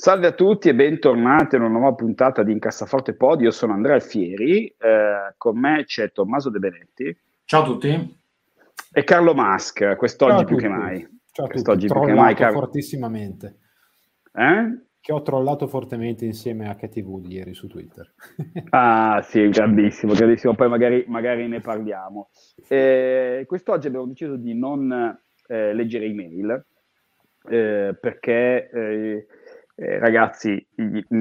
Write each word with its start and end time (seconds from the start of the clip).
Salve 0.00 0.28
a 0.28 0.32
tutti 0.32 0.70
e 0.70 0.74
bentornati 0.74 1.56
a 1.56 1.58
una 1.58 1.68
nuova 1.68 1.92
puntata 1.92 2.42
di 2.42 2.52
Incassaforte 2.52 3.12
Pod. 3.12 3.42
Io 3.42 3.50
sono 3.50 3.74
Andrea 3.74 3.96
Alfieri, 3.96 4.66
eh, 4.66 5.34
con 5.36 5.58
me 5.58 5.84
c'è 5.84 6.10
Tommaso 6.10 6.48
De 6.48 6.58
Benetti. 6.58 7.14
Ciao 7.44 7.60
a 7.60 7.64
tutti. 7.66 8.18
E 8.94 9.04
Carlo 9.04 9.34
Mask, 9.34 9.96
quest'oggi 9.96 10.46
più 10.46 10.56
che 10.56 10.68
mai. 10.68 11.06
Ciao 11.30 11.44
a 11.44 11.48
quest'oggi 11.50 11.86
tutti. 11.86 11.98
più 11.98 12.08
che 12.08 12.14
mai. 12.14 12.34
Carlo. 12.34 12.60
fortissimamente. 12.60 13.58
Eh? 14.32 14.84
Che 14.98 15.12
ho 15.12 15.20
trollato 15.20 15.66
fortemente 15.66 16.24
insieme 16.24 16.70
a 16.70 16.76
KTV 16.76 17.20
di 17.20 17.34
ieri 17.34 17.52
su 17.52 17.66
Twitter. 17.66 18.10
ah 18.70 19.20
sì, 19.22 19.50
grandissimo, 19.50 20.14
grandissimo. 20.14 20.54
Poi 20.54 20.70
magari, 20.70 21.04
magari 21.08 21.46
ne 21.46 21.60
parliamo. 21.60 22.30
Eh, 22.68 23.44
quest'oggi 23.46 23.88
abbiamo 23.88 24.06
deciso 24.06 24.36
di 24.36 24.54
non 24.54 24.90
eh, 25.46 25.74
leggere 25.74 26.06
email 26.06 26.64
eh, 27.50 27.96
perché 28.00 29.26
eh, 29.80 29.98
ragazzi, 29.98 30.66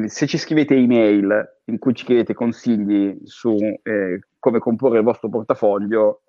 se 0.07 0.27
ci 0.27 0.37
scrivete 0.37 0.75
email 0.75 1.61
in 1.65 1.77
cui 1.77 1.93
ci 1.93 2.03
chiedete 2.03 2.33
consigli 2.33 3.17
su 3.23 3.55
eh, 3.55 4.19
come 4.37 4.59
comporre 4.59 4.97
il 4.97 5.05
vostro 5.05 5.29
portafoglio, 5.29 6.23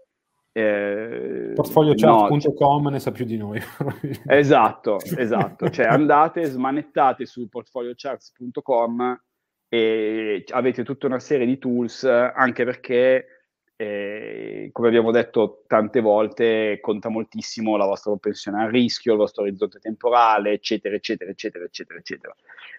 eh, 0.52 1.50
portfoliochat.com 1.56 2.82
no, 2.84 2.88
ne 2.88 3.00
sa 3.00 3.10
più 3.10 3.24
di 3.24 3.36
noi. 3.36 3.60
esatto, 4.28 5.00
esatto. 5.00 5.70
Cioè 5.70 5.86
andate, 5.86 6.44
smanettate 6.44 7.26
su 7.26 7.48
portfoliocharts.com 7.48 9.20
e 9.68 10.44
avete 10.50 10.84
tutta 10.84 11.06
una 11.06 11.18
serie 11.18 11.46
di 11.46 11.58
tools, 11.58 12.04
anche 12.04 12.64
perché 12.64 13.39
eh, 13.80 14.68
come 14.72 14.88
abbiamo 14.88 15.10
detto 15.10 15.64
tante 15.66 16.02
volte, 16.02 16.80
conta 16.82 17.08
moltissimo 17.08 17.78
la 17.78 17.86
vostra 17.86 18.10
propensione 18.10 18.62
al 18.62 18.70
rischio, 18.70 19.12
il 19.12 19.18
vostro 19.18 19.44
orizzonte 19.44 19.78
temporale, 19.78 20.52
eccetera, 20.52 20.94
eccetera, 20.94 21.30
eccetera, 21.30 21.64
eccetera, 21.64 21.98
eccetera. 21.98 22.34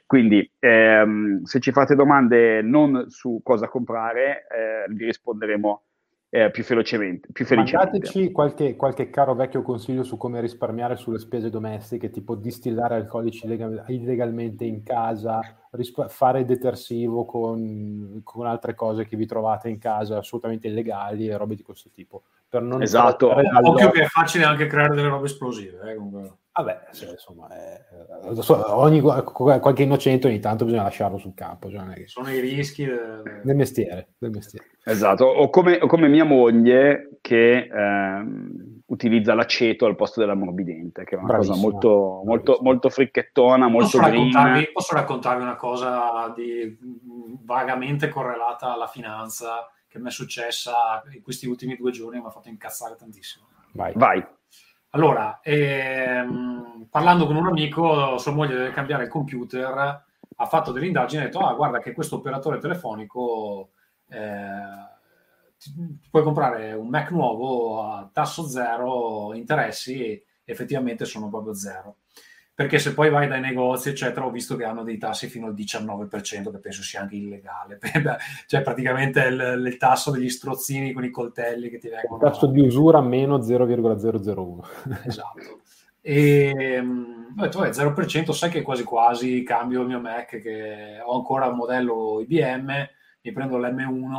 Quindi, 0.06 0.48
ehm, 0.60 1.42
se 1.42 1.60
ci 1.60 1.72
fate 1.72 1.96
domande 1.96 2.62
non 2.62 3.10
su 3.10 3.40
cosa 3.42 3.68
comprare, 3.68 4.46
eh, 4.48 4.94
vi 4.94 5.06
risponderemo 5.06 5.84
eh, 6.34 6.50
più 6.50 6.64
velocemente. 6.64 7.28
Più 7.34 7.44
felicemente. 7.46 7.92
Mandateci 7.92 8.32
qualche, 8.32 8.78
qualche, 8.78 9.10
caro 9.10 9.36
vecchio 9.36 9.62
consiglio 9.62 10.04
su 10.04 10.16
come 10.16 10.40
risparmiare 10.40 10.96
sulle 10.96 11.20
spese 11.20 11.50
domestiche, 11.50 12.10
tipo 12.10 12.36
distillare 12.36 12.96
alcolici 12.96 13.46
legal- 13.48 13.84
illegalmente 13.88 14.64
in 14.64 14.82
casa, 14.82 15.42
risp- 15.72 16.08
fare 16.08 16.46
detersivo 16.46 17.26
con, 17.26 18.22
con, 18.24 18.46
altre 18.46 18.76
cose 18.76 19.06
che 19.06 19.18
vi 19.18 19.26
trovate 19.26 19.68
in 19.68 19.78
casa 19.78 20.20
assolutamente 20.20 20.70
illegali 20.70 21.28
e 21.28 21.36
robe 21.36 21.56
di 21.56 21.64
questo 21.64 21.90
tipo. 21.94 22.24
Per 22.48 22.62
non 22.62 22.82
esatto. 22.82 23.36
Occhio 23.36 23.92
che 23.92 24.04
è 24.04 24.08
facile 24.08 24.46
anche 24.46 24.68
creare 24.68 24.96
delle 24.96 25.10
robe 25.10 25.26
esplosive. 25.26 25.92
Eh, 25.92 25.96
comunque. 25.96 26.32
Vabbè, 26.54 26.88
sì, 26.92 27.08
insomma, 27.10 27.48
è, 27.48 27.82
ogni, 28.68 29.00
qualche 29.00 29.84
innocente 29.84 30.28
ogni 30.28 30.40
tanto 30.40 30.66
bisogna 30.66 30.84
lasciarlo 30.84 31.18
sul 31.18 31.34
campo. 31.34 31.70
Cioè 31.70 31.94
che... 31.94 32.08
Sono 32.08 32.30
i 32.30 32.42
rischi 32.42 32.84
del, 32.84 33.42
del, 33.42 33.56
mestiere, 33.56 34.10
del 34.18 34.32
mestiere. 34.32 34.72
Esatto, 34.84 35.24
o 35.26 35.50
come, 35.50 35.78
o 35.80 35.88
come, 35.88 36.10
mia 36.10 36.26
moglie 36.26 37.20
che 37.22 37.70
ehm, 37.72 38.82
utilizza 38.88 39.34
l'aceto 39.34 39.86
al 39.86 39.96
posto 39.96 40.20
dell'ammorbidente, 40.20 41.06
che 41.06 41.16
è 41.16 41.18
una 41.18 41.28
Bravissima. 41.28 41.56
cosa 41.56 41.70
molto, 41.70 42.22
molto, 42.26 42.60
molto 42.62 42.90
fricchettona, 42.90 43.70
molto 43.70 43.98
posso 43.98 44.00
raccontarvi, 44.02 44.72
posso 44.74 44.96
raccontarvi 44.96 45.44
una 45.44 45.56
cosa 45.56 46.34
di, 46.36 46.78
vagamente 47.46 48.10
correlata 48.10 48.74
alla 48.74 48.88
finanza 48.88 49.72
che 49.88 50.00
mi 50.00 50.08
è 50.08 50.12
successa 50.12 51.02
in 51.14 51.22
questi 51.22 51.48
ultimi 51.48 51.78
due 51.78 51.92
giorni 51.92 52.18
e 52.18 52.22
mi 52.22 52.28
ha 52.28 52.32
fatto 52.32 52.50
incazzare 52.50 52.98
tantissimo. 52.98 53.46
Vai. 53.72 53.94
Vai. 53.96 54.26
Allora, 54.94 55.40
ehm, 55.42 56.88
parlando 56.90 57.26
con 57.26 57.38
un 57.38 57.48
amico, 57.48 58.18
sua 58.18 58.34
moglie 58.34 58.56
deve 58.56 58.72
cambiare 58.72 59.04
il 59.04 59.10
computer, 59.10 60.04
ha 60.36 60.46
fatto 60.46 60.72
delle 60.72 60.88
indagini 60.88 61.22
e 61.22 61.26
ha 61.26 61.28
detto, 61.30 61.40
ah, 61.40 61.54
guarda 61.54 61.80
che 61.80 61.94
questo 61.94 62.18
operatore 62.18 62.60
telefonico 62.60 63.72
eh, 64.10 64.90
puoi 66.10 66.24
comprare 66.24 66.74
un 66.74 66.90
Mac 66.90 67.12
nuovo 67.12 67.84
a 67.84 68.10
tasso 68.12 68.46
zero, 68.48 69.34
interessi 69.34 70.22
effettivamente 70.44 71.06
sono 71.06 71.30
proprio 71.30 71.54
zero 71.54 71.98
perché 72.62 72.78
se 72.78 72.94
poi 72.94 73.10
vai 73.10 73.28
dai 73.28 73.42
negozi, 73.42 73.90
eccetera, 73.90 74.24
ho 74.24 74.30
visto 74.30 74.56
che 74.56 74.66
hanno 74.66 74.84
dei 74.84 75.00
tassi 75.00 75.28
fino 75.28 75.48
al 75.48 75.56
19%, 75.56 76.52
che 76.52 76.58
penso 76.60 76.84
sia 76.84 77.02
anche 77.02 77.16
illegale. 77.16 77.80
cioè, 78.46 78.62
praticamente 78.62 79.20
il, 79.22 79.64
il, 79.66 79.78
tasso 79.78 80.12
degli 80.12 80.30
strozzini 80.30 80.94
con 80.94 81.04
i 81.04 81.10
coltelli 81.10 81.70
che 81.70 81.80
ti 81.80 81.90
vengono. 81.90 82.24
Il 82.24 82.32
tasso 82.32 82.46
di 82.46 82.60
usura 82.60 83.02
meno 83.02 83.42
0,001. 83.42 84.64
esatto. 85.06 85.62
E 86.02 86.80
ho 86.80 87.42
detto, 87.42 87.64
0%, 87.64 88.32
sai 88.32 88.50
che 88.52 88.62
quasi 88.62 88.84
quasi 88.84 89.42
cambio 89.42 89.82
il 89.82 89.88
mio 89.88 90.00
Mac, 90.00 90.40
che 90.40 91.00
ho 91.04 91.16
ancora 91.16 91.48
un 91.48 91.56
modello 91.56 92.20
IBM, 92.22 92.72
mi 93.22 93.32
prendo 93.32 93.58
l'M1, 93.58 94.14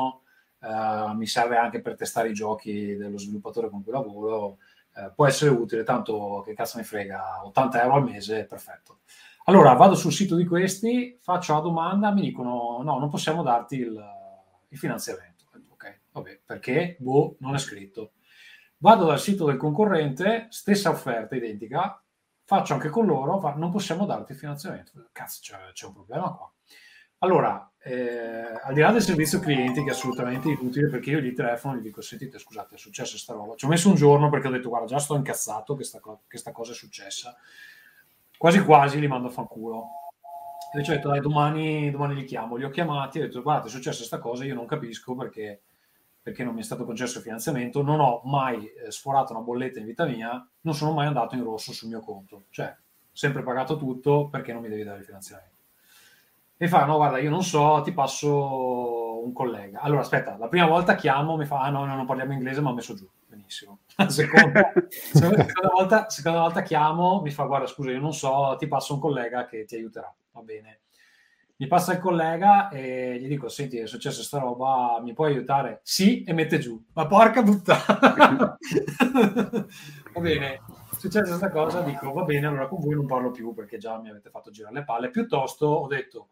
uh, 0.63 1.17
mi 1.17 1.27
serve 1.27 1.57
anche 1.57 1.81
per 1.81 1.95
testare 1.95 2.31
i 2.31 2.35
giochi 2.35 2.97
dello 2.97 3.19
sviluppatore 3.19 3.71
con 3.71 3.85
cui 3.85 3.93
lavoro 3.93 4.59
eh, 4.97 5.11
può 5.15 5.27
essere 5.27 5.51
utile, 5.51 5.85
tanto 5.85 6.43
che 6.45 6.55
cazzo 6.55 6.79
mi 6.79 6.85
frega, 6.85 7.45
80 7.45 7.83
euro 7.83 7.95
al 7.95 8.05
mese, 8.05 8.45
perfetto. 8.45 9.01
Allora 9.45 9.73
vado 9.73 9.95
sul 9.95 10.13
sito 10.13 10.37
di 10.37 10.47
questi, 10.47 11.19
faccio 11.21 11.55
la 11.55 11.61
domanda, 11.61 12.13
mi 12.13 12.21
dicono 12.21 12.81
no, 12.83 12.99
non 12.99 13.09
possiamo 13.09 13.43
darti 13.43 13.77
il, 13.77 14.05
il 14.69 14.79
finanziamento. 14.79 15.45
Ok, 15.69 16.01
vabbè, 16.13 16.41
perché? 16.45 16.97
Boh, 17.01 17.37
non 17.41 17.55
è 17.55 17.59
scritto. 17.59 18.13
Vado 18.79 19.07
dal 19.07 19.21
sito 19.21 19.47
del 19.47 19.57
concorrente, 19.57 20.47
stessa 20.51 20.91
offerta 20.91 21.35
identica, 21.35 22.01
faccio 22.45 22.75
anche 22.75 22.89
con 22.89 23.07
loro, 23.07 23.41
non 23.57 23.71
possiamo 23.71 24.07
darti 24.07 24.33
il 24.33 24.39
finanziamento. 24.39 25.09
Cazzo, 25.13 25.39
c'è, 25.41 25.57
c'è 25.73 25.87
un 25.87 25.93
problema 25.93 26.33
qua. 26.33 26.53
Allora, 27.19 27.72
eh, 27.85 28.61
al 28.63 28.75
di 28.75 28.81
là 28.81 28.93
del 28.93 29.03
servizio 29.03 29.41
clienti 29.41 29.83
che 29.83 29.91
è 29.91 29.93
assolutamente 29.93 30.49
inutile 30.49 30.89
perché 30.89 31.11
io 31.11 31.21
gli 31.21 31.35
telefono 31.35 31.75
e 31.75 31.79
gli 31.79 31.83
dico 31.83 32.01
sentite 32.01 32.39
scusate 32.39 32.77
è 32.77 32.79
successa 32.79 33.17
sta 33.17 33.33
roba 33.33 33.57
ci 33.57 33.65
ho 33.65 33.69
messo 33.69 33.89
un 33.89 33.97
giorno 33.97 34.31
perché 34.31 34.47
ho 34.47 34.51
detto 34.51 34.69
guarda 34.69 34.87
già 34.87 34.99
sto 34.99 35.17
incazzato 35.17 35.75
che 35.75 35.83
sta, 35.83 36.01
che 36.29 36.39
sta 36.39 36.53
cosa 36.53 36.73
è 36.73 36.75
successa 36.75 37.37
quasi 38.43 38.65
quasi 38.65 38.99
li 38.99 39.07
mando 39.07 39.29
a 39.29 39.31
fanculo. 39.31 39.87
Invece 40.75 40.91
ho 40.91 40.95
detto 40.97 41.09
dai 41.11 41.21
domani, 41.21 41.93
domani 41.93 42.17
li 42.17 42.25
chiamo 42.25 42.57
li 42.57 42.65
ho 42.65 42.71
chiamati 42.71 43.19
e 43.19 43.23
ho 43.23 43.27
detto 43.27 43.41
guarda 43.41 43.69
è 43.69 43.71
successa 43.71 43.99
questa 43.99 44.19
cosa 44.19 44.45
io 44.45 44.55
non 44.55 44.67
capisco 44.67 45.15
perché, 45.15 45.61
perché 46.21 46.43
non 46.43 46.53
mi 46.55 46.61
è 46.61 46.65
stato 46.65 46.85
concesso 46.85 47.19
il 47.19 47.25
finanziamento 47.25 47.83
non 47.83 48.01
ho 48.01 48.21
mai 48.25 48.67
eh, 48.67 48.91
sforato 48.91 49.33
una 49.33 49.43
bolletta 49.43 49.79
in 49.79 49.85
vita 49.85 50.07
mia 50.07 50.45
non 50.63 50.75
sono 50.75 50.93
mai 50.93 51.07
andato 51.07 51.37
in 51.37 51.45
rosso 51.45 51.73
sul 51.73 51.89
mio 51.89 52.01
conto 52.01 52.45
cioè 52.51 52.75
sempre 53.13 53.43
pagato 53.43 53.77
tutto 53.77 54.29
perché 54.29 54.53
non 54.53 54.63
mi 54.63 54.69
devi 54.69 54.83
dare 54.83 55.01
il 55.01 55.05
finanziamento 55.05 55.52
mi 56.63 56.69
fa, 56.69 56.85
no, 56.85 56.95
guarda, 56.95 57.19
io 57.19 57.29
non 57.29 57.43
so, 57.43 57.81
ti 57.83 57.91
passo 57.91 59.25
un 59.25 59.33
collega. 59.33 59.81
Allora, 59.81 60.03
aspetta, 60.03 60.37
la 60.39 60.47
prima 60.47 60.67
volta 60.67 60.95
chiamo, 60.95 61.37
mi 61.37 61.45
fa, 61.45 61.63
ah 61.63 61.71
no, 61.71 61.85
no 61.85 61.97
non 61.97 62.07
parliamo 62.07 62.35
inglese, 62.35 62.61
ma 62.61 62.71
ho 62.71 62.75
messo 62.75 62.95
giù. 62.95 63.05
Benissimo. 63.27 63.81
Seconda, 64.07 64.73
seconda, 64.89 65.47
volta, 65.75 66.09
seconda 66.09 66.39
volta 66.39 66.63
chiamo, 66.63 67.21
mi 67.21 67.31
fa, 67.33 67.47
guarda, 67.47 67.67
scusa, 67.67 67.91
io 67.91 67.99
non 67.99 68.15
so, 68.15 68.55
ti 68.61 68.69
passo 68.69 68.95
un 68.95 69.01
collega 69.01 69.45
che 69.47 69.65
ti 69.65 69.75
aiuterà. 69.75 70.15
Va 70.31 70.41
bene. 70.43 70.83
Mi 71.57 71.67
passa 71.67 71.95
il 71.95 71.99
collega 71.99 72.69
e 72.69 73.19
gli 73.19 73.27
dico, 73.27 73.49
senti, 73.49 73.79
è 73.79 73.87
successa 73.89 74.23
sta 74.23 74.39
roba, 74.39 75.01
mi 75.03 75.15
puoi 75.15 75.33
aiutare? 75.33 75.81
Sì, 75.83 76.23
e 76.23 76.33
mette 76.33 76.61
giù. 76.61 76.81
Ma 76.93 77.09
porca 77.09 77.43
puttana! 77.43 78.57
Va 80.15 80.21
bene, 80.21 80.61
successa 80.97 81.27
questa 81.27 81.51
cosa, 81.51 81.81
dico, 81.81 82.13
va 82.13 82.23
bene, 82.23 82.47
allora 82.47 82.69
con 82.69 82.79
voi 82.81 82.95
non 82.95 83.07
parlo 83.07 83.31
più 83.31 83.53
perché 83.55 83.79
già 83.79 83.99
mi 83.99 84.11
avete 84.11 84.31
fatto 84.31 84.51
girare 84.51 84.75
le 84.75 84.85
palle. 84.85 85.11
Piuttosto 85.11 85.67
ho 85.67 85.87
detto, 85.87 86.29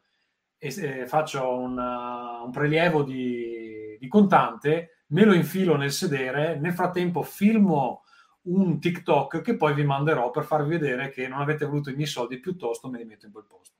e 0.62 1.07
faccio 1.07 1.57
una, 1.57 2.43
un 2.43 2.51
prelievo 2.51 3.03
di, 3.03 3.97
di, 3.99 4.09
contante, 4.09 5.05
me 5.09 5.25
lo 5.25 5.33
infilo 5.33 5.75
nel 5.75 5.91
sedere, 5.91 6.59
nel 6.59 6.75
frattempo 6.75 7.23
filmo 7.23 8.05
un 8.43 8.79
TikTok 8.79 9.41
che 9.41 9.57
poi 9.57 9.73
vi 9.73 9.85
manderò 9.85 10.31
per 10.31 10.45
farvi 10.45 10.77
vedere 10.77 11.09
che 11.09 11.27
non 11.29 11.41
avete 11.41 11.65
voluto 11.65 11.89
i 11.89 11.95
miei 11.95 12.07
soldi, 12.07 12.41
piuttosto 12.41 12.91
me 12.91 12.99
li 12.99 13.07
metto 13.07 13.25
in 13.25 13.33
quel 13.33 13.47
posto. 13.49 13.79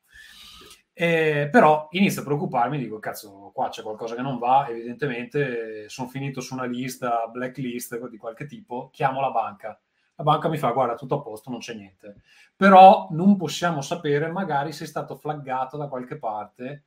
Eh, 0.94 1.49
però 1.53 1.88
inizio 1.91 2.23
a 2.23 2.25
preoccuparmi, 2.25 2.79
dico 2.79 2.99
cazzo, 2.99 3.50
qua 3.55 3.69
c'è 3.69 3.83
qualcosa 3.83 4.15
che 4.15 4.23
non 4.23 4.38
va, 4.38 4.67
evidentemente 4.69 5.87
sono 5.91 6.09
finito 6.09 6.41
su 6.41 6.55
una 6.55 6.65
lista, 6.65 7.26
blacklist 7.31 8.09
di 8.09 8.17
qualche 8.17 8.47
tipo, 8.47 8.88
chiamo 8.91 9.21
la 9.21 9.31
banca. 9.31 9.79
La 10.20 10.22
banca 10.22 10.49
mi 10.49 10.58
fa 10.58 10.70
guarda 10.70 10.96
tutto 10.96 11.14
a 11.14 11.22
posto, 11.22 11.49
non 11.49 11.61
c'è 11.61 11.72
niente. 11.72 12.17
Però 12.55 13.08
non 13.12 13.37
possiamo 13.38 13.81
sapere 13.81 14.31
magari 14.31 14.72
se 14.72 14.84
è 14.84 14.87
stato 14.87 15.17
flaggato 15.17 15.78
da 15.78 15.88
qualche 15.88 16.19
parte 16.19 16.84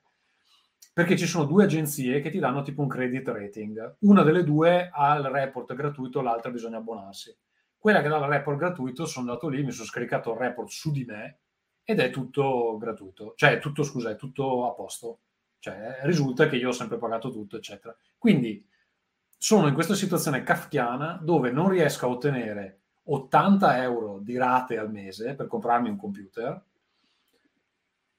perché 0.94 1.18
ci 1.18 1.26
sono 1.26 1.46
due 1.46 1.64
agenzie 1.64 2.22
che 2.22 2.30
ti 2.30 2.38
danno 2.38 2.62
tipo 2.62 2.84
un 2.84 2.88
credit 2.88 3.28
rating. 3.30 3.96
Una 4.02 4.22
delle 4.22 4.44
due 4.44 4.92
ha 4.94 5.16
il 5.16 5.24
report 5.24 5.74
gratuito, 5.74 6.22
l'altra 6.22 6.52
bisogna 6.52 6.78
abbonarsi. 6.78 7.36
Quella 7.76 8.04
che 8.04 8.08
dà 8.08 8.18
il 8.18 8.26
report 8.26 8.58
gratuito, 8.60 9.08
sono 9.08 9.28
andato 9.28 9.48
lì, 9.48 9.64
mi 9.64 9.72
sono 9.72 9.88
scaricato 9.88 10.32
il 10.32 10.38
report 10.38 10.70
su 10.70 10.92
di 10.92 11.04
me 11.06 11.40
ed 11.84 12.00
è 12.00 12.12
tutto 12.12 12.78
gratuito, 12.78 13.34
cioè 13.36 13.58
tutto, 13.58 13.82
scusa, 13.82 14.12
è 14.12 14.16
tutto 14.16 14.70
a 14.70 14.74
posto. 14.74 15.22
Cioè 15.58 16.02
risulta 16.04 16.48
che 16.48 16.58
io 16.58 16.70
ho 16.70 16.74
sempre 16.74 17.00
pagato 17.00 17.32
tutto, 17.32 17.58
eccetera. 17.58 17.96
Quindi 18.20 18.64
sono 19.36 19.68
in 19.68 19.74
questa 19.74 19.96
situazione 19.96 20.44
kafkiana 20.44 21.20
dove 21.22 21.50
non 21.50 21.70
riesco 21.70 22.06
a 22.06 22.10
ottenere 22.10 22.83
80 23.06 23.82
euro 23.82 24.20
di 24.22 24.38
rate 24.38 24.78
al 24.78 24.92
mese 24.92 25.34
per 25.36 25.48
comprarmi 25.48 25.90
un 25.90 25.98
computer 25.98 26.62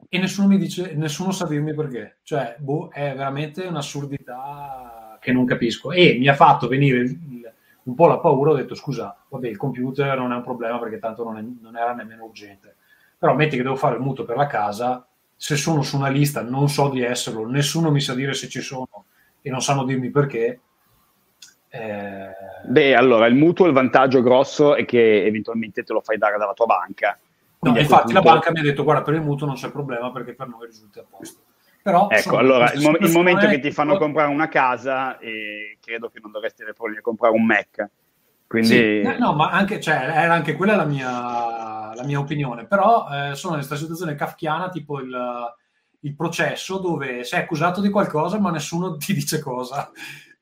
e 0.08 0.18
nessuno 0.18 0.48
mi 0.48 0.58
dice, 0.58 0.94
nessuno 0.94 1.32
sa 1.32 1.46
dirmi 1.46 1.74
perché. 1.74 2.18
Cioè, 2.22 2.56
boh, 2.58 2.88
è 2.90 3.14
veramente 3.14 3.66
un'assurdità 3.66 5.18
che 5.20 5.32
non 5.32 5.44
capisco. 5.44 5.92
E 5.92 6.16
mi 6.18 6.28
ha 6.28 6.34
fatto 6.34 6.68
venire 6.68 6.98
il, 6.98 7.52
un 7.84 7.94
po' 7.94 8.06
la 8.06 8.18
paura, 8.18 8.50
ho 8.50 8.54
detto 8.54 8.74
scusa, 8.74 9.16
vabbè, 9.28 9.48
il 9.48 9.56
computer 9.56 10.16
non 10.18 10.32
è 10.32 10.36
un 10.36 10.42
problema 10.42 10.78
perché 10.78 10.98
tanto 10.98 11.24
non, 11.24 11.38
è, 11.38 11.44
non 11.60 11.76
era 11.76 11.94
nemmeno 11.94 12.24
urgente. 12.24 12.76
Però 13.18 13.34
metti 13.34 13.56
che 13.56 13.62
devo 13.62 13.76
fare 13.76 13.96
il 13.96 14.02
mutuo 14.02 14.24
per 14.24 14.36
la 14.36 14.46
casa, 14.46 15.06
se 15.36 15.56
sono 15.56 15.82
su 15.82 15.96
una 15.96 16.08
lista 16.08 16.42
non 16.42 16.68
so 16.68 16.88
di 16.90 17.02
esserlo, 17.02 17.46
nessuno 17.46 17.90
mi 17.90 18.00
sa 18.00 18.14
dire 18.14 18.34
se 18.34 18.48
ci 18.48 18.60
sono 18.60 19.06
e 19.40 19.50
non 19.50 19.62
sanno 19.62 19.84
dirmi 19.84 20.10
perché. 20.10 20.60
Eh... 21.74 22.30
Beh, 22.66 22.94
allora 22.94 23.26
il 23.26 23.34
mutuo, 23.34 23.66
il 23.66 23.72
vantaggio 23.72 24.22
grosso 24.22 24.74
è 24.74 24.84
che 24.84 25.24
eventualmente 25.24 25.82
te 25.82 25.92
lo 25.92 26.00
fai 26.00 26.18
dare 26.18 26.38
dalla 26.38 26.52
tua 26.52 26.66
banca 26.66 27.18
No, 27.72 27.78
infatti 27.78 28.12
punto... 28.12 28.12
la 28.12 28.32
banca 28.32 28.50
mi 28.50 28.58
ha 28.60 28.62
detto 28.62 28.84
guarda 28.84 29.02
per 29.02 29.14
il 29.14 29.22
mutuo 29.22 29.46
non 29.46 29.56
c'è 29.56 29.70
problema 29.70 30.12
perché 30.12 30.34
per 30.34 30.48
noi 30.48 30.66
risulta 30.66 31.00
a 31.00 31.04
posto. 31.08 31.40
Però, 31.82 32.08
ecco, 32.10 32.38
allora 32.38 32.72
il, 32.72 32.80
mo- 32.80 32.96
il, 32.96 33.10
momento 33.10 33.46
che 33.46 33.60
ti 33.60 33.70
fanno 33.70 33.98
comprare 33.98 34.30
una 34.30 34.48
casa, 34.48 35.18
eh, 35.18 35.76
credo 35.80 36.08
che 36.08 36.18
non 36.20 36.30
dovresti 36.30 36.62
avere 36.62 36.74
problemi 36.74 37.00
a 37.00 37.02
comprare 37.02 37.34
un 37.34 37.44
Mac. 37.44 37.90
Quindi... 38.46 38.68
Sì, 38.68 39.00
eh, 39.00 39.18
no, 39.18 39.34
ma 39.34 39.50
anche, 39.50 39.80
cioè, 39.80 39.94
era 39.94 40.32
anche 40.32 40.54
quella 40.54 40.76
la 40.76 40.86
mia, 40.86 41.92
la 41.94 42.02
mia 42.04 42.18
opinione. 42.18 42.64
Però 42.64 43.06
eh, 43.10 43.34
sono 43.34 43.52
in 43.52 43.58
questa 43.58 43.76
situazione 43.76 44.14
kafkiana, 44.14 44.70
tipo 44.70 44.98
il, 44.98 45.14
il 46.00 46.14
processo 46.14 46.78
dove 46.78 47.22
sei 47.22 47.40
accusato 47.40 47.82
di 47.82 47.90
qualcosa 47.90 48.40
ma 48.40 48.50
nessuno 48.50 48.96
ti 48.96 49.12
dice 49.12 49.40
cosa 49.40 49.90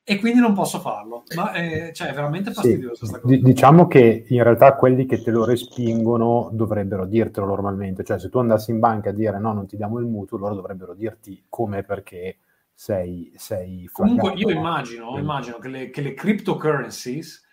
e 0.05 0.19
quindi 0.19 0.41
non 0.41 0.53
posso 0.53 0.81
farlo. 0.81 1.23
Ma 1.37 1.53
è, 1.53 1.93
cioè, 1.93 2.09
è 2.09 2.13
veramente 2.13 2.53
fastidiosa 2.53 3.07
sì, 3.07 3.13
cosa. 3.13 3.37
diciamo 3.37 3.87
che 3.87 4.25
in 4.29 4.43
realtà 4.43 4.75
quelli 4.75 5.07
che 5.07 5.23
te 5.23 5.31
lo 5.31 5.45
respingono 5.45 6.51
dovrebbero 6.53 7.07
dirtelo 7.07 7.47
normalmente, 7.47 8.03
cioè 8.05 8.19
se 8.19 8.29
tu 8.29 8.39
andassi 8.39 8.73
in 8.73 8.81
banca 8.81 9.11
a 9.11 9.13
dire 9.13 9.39
no, 9.39 9.53
non 9.53 9.67
ti 9.67 9.77
diamo 9.77 9.99
il 9.99 10.07
mutuo, 10.07 10.39
loro 10.39 10.55
dovrebbero 10.55 10.95
dirti 10.95 11.45
come 11.49 11.79
e 11.79 11.85
perché 11.85 12.39
sei, 12.75 13.33
sei 13.37 13.89
Comunque 13.93 14.33
io 14.33 14.51
immagino, 14.51 15.17
immagino 15.19 15.59
che, 15.59 15.69
le, 15.69 15.91
che 15.91 16.01
le 16.01 16.15
cryptocurrencies 16.15 17.47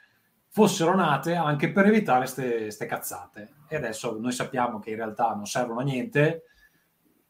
fossero 0.48 0.96
nate 0.96 1.36
anche 1.36 1.72
per 1.72 1.86
evitare 1.86 2.26
queste 2.28 2.86
cazzate. 2.88 3.54
E 3.68 3.76
adesso 3.76 4.18
noi 4.20 4.32
sappiamo 4.32 4.80
che 4.80 4.90
in 4.90 4.96
realtà 4.96 5.34
non 5.36 5.46
servono 5.46 5.82
a 5.82 5.84
niente, 5.84 6.46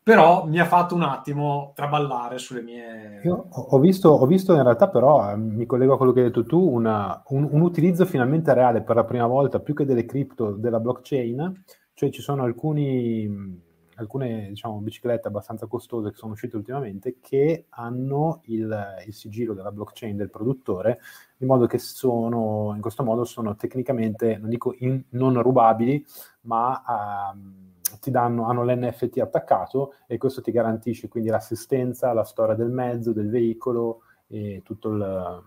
però 0.01 0.45
mi 0.47 0.59
ha 0.59 0.65
fatto 0.65 0.95
un 0.95 1.03
attimo 1.03 1.71
traballare 1.75 2.37
sulle 2.37 2.61
mie... 2.61 3.21
Io 3.23 3.47
ho 3.51 3.79
visto, 3.79 4.09
ho 4.09 4.25
visto 4.25 4.53
in 4.55 4.63
realtà 4.63 4.89
però, 4.89 5.31
eh, 5.31 5.37
mi 5.37 5.65
collego 5.65 5.93
a 5.93 5.97
quello 5.97 6.11
che 6.13 6.21
hai 6.21 6.25
detto 6.27 6.45
tu, 6.45 6.59
una, 6.59 7.21
un, 7.27 7.47
un, 7.51 7.61
utilizzo 7.61 8.05
finalmente 8.05 8.53
reale 8.53 8.81
per 8.81 8.95
la 8.95 9.03
prima 9.03 9.27
volta, 9.27 9.59
più 9.59 9.73
che 9.73 9.85
delle 9.85 10.05
cripto, 10.05 10.51
della 10.51 10.79
blockchain, 10.79 11.63
cioè 11.93 12.09
ci 12.09 12.21
sono 12.21 12.43
alcuni, 12.43 13.61
alcune 13.95 14.47
diciamo, 14.47 14.79
biciclette 14.79 15.27
abbastanza 15.27 15.67
costose 15.67 16.09
che 16.09 16.17
sono 16.17 16.31
uscite 16.31 16.55
ultimamente 16.55 17.17
che 17.21 17.65
hanno 17.69 18.41
il, 18.45 19.03
il 19.05 19.13
sigillo 19.13 19.53
della 19.53 19.71
blockchain 19.71 20.15
del 20.15 20.31
produttore, 20.31 20.99
in 21.37 21.47
modo 21.47 21.67
che 21.67 21.77
sono, 21.77 22.71
in 22.73 22.81
questo 22.81 23.03
modo 23.03 23.25
sono 23.25 23.55
tecnicamente, 23.55 24.37
non 24.37 24.49
dico 24.49 24.73
in, 24.79 25.03
non 25.09 25.39
rubabili, 25.41 26.03
ma... 26.41 27.31
Um, 27.31 27.67
ti 27.99 28.11
danno, 28.11 28.47
hanno 28.47 28.63
l'NFT 28.63 29.19
attaccato 29.19 29.93
e 30.07 30.17
questo 30.17 30.41
ti 30.41 30.51
garantisce 30.51 31.07
quindi 31.07 31.29
l'assistenza, 31.29 32.13
la 32.13 32.23
storia 32.23 32.55
del 32.55 32.69
mezzo, 32.69 33.13
del 33.13 33.29
veicolo 33.29 34.01
e 34.27 34.61
tutto 34.63 34.89
il, 34.89 35.43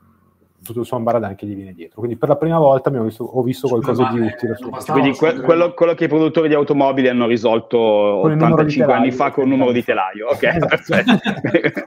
tutto 0.62 0.80
il 0.80 0.86
suo 0.86 0.96
ambaradan 0.96 1.34
che 1.34 1.46
gli 1.46 1.54
viene 1.54 1.72
dietro. 1.72 1.98
Quindi 1.98 2.16
per 2.16 2.28
la 2.28 2.36
prima 2.36 2.58
volta 2.58 2.90
visto, 2.90 3.24
ho 3.24 3.42
visto 3.42 3.68
qualcosa 3.68 4.10
di 4.12 4.20
utile. 4.20 4.56
Su 4.56 4.70
quindi 4.92 5.12
que- 5.12 5.40
quello, 5.40 5.74
quello, 5.74 5.94
che 5.94 6.04
i 6.04 6.08
produttori 6.08 6.48
di 6.48 6.54
automobili 6.54 7.08
hanno 7.08 7.26
risolto 7.26 7.78
85 7.78 8.92
anni 8.92 9.10
fa 9.10 9.30
con 9.30 9.44
un 9.44 9.50
numero 9.50 9.72
di 9.72 9.84
telaio. 9.84 10.28
Ok, 10.28 10.42
esatto. 10.42 10.94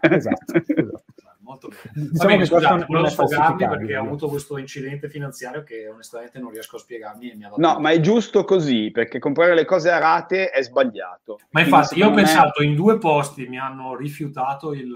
esatto, 0.01 0.53
esatto 0.67 1.03
molto 1.55 1.69
bene. 1.69 2.09
Diciamo 2.09 2.29
bene, 2.29 2.45
scusate, 2.45 2.85
volevo 2.87 3.09
sfogarmi 3.09 3.67
perché 3.67 3.97
ho 3.97 4.03
avuto 4.03 4.27
questo 4.27 4.57
incidente 4.57 5.09
finanziario 5.09 5.63
che 5.63 5.87
onestamente 5.87 6.39
non 6.39 6.51
riesco 6.51 6.75
a 6.75 6.79
spiegarmi. 6.79 7.31
E 7.31 7.35
mi 7.35 7.45
ha 7.45 7.49
dato 7.49 7.61
no, 7.61 7.79
ma 7.79 7.91
è 7.91 7.99
giusto 7.99 8.43
così, 8.43 8.91
perché 8.91 9.19
comprare 9.19 9.55
le 9.55 9.65
cose 9.65 9.89
a 9.89 9.97
rate 9.97 10.49
è 10.49 10.61
sbagliato. 10.61 11.39
Ma 11.51 11.61
infatti 11.61 11.97
io 11.97 12.09
ho 12.09 12.13
pensato 12.13 12.61
in 12.61 12.75
due 12.75 12.97
posti 12.97 13.47
mi 13.47 13.57
hanno 13.57 13.95
rifiutato 13.95 14.73
il, 14.73 14.93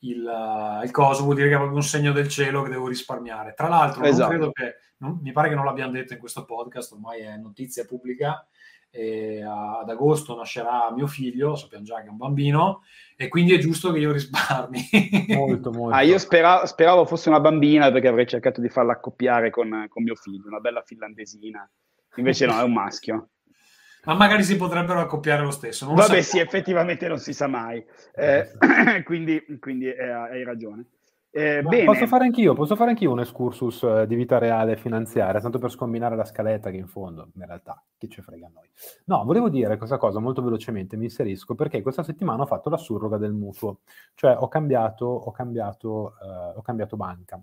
il, 0.00 0.80
il 0.84 0.90
coso, 0.90 1.24
vuol 1.24 1.36
dire 1.36 1.48
che 1.48 1.54
avevo 1.54 1.74
un 1.74 1.82
segno 1.82 2.12
del 2.12 2.28
cielo 2.28 2.62
che 2.62 2.70
devo 2.70 2.88
risparmiare. 2.88 3.54
Tra 3.54 3.68
l'altro, 3.68 4.04
esatto. 4.04 4.28
credo 4.28 4.52
che, 4.52 4.76
non, 4.98 5.18
mi 5.22 5.32
pare 5.32 5.48
che 5.48 5.54
non 5.54 5.64
l'abbiamo 5.64 5.92
detto 5.92 6.14
in 6.14 6.18
questo 6.18 6.44
podcast, 6.44 6.92
ormai 6.92 7.20
è 7.20 7.36
notizia 7.36 7.84
pubblica, 7.84 8.46
e 8.94 9.42
ad 9.42 9.88
agosto 9.88 10.36
nascerà 10.36 10.92
mio 10.94 11.06
figlio, 11.06 11.56
sappiamo 11.56 11.82
già 11.82 12.00
che 12.02 12.08
è 12.08 12.10
un 12.10 12.18
bambino, 12.18 12.82
e 13.16 13.28
quindi 13.28 13.54
è 13.54 13.58
giusto 13.58 13.90
che 13.90 13.98
io 13.98 14.12
risparmi. 14.12 14.88
molto, 15.34 15.70
molto. 15.70 15.96
Ah, 15.96 16.02
io 16.02 16.18
speravo, 16.18 16.66
speravo, 16.66 17.06
fosse 17.06 17.30
una 17.30 17.40
bambina 17.40 17.90
perché 17.90 18.08
avrei 18.08 18.26
cercato 18.26 18.60
di 18.60 18.68
farla 18.68 18.92
accoppiare 18.92 19.48
con, 19.48 19.86
con 19.88 20.02
mio 20.02 20.14
figlio, 20.14 20.46
una 20.46 20.60
bella 20.60 20.82
finlandesina. 20.82 21.68
Invece 22.16 22.44
no, 22.44 22.60
è 22.60 22.62
un 22.62 22.72
maschio. 22.74 23.28
Ma 24.04 24.14
magari 24.14 24.42
si 24.42 24.56
potrebbero 24.56 25.00
accoppiare 25.00 25.42
lo 25.42 25.52
stesso. 25.52 25.86
Non 25.86 25.94
Vabbè, 25.94 26.20
sì, 26.20 26.38
effettivamente 26.38 27.08
non 27.08 27.18
si 27.18 27.32
sa 27.32 27.46
mai. 27.46 27.82
Eh, 28.14 28.50
quindi, 29.04 29.42
quindi 29.58 29.86
eh, 29.86 30.10
hai 30.10 30.44
ragione. 30.44 30.84
Eh, 31.34 31.62
posso 31.86 32.06
fare 32.06 32.24
anch'io, 32.24 32.52
posso 32.52 32.76
fare 32.76 32.90
anch'io 32.90 33.10
un 33.10 33.20
excursus 33.20 33.82
eh, 33.84 34.06
di 34.06 34.16
vita 34.16 34.36
reale 34.36 34.76
finanziaria, 34.76 35.40
tanto 35.40 35.58
per 35.58 35.70
scombinare 35.70 36.14
la 36.14 36.26
scaletta 36.26 36.70
che 36.70 36.76
in 36.76 36.86
fondo, 36.86 37.30
in 37.36 37.46
realtà, 37.46 37.82
chi 37.96 38.10
ci 38.10 38.20
frega 38.20 38.48
a 38.48 38.50
noi. 38.52 38.68
No, 39.06 39.24
volevo 39.24 39.48
dire 39.48 39.78
questa 39.78 39.96
cosa 39.96 40.18
molto 40.20 40.42
velocemente, 40.42 40.98
mi 40.98 41.04
inserisco, 41.04 41.54
perché 41.54 41.80
questa 41.80 42.02
settimana 42.02 42.42
ho 42.42 42.46
fatto 42.46 42.68
la 42.68 42.76
surroga 42.76 43.16
del 43.16 43.32
mutuo, 43.32 43.80
cioè 44.14 44.36
ho 44.38 44.46
cambiato, 44.48 45.06
ho 45.06 45.30
cambiato, 45.30 46.16
eh, 46.20 46.58
ho 46.58 46.60
cambiato 46.60 46.96
banca. 46.96 47.42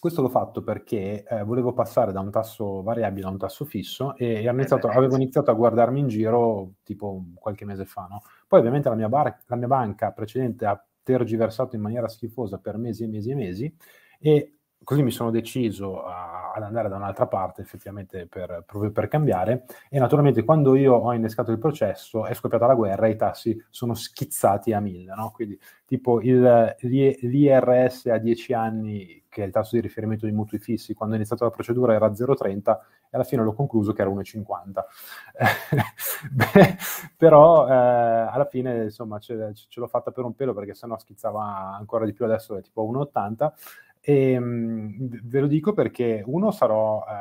Questo 0.00 0.20
l'ho 0.20 0.28
fatto 0.28 0.64
perché 0.64 1.22
eh, 1.22 1.44
volevo 1.44 1.72
passare 1.72 2.10
da 2.10 2.18
un 2.18 2.32
tasso 2.32 2.82
variabile 2.82 3.28
a 3.28 3.30
un 3.30 3.38
tasso 3.38 3.64
fisso 3.64 4.16
e 4.16 4.42
iniziato, 4.42 4.88
avevo 4.88 5.14
iniziato 5.14 5.52
a 5.52 5.54
guardarmi 5.54 6.00
in 6.00 6.08
giro 6.08 6.72
tipo 6.82 7.26
qualche 7.34 7.64
mese 7.64 7.84
fa. 7.84 8.08
No? 8.10 8.22
Poi 8.48 8.58
ovviamente 8.58 8.88
la 8.88 8.96
mia, 8.96 9.08
bar- 9.08 9.38
la 9.46 9.54
mia 9.54 9.68
banca 9.68 10.10
precedente 10.10 10.66
ha 10.66 10.84
tergiversato 11.02 11.76
in 11.76 11.82
maniera 11.82 12.08
schifosa 12.08 12.58
per 12.58 12.76
mesi 12.76 13.04
e 13.04 13.08
mesi 13.08 13.30
e 13.30 13.34
mesi 13.34 13.76
e 14.18 14.54
così 14.84 15.02
mi 15.02 15.10
sono 15.10 15.30
deciso 15.30 16.04
a, 16.04 16.52
ad 16.54 16.62
andare 16.62 16.88
da 16.88 16.96
un'altra 16.96 17.26
parte 17.26 17.62
effettivamente 17.62 18.26
per, 18.26 18.64
proprio 18.66 18.90
per 18.90 19.08
cambiare 19.08 19.64
e 19.88 19.98
naturalmente 19.98 20.44
quando 20.44 20.74
io 20.74 20.94
ho 20.94 21.12
innescato 21.12 21.50
il 21.50 21.58
processo 21.58 22.26
è 22.26 22.34
scoppiata 22.34 22.66
la 22.66 22.74
guerra 22.74 23.06
e 23.06 23.10
i 23.10 23.16
tassi 23.16 23.60
sono 23.70 23.94
schizzati 23.94 24.72
a 24.72 24.80
mille, 24.80 25.14
no? 25.14 25.30
quindi 25.32 25.58
tipo 25.84 26.20
il, 26.20 26.76
l'IRS 26.80 28.06
a 28.06 28.18
10 28.18 28.52
anni 28.52 29.22
che 29.32 29.42
è 29.42 29.46
il 29.46 29.52
tasso 29.52 29.76
di 29.76 29.80
riferimento 29.80 30.26
dei 30.26 30.34
mutui 30.34 30.58
fissi, 30.58 30.92
quando 30.92 31.14
è 31.14 31.18
iniziata 31.18 31.44
la 31.44 31.50
procedura 31.50 31.94
era 31.94 32.08
0,30 32.08 32.70
e 32.70 32.76
alla 33.12 33.24
fine 33.24 33.42
l'ho 33.42 33.54
concluso 33.54 33.94
che 33.94 34.02
era 34.02 34.10
1,50. 34.10 34.82
Beh, 36.30 36.76
però 37.16 37.66
eh, 37.66 37.72
alla 37.72 38.44
fine 38.44 38.84
insomma 38.84 39.18
ce, 39.18 39.54
ce, 39.54 39.80
l'ho 39.80 39.86
fatta 39.86 40.10
per 40.10 40.24
un 40.24 40.34
pelo 40.34 40.52
perché 40.52 40.74
sennò 40.74 40.98
schizzava 40.98 41.74
ancora 41.74 42.04
di 42.04 42.12
più 42.12 42.26
adesso 42.26 42.58
è 42.58 42.60
tipo 42.60 42.86
1,80 42.86 43.52
e 44.04 44.36
mh, 44.36 44.44
mhmm, 44.44 45.20
ve 45.22 45.40
lo 45.40 45.46
dico 45.46 45.72
perché 45.72 46.24
uno 46.26 46.50
sarò 46.50 47.04
eh, 47.08 47.12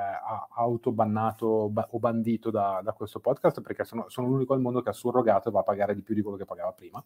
autobannato 0.56 1.70
ba- 1.70 1.88
o 1.92 2.00
bandito 2.00 2.50
da, 2.50 2.82
da, 2.84 2.94
questo 2.94 3.20
podcast 3.20 3.62
perché 3.62 3.84
sono, 3.84 4.06
sono, 4.08 4.28
l'unico 4.28 4.56
al 4.56 4.62
mondo 4.62 4.82
che 4.82 4.90
ha 4.90 4.94
surrogato 4.94 5.50
e 5.50 5.52
va 5.52 5.60
a 5.60 5.64
pagare 5.64 5.94
di 5.94 6.02
più 6.02 6.16
di 6.16 6.24
quello 6.24 6.38
che 6.38 6.46
pagava 6.46 6.72
prima. 6.72 7.04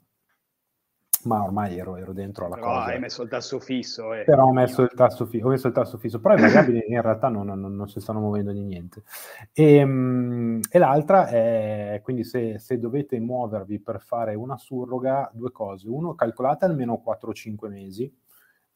Ma 1.23 1.43
ormai 1.43 1.77
ero, 1.77 1.97
ero 1.97 2.13
dentro 2.13 2.45
alla 2.45 2.55
però 2.55 2.67
cosa. 2.67 2.85
hai 2.85 2.99
messo 2.99 3.23
il 3.23 3.29
tasso 3.29 3.59
fisso. 3.59 4.13
Eh. 4.13 4.23
Però 4.23 4.45
ho 4.45 4.53
messo 4.53 4.83
il 4.83 4.91
tasso, 4.95 5.25
fi- 5.25 5.41
ho 5.41 5.49
messo 5.49 5.67
il 5.67 5.73
tasso 5.73 5.97
fisso. 5.97 6.21
Però 6.21 6.35
i 6.35 6.39
variabili 6.39 6.85
in 6.87 7.01
realtà 7.01 7.27
non, 7.29 7.47
non, 7.47 7.75
non, 7.75 7.89
si 7.89 7.99
stanno 7.99 8.19
muovendo 8.19 8.51
di 8.51 8.63
niente. 8.63 9.03
E, 9.51 9.83
mhmm, 9.83 10.59
e 10.69 10.77
l'altra 10.77 11.27
è, 11.27 11.99
quindi 12.03 12.23
se, 12.23 12.59
se, 12.59 12.79
dovete 12.79 13.19
muovervi 13.19 13.79
per 13.79 14.01
fare 14.01 14.35
una 14.35 14.55
surroga, 14.55 15.29
due 15.33 15.51
cose. 15.51 15.89
Uno, 15.89 16.13
calcolate 16.13 16.65
almeno 16.65 17.01
4-5 17.03 17.69
mesi 17.69 18.13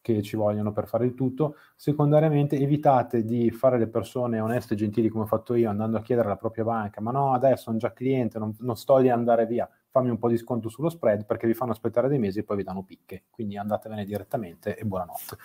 che 0.01 0.21
ci 0.21 0.35
vogliono 0.35 0.71
per 0.71 0.87
fare 0.87 1.05
il 1.05 1.13
tutto. 1.13 1.55
Secondariamente 1.75 2.57
evitate 2.57 3.23
di 3.23 3.51
fare 3.51 3.77
le 3.77 3.87
persone 3.87 4.39
oneste 4.39 4.73
e 4.73 4.77
gentili 4.77 5.09
come 5.09 5.23
ho 5.23 5.27
fatto 5.27 5.53
io 5.55 5.69
andando 5.69 5.97
a 5.97 6.01
chiedere 6.01 6.27
alla 6.27 6.37
propria 6.37 6.63
banca 6.63 7.01
ma 7.01 7.11
no 7.11 7.33
adesso 7.33 7.63
sono 7.63 7.77
già 7.77 7.93
cliente, 7.93 8.39
non, 8.39 8.55
non 8.59 8.75
sto 8.75 8.99
di 8.99 9.09
andare 9.09 9.45
via, 9.45 9.69
fammi 9.89 10.09
un 10.09 10.17
po' 10.17 10.29
di 10.29 10.37
sconto 10.37 10.69
sullo 10.69 10.89
spread 10.89 11.25
perché 11.25 11.47
vi 11.47 11.53
fanno 11.53 11.71
aspettare 11.71 12.07
dei 12.07 12.19
mesi 12.19 12.39
e 12.39 12.43
poi 12.43 12.57
vi 12.57 12.63
danno 12.63 12.83
picche. 12.83 13.23
Quindi 13.29 13.57
andatevene 13.57 14.05
direttamente 14.05 14.75
e 14.75 14.83
buonanotte. 14.85 15.37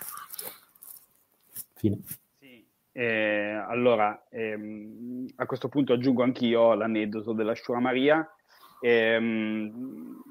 Fine. 1.73 1.99
Eh, 2.97 3.63
allora, 3.67 4.25
ehm, 4.29 5.25
a 5.35 5.45
questo 5.45 5.67
punto 5.67 5.91
aggiungo 5.91 6.23
anch'io 6.23 6.73
l'aneddoto 6.75 7.33
della 7.33 7.53
Shura 7.53 7.79
Maria. 7.79 8.25
Ehm, 8.79 10.23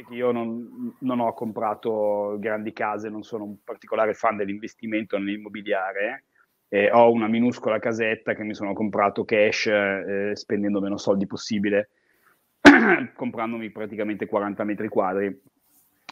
sapete 0.00 0.04
che 0.04 0.14
io 0.14 0.32
non, 0.32 0.94
non, 1.00 1.20
ho 1.20 1.32
comprato 1.34 2.36
grandi 2.38 2.72
case, 2.72 3.08
non 3.08 3.22
sono 3.22 3.44
un 3.44 3.56
particolare 3.62 4.14
fan 4.14 4.36
dell'investimento 4.36 5.18
nell'immobiliare. 5.18 6.24
Eh, 6.68 6.90
ho 6.90 7.10
una 7.10 7.26
minuscola 7.26 7.78
casetta 7.78 8.34
che 8.34 8.44
mi 8.44 8.54
sono 8.54 8.72
comprato 8.72 9.24
cash 9.24 9.66
eh, 9.66 10.30
spendendo 10.34 10.80
meno 10.80 10.96
soldi 10.96 11.26
possibile, 11.26 11.90
comprandomi 13.14 13.70
praticamente 13.70 14.26
40 14.26 14.64
metri 14.64 14.88
quadri 14.88 15.42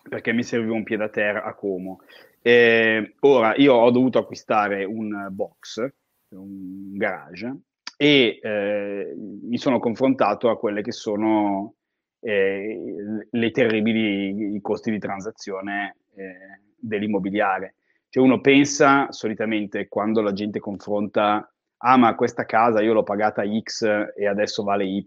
perché 0.09 0.33
mi 0.33 0.43
serviva 0.43 0.75
un 0.75 0.85
pied 0.85 1.01
a 1.01 1.09
terra 1.09 1.45
a 1.45 1.55
Como. 1.55 2.01
Eh, 2.41 3.15
ora, 3.21 3.55
io 3.57 3.75
ho 3.75 3.91
dovuto 3.91 4.19
acquistare 4.19 4.85
un 4.85 5.29
box, 5.31 5.87
un 6.31 6.97
garage, 6.97 7.55
e 7.97 8.39
eh, 8.43 9.15
mi 9.17 9.59
sono 9.59 9.79
confrontato 9.79 10.49
a 10.49 10.59
quelle 10.59 10.83
che 10.83 10.93
sono 10.93 11.75
eh, 12.21 13.27
le 13.31 13.51
terribili 13.51 14.55
i 14.55 14.61
costi 14.61 14.91
di 14.91 14.99
transazione 14.99 15.97
eh, 16.15 16.61
dell'immobiliare. 16.77 17.75
Cioè 18.09 18.23
uno 18.23 18.41
pensa 18.41 19.11
solitamente 19.11 19.89
quando 19.89 20.21
la 20.23 20.33
gente 20.33 20.61
confronta, 20.61 21.53
ah 21.77 21.97
ma 21.97 22.15
questa 22.15 22.45
casa 22.45 22.81
io 22.81 22.93
l'ho 22.93 23.03
pagata 23.03 23.43
X 23.45 23.83
e 24.17 24.27
adesso 24.27 24.63
vale 24.63 24.85
Y, 24.85 25.05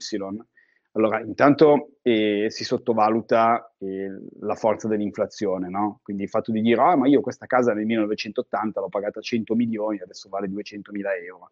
allora, 0.94 1.22
intanto 1.22 1.92
eh, 2.02 2.48
si 2.50 2.66
sottovaluta 2.66 3.74
eh, 3.78 4.10
la 4.42 4.56
forza 4.56 4.90
dell'inflazione, 4.90 5.70
no? 5.70 6.02
Quindi 6.04 6.24
il 6.24 6.30
fatto 6.30 6.52
di 6.52 6.62
dire, 6.62 6.82
ah, 6.82 6.98
ma 6.98 7.08
io 7.08 7.22
questa 7.22 7.46
casa 7.46 7.74
nel 7.74 7.86
1980 7.86 8.82
l'ho 8.82 8.90
pagata 8.90 9.22
100 9.22 9.56
milioni, 9.56 10.02
adesso 10.02 10.28
vale 10.28 10.50
200 10.50 10.92
mila 10.92 11.16
euro. 11.16 11.52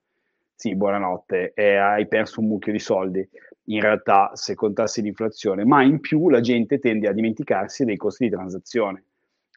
Sì, 0.53 0.75
buonanotte, 0.75 1.53
eh, 1.53 1.77
hai 1.77 2.05
perso 2.09 2.41
un 2.41 2.47
mucchio 2.47 2.73
di 2.73 2.79
soldi. 2.79 3.27
In 3.69 3.81
realtà, 3.81 4.31
se 4.33 4.55
contassi 4.55 5.01
l'inflazione, 5.01 5.63
ma 5.63 5.83
in 5.83 5.99
più 5.99 6.29
la 6.29 6.41
gente 6.41 6.79
tende 6.79 7.07
a 7.07 7.13
dimenticarsi 7.13 7.85
dei 7.85 7.97
costi 7.97 8.25
di 8.25 8.31
transazione. 8.31 9.03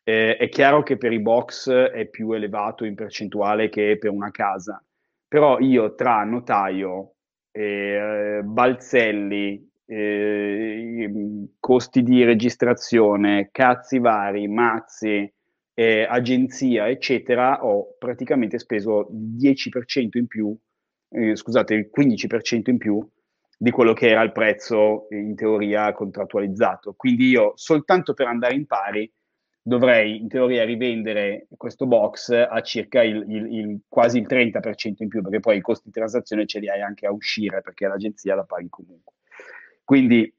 Eh, 0.05 0.37
è 0.37 0.49
chiaro 0.49 0.83
che 0.83 0.99
per 0.99 1.13
i 1.13 1.21
box 1.21 1.71
è 1.71 2.07
più 2.07 2.33
elevato 2.33 2.85
in 2.85 2.95
percentuale 2.95 3.69
che 3.71 3.97
per 3.99 4.11
una 4.11 4.31
casa, 4.31 4.85
però 5.27 5.59
io 5.61 5.95
tra 5.95 6.25
notaio, 6.25 7.15
eh, 7.53 8.41
balzelli, 8.45 9.71
eh, 9.87 11.11
costi 11.59 12.03
di 12.03 12.25
registrazione, 12.25 13.49
cazzi 13.51 13.99
vari, 13.99 14.47
mazzi, 14.47 15.33
eh, 15.75 16.07
agenzia, 16.09 16.89
eccetera, 16.89 17.65
ho 17.65 17.95
praticamente 17.99 18.59
speso 18.59 19.09
10% 19.11 20.19
in 20.19 20.27
più, 20.27 20.55
eh, 21.11 21.35
scusate, 21.35 21.75
il 21.75 21.89
15% 21.91 22.71
in 22.71 22.79
più 22.79 23.07
di 23.63 23.71
quello 23.71 23.93
che 23.93 24.09
era 24.09 24.23
il 24.23 24.33
prezzo 24.33 25.07
in 25.11 25.37
teoria 25.37 25.93
contrattualizzato. 25.93 26.95
Quindi 26.95 27.29
io 27.29 27.53
soltanto 27.55 28.13
per 28.13 28.27
andare 28.27 28.55
in 28.55 28.67
pari 28.67 29.09
dovrei 29.63 30.21
in 30.21 30.27
teoria 30.27 30.65
rivendere 30.65 31.47
questo 31.57 31.87
box 31.87 32.31
a 32.31 32.61
circa 32.63 33.05
il, 33.05 33.25
il, 33.29 33.55
il, 33.55 33.81
quasi 33.87 34.19
il 34.19 34.27
30% 34.29 34.95
in 34.99 35.07
più, 35.07 35.23
perché 35.23 35.39
poi 35.39 35.59
i 35.59 35.61
costi 35.61 35.85
di 35.87 35.93
transazione 35.93 36.45
ce 36.45 36.59
li 36.59 36.69
hai 36.69 36.81
anche 36.83 37.07
a 37.07 37.13
uscire, 37.13 37.61
perché 37.61 37.87
l'agenzia 37.87 38.35
la 38.35 38.43
paghi 38.43 38.69
comunque. 38.69 39.13
Quindi 39.85 40.35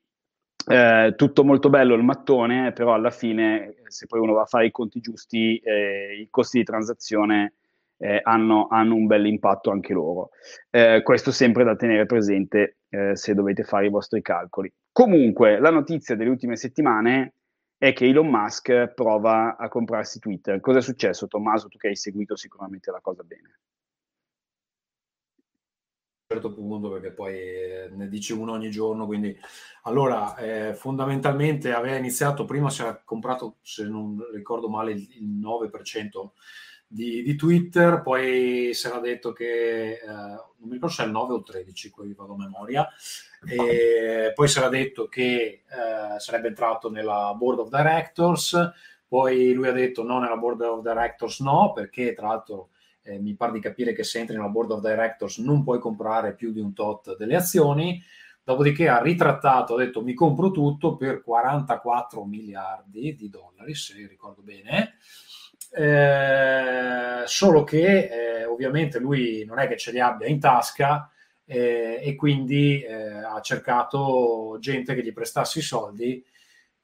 eh, 0.68 1.13
tutto 1.15 1.46
molto 1.46 1.70
bello 1.70 1.96
il 1.96 2.03
mattone, 2.03 2.74
però 2.74 2.94
alla 2.94 3.10
fine, 3.10 3.75
se 3.88 4.06
poi 4.06 4.20
uno 4.20 4.34
va 4.34 4.42
a 4.42 4.48
fare 4.48 4.65
i 4.65 4.72
conti 4.72 5.00
giusti, 5.00 5.60
eh, 5.60 6.20
i 6.20 6.27
costi 6.30 6.58
di 6.58 6.65
transazione 6.65 7.53
eh, 7.97 8.19
hanno, 8.23 8.67
hanno, 8.69 8.95
un 8.95 9.05
bel 9.05 9.25
impatto 9.25 9.71
anche 9.71 9.93
loro. 9.93 10.29
Eh, 10.69 11.01
questo 11.03 11.31
sempre 11.31 11.63
da 11.63 11.75
tenere 11.75 12.05
presente 12.05 12.77
eh, 12.89 13.15
se 13.15 13.33
dovete 13.33 13.63
fare 13.63 13.88
i 13.88 13.89
vostri 13.89 14.21
calcoli. 14.21 14.71
Comunque, 14.91 15.59
la 15.59 15.71
notizia 15.71 16.15
delle 16.15 16.29
ultime 16.29 16.55
settimane 16.55 17.33
è 17.77 17.93
che 17.93 18.05
Elon 18.05 18.27
Musk 18.27 18.93
prova 18.93 19.57
a 19.57 19.67
comprarsi 19.67 20.19
Twitter. 20.19 20.59
Cosa 20.59 20.79
è 20.79 20.81
successo, 20.81 21.27
Tommaso? 21.27 21.67
Tu 21.67 21.77
che 21.77 21.89
hai 21.89 21.95
seguito 21.95 22.35
sicuramente 22.35 22.91
la 22.91 23.01
cosa 23.01 23.23
bene 23.23 23.57
certo 26.33 26.53
punto 26.53 26.89
perché 26.89 27.12
poi 27.12 27.35
eh, 27.35 27.89
ne 27.91 28.07
dice 28.07 28.33
uno 28.33 28.53
ogni 28.53 28.71
giorno 28.71 29.05
quindi 29.05 29.38
allora 29.83 30.35
eh, 30.38 30.73
fondamentalmente 30.73 31.73
aveva 31.73 31.95
iniziato 31.95 32.45
prima 32.45 32.69
si 32.69 32.81
era 32.81 33.00
comprato 33.03 33.57
se 33.62 33.83
non 33.83 34.17
ricordo 34.33 34.69
male 34.69 34.93
il 34.93 35.39
9% 35.39 36.31
di, 36.93 37.23
di, 37.23 37.35
Twitter 37.35 38.01
poi 38.01 38.71
si 38.73 38.88
era 38.88 39.00
detto 39.00 39.33
che 39.33 39.93
eh, 39.93 40.07
non 40.07 40.67
mi 40.67 40.73
ricordo 40.73 40.95
se 40.95 41.03
è 41.03 41.05
il 41.05 41.12
9 41.12 41.33
o 41.33 41.38
il 41.38 41.43
13 41.43 41.89
qui 41.89 42.13
vado 42.13 42.33
a 42.33 42.38
memoria. 42.38 42.88
E 43.45 44.31
poi 44.33 44.47
si 44.47 44.57
era 44.57 44.69
detto 44.69 45.07
che 45.07 45.63
eh, 45.67 46.19
sarebbe 46.19 46.47
entrato 46.47 46.89
nella 46.89 47.33
board 47.38 47.59
of 47.59 47.69
directors 47.69 48.71
poi 49.13 49.53
lui 49.53 49.67
ha 49.67 49.71
detto 49.71 50.01
no 50.01 50.19
nella 50.19 50.38
board 50.38 50.62
of 50.62 50.81
directors 50.81 51.39
no 51.41 51.71
perché 51.71 52.13
tra 52.13 52.29
l'altro 52.29 52.69
eh, 53.03 53.19
mi 53.19 53.35
pare 53.35 53.51
di 53.51 53.59
capire 53.59 53.93
che 53.93 54.03
se 54.03 54.19
entri 54.19 54.35
nella 54.35 54.47
board 54.47 54.71
of 54.71 54.81
directors 54.81 55.38
non 55.38 55.63
puoi 55.63 55.79
comprare 55.79 56.33
più 56.33 56.51
di 56.51 56.59
un 56.59 56.73
tot 56.73 57.15
delle 57.17 57.35
azioni, 57.35 58.01
dopodiché 58.43 58.88
ha 58.88 59.01
ritrattato, 59.01 59.75
ha 59.75 59.77
detto 59.77 60.01
mi 60.01 60.13
compro 60.13 60.51
tutto 60.51 60.95
per 60.95 61.21
44 61.21 62.25
miliardi 62.25 63.15
di 63.15 63.29
dollari, 63.29 63.75
se 63.75 64.07
ricordo 64.07 64.41
bene, 64.41 64.95
eh, 65.75 67.24
solo 67.25 67.63
che 67.63 68.42
eh, 68.42 68.46
ovviamente 68.46 69.00
lui 69.00 69.44
non 69.46 69.58
è 69.58 69.68
che 69.68 69.75
ce 69.75 69.92
li 69.92 70.00
abbia 70.00 70.27
in 70.27 70.39
tasca 70.39 71.10
eh, 71.46 72.00
e 72.01 72.15
quindi 72.15 72.82
eh, 72.84 73.24
ha 73.24 73.42
cercato 73.42 74.58
gente 74.60 74.94
che 74.94 75.03
gli 75.03 75.12
prestasse 75.12 75.60
i 75.60 75.63
soldi 75.63 76.24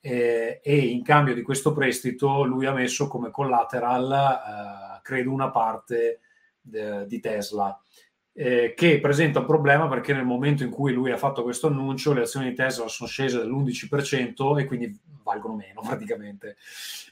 eh, 0.01 0.60
e 0.63 0.77
in 0.77 1.03
cambio 1.03 1.36
di 1.36 1.43
questo 1.43 1.72
prestito 1.72 2.43
lui 2.43 2.65
ha 2.65 2.74
messo 2.74 3.08
come 3.08 3.29
collateral, 3.29 5.01
credo, 5.03 5.31
una 5.31 5.51
parte 5.51 6.22
di 6.62 7.19
Tesla. 7.19 7.79
Eh, 8.41 8.74
che 8.74 9.01
presenta 9.01 9.39
un 9.39 9.46
problema 9.46 9.89
perché 9.89 10.13
nel 10.13 10.24
momento 10.24 10.63
in 10.63 10.69
cui 10.69 10.93
lui 10.93 11.12
ha 11.12 11.17
fatto 11.17 11.43
questo 11.43 11.67
annuncio 11.67 12.13
le 12.13 12.22
azioni 12.22 12.48
di 12.48 12.55
Tesla 12.55 12.88
sono 12.88 13.10
scese 13.10 13.38
dell'11% 13.38 14.58
e 14.58 14.63
quindi 14.63 14.98
valgono 15.24 15.55
meno 15.55 15.81
praticamente 15.86 16.55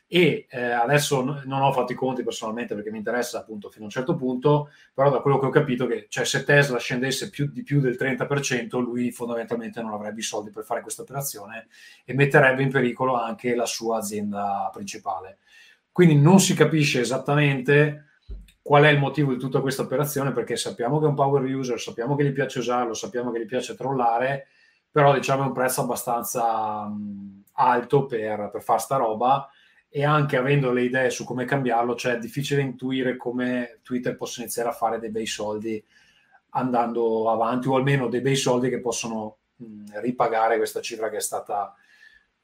e 0.08 0.46
eh, 0.50 0.62
adesso 0.62 1.22
non 1.22 1.62
ho 1.62 1.74
fatto 1.74 1.92
i 1.92 1.96
conti 1.96 2.24
personalmente 2.24 2.76
perché 2.76 2.92
mi 2.92 3.00
interessa 3.00 3.40
appunto 3.40 3.70
fino 3.70 3.82
a 3.84 3.88
un 3.88 3.92
certo 3.92 4.16
punto, 4.16 4.70
però 4.94 5.10
da 5.10 5.20
quello 5.20 5.38
che 5.38 5.48
ho 5.48 5.50
capito 5.50 5.86
che 5.86 6.06
cioè, 6.08 6.24
se 6.24 6.46
Tesla 6.46 6.80
scendesse 6.80 7.30
più, 7.30 7.52
di 7.52 7.62
più 7.62 7.82
del 7.82 7.98
30%, 8.00 8.80
lui 8.80 9.12
fondamentalmente 9.12 9.82
non 9.82 9.92
avrebbe 9.92 10.22
i 10.22 10.24
soldi 10.24 10.50
per 10.50 10.64
fare 10.64 10.80
questa 10.80 11.02
operazione 11.02 11.68
e 12.06 12.14
metterebbe 12.14 12.64
in 12.64 12.72
pericolo 12.72 13.20
anche 13.20 13.54
la 13.54 13.66
sua 13.66 13.98
azienda 13.98 14.70
principale. 14.72 15.40
Quindi 15.92 16.16
non 16.16 16.40
si 16.40 16.54
capisce 16.54 17.02
esattamente 17.02 18.07
qual 18.68 18.84
è 18.84 18.90
il 18.90 19.00
motivo 19.00 19.32
di 19.32 19.40
tutta 19.40 19.62
questa 19.62 19.84
operazione 19.84 20.34
perché 20.34 20.58
sappiamo 20.58 21.00
che 21.00 21.06
è 21.06 21.08
un 21.08 21.16
power 21.16 21.42
user, 21.42 21.80
sappiamo 21.80 22.18
che 22.18 22.26
gli 22.26 22.34
piace 22.34 22.60
usarlo, 22.60 22.94
sappiamo 22.94 23.32
che 23.32 23.40
gli 23.40 23.46
piace 23.46 23.78
trollare, 23.78 24.48
però 24.92 25.14
diciamo 25.14 25.44
è 25.44 25.46
un 25.46 25.54
prezzo 25.54 25.80
abbastanza 25.80 26.86
mh, 26.86 27.44
alto 27.54 28.06
per, 28.06 28.50
per 28.52 28.62
fare 28.62 28.80
sta 28.80 28.98
roba 28.98 29.50
e 29.88 30.04
anche 30.04 30.36
avendo 30.36 30.74
le 30.74 30.82
idee 30.82 31.10
su 31.12 31.24
come 31.24 31.46
cambiarlo, 31.46 31.96
cioè 31.96 32.16
è 32.16 32.20
difficile 32.20 32.60
intuire 32.60 33.16
come 33.16 33.80
Twitter 33.84 34.18
possa 34.18 34.42
iniziare 34.42 34.68
a 34.68 34.74
fare 34.74 35.00
dei 35.00 35.12
bei 35.12 35.28
soldi 35.28 35.82
andando 36.50 37.32
avanti 37.32 37.70
o 37.70 37.76
almeno 37.78 38.10
dei 38.10 38.20
bei 38.20 38.36
soldi 38.36 38.68
che 38.68 38.82
possono 38.82 39.38
mh, 39.56 40.02
ripagare 40.02 40.58
questa 40.58 40.82
cifra 40.82 41.10
che 41.10 41.16
è 41.16 41.22
stata 41.22 41.74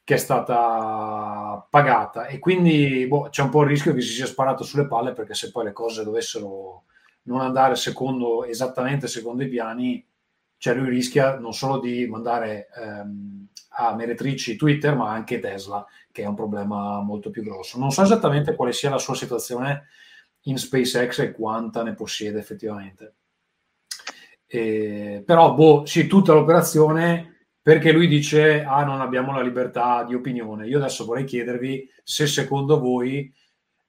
che 0.03 0.15
è 0.15 0.17
stata 0.17 1.65
pagata 1.69 2.27
e 2.27 2.39
quindi 2.39 3.07
boh, 3.07 3.29
c'è 3.29 3.41
un 3.41 3.49
po' 3.49 3.61
il 3.61 3.69
rischio 3.69 3.93
che 3.93 4.01
si 4.01 4.13
sia 4.13 4.25
sparato 4.25 4.63
sulle 4.63 4.87
palle 4.87 5.13
perché 5.13 5.33
se 5.33 5.51
poi 5.51 5.65
le 5.65 5.71
cose 5.71 6.03
dovessero 6.03 6.83
non 7.23 7.39
andare 7.39 7.75
secondo, 7.75 8.43
esattamente 8.43 9.07
secondo 9.07 9.43
i 9.43 9.47
piani 9.47 10.05
cioè 10.57 10.73
lui 10.73 10.89
rischia 10.89 11.37
non 11.39 11.53
solo 11.53 11.79
di 11.79 12.05
mandare 12.07 12.67
ehm, 12.75 13.47
a 13.75 13.95
meretrici 13.95 14.55
Twitter 14.55 14.95
ma 14.95 15.11
anche 15.11 15.39
Tesla 15.39 15.85
che 16.11 16.23
è 16.23 16.27
un 16.27 16.35
problema 16.35 17.01
molto 17.01 17.31
più 17.31 17.43
grosso. 17.43 17.79
Non 17.79 17.91
so 17.91 18.03
esattamente 18.03 18.55
quale 18.55 18.71
sia 18.71 18.89
la 18.89 18.99
sua 18.99 19.15
situazione 19.15 19.87
in 20.43 20.57
SpaceX 20.57 21.19
e 21.19 21.31
quanta 21.31 21.83
ne 21.83 21.95
possiede 21.95 22.39
effettivamente. 22.39 23.15
Eh, 24.45 25.23
però, 25.25 25.53
boh, 25.55 25.85
sì, 25.85 26.05
tutta 26.05 26.33
l'operazione 26.33 27.32
perché 27.63 27.93
lui 27.93 28.07
dice, 28.07 28.61
ah, 28.61 28.83
non 28.83 28.99
abbiamo 28.99 29.33
la 29.33 29.41
libertà 29.41 30.03
di 30.03 30.13
opinione. 30.13 30.67
Io 30.67 30.79
adesso 30.79 31.05
vorrei 31.05 31.23
chiedervi 31.23 31.89
se 32.03 32.27
secondo 32.27 32.77
voi 32.77 33.33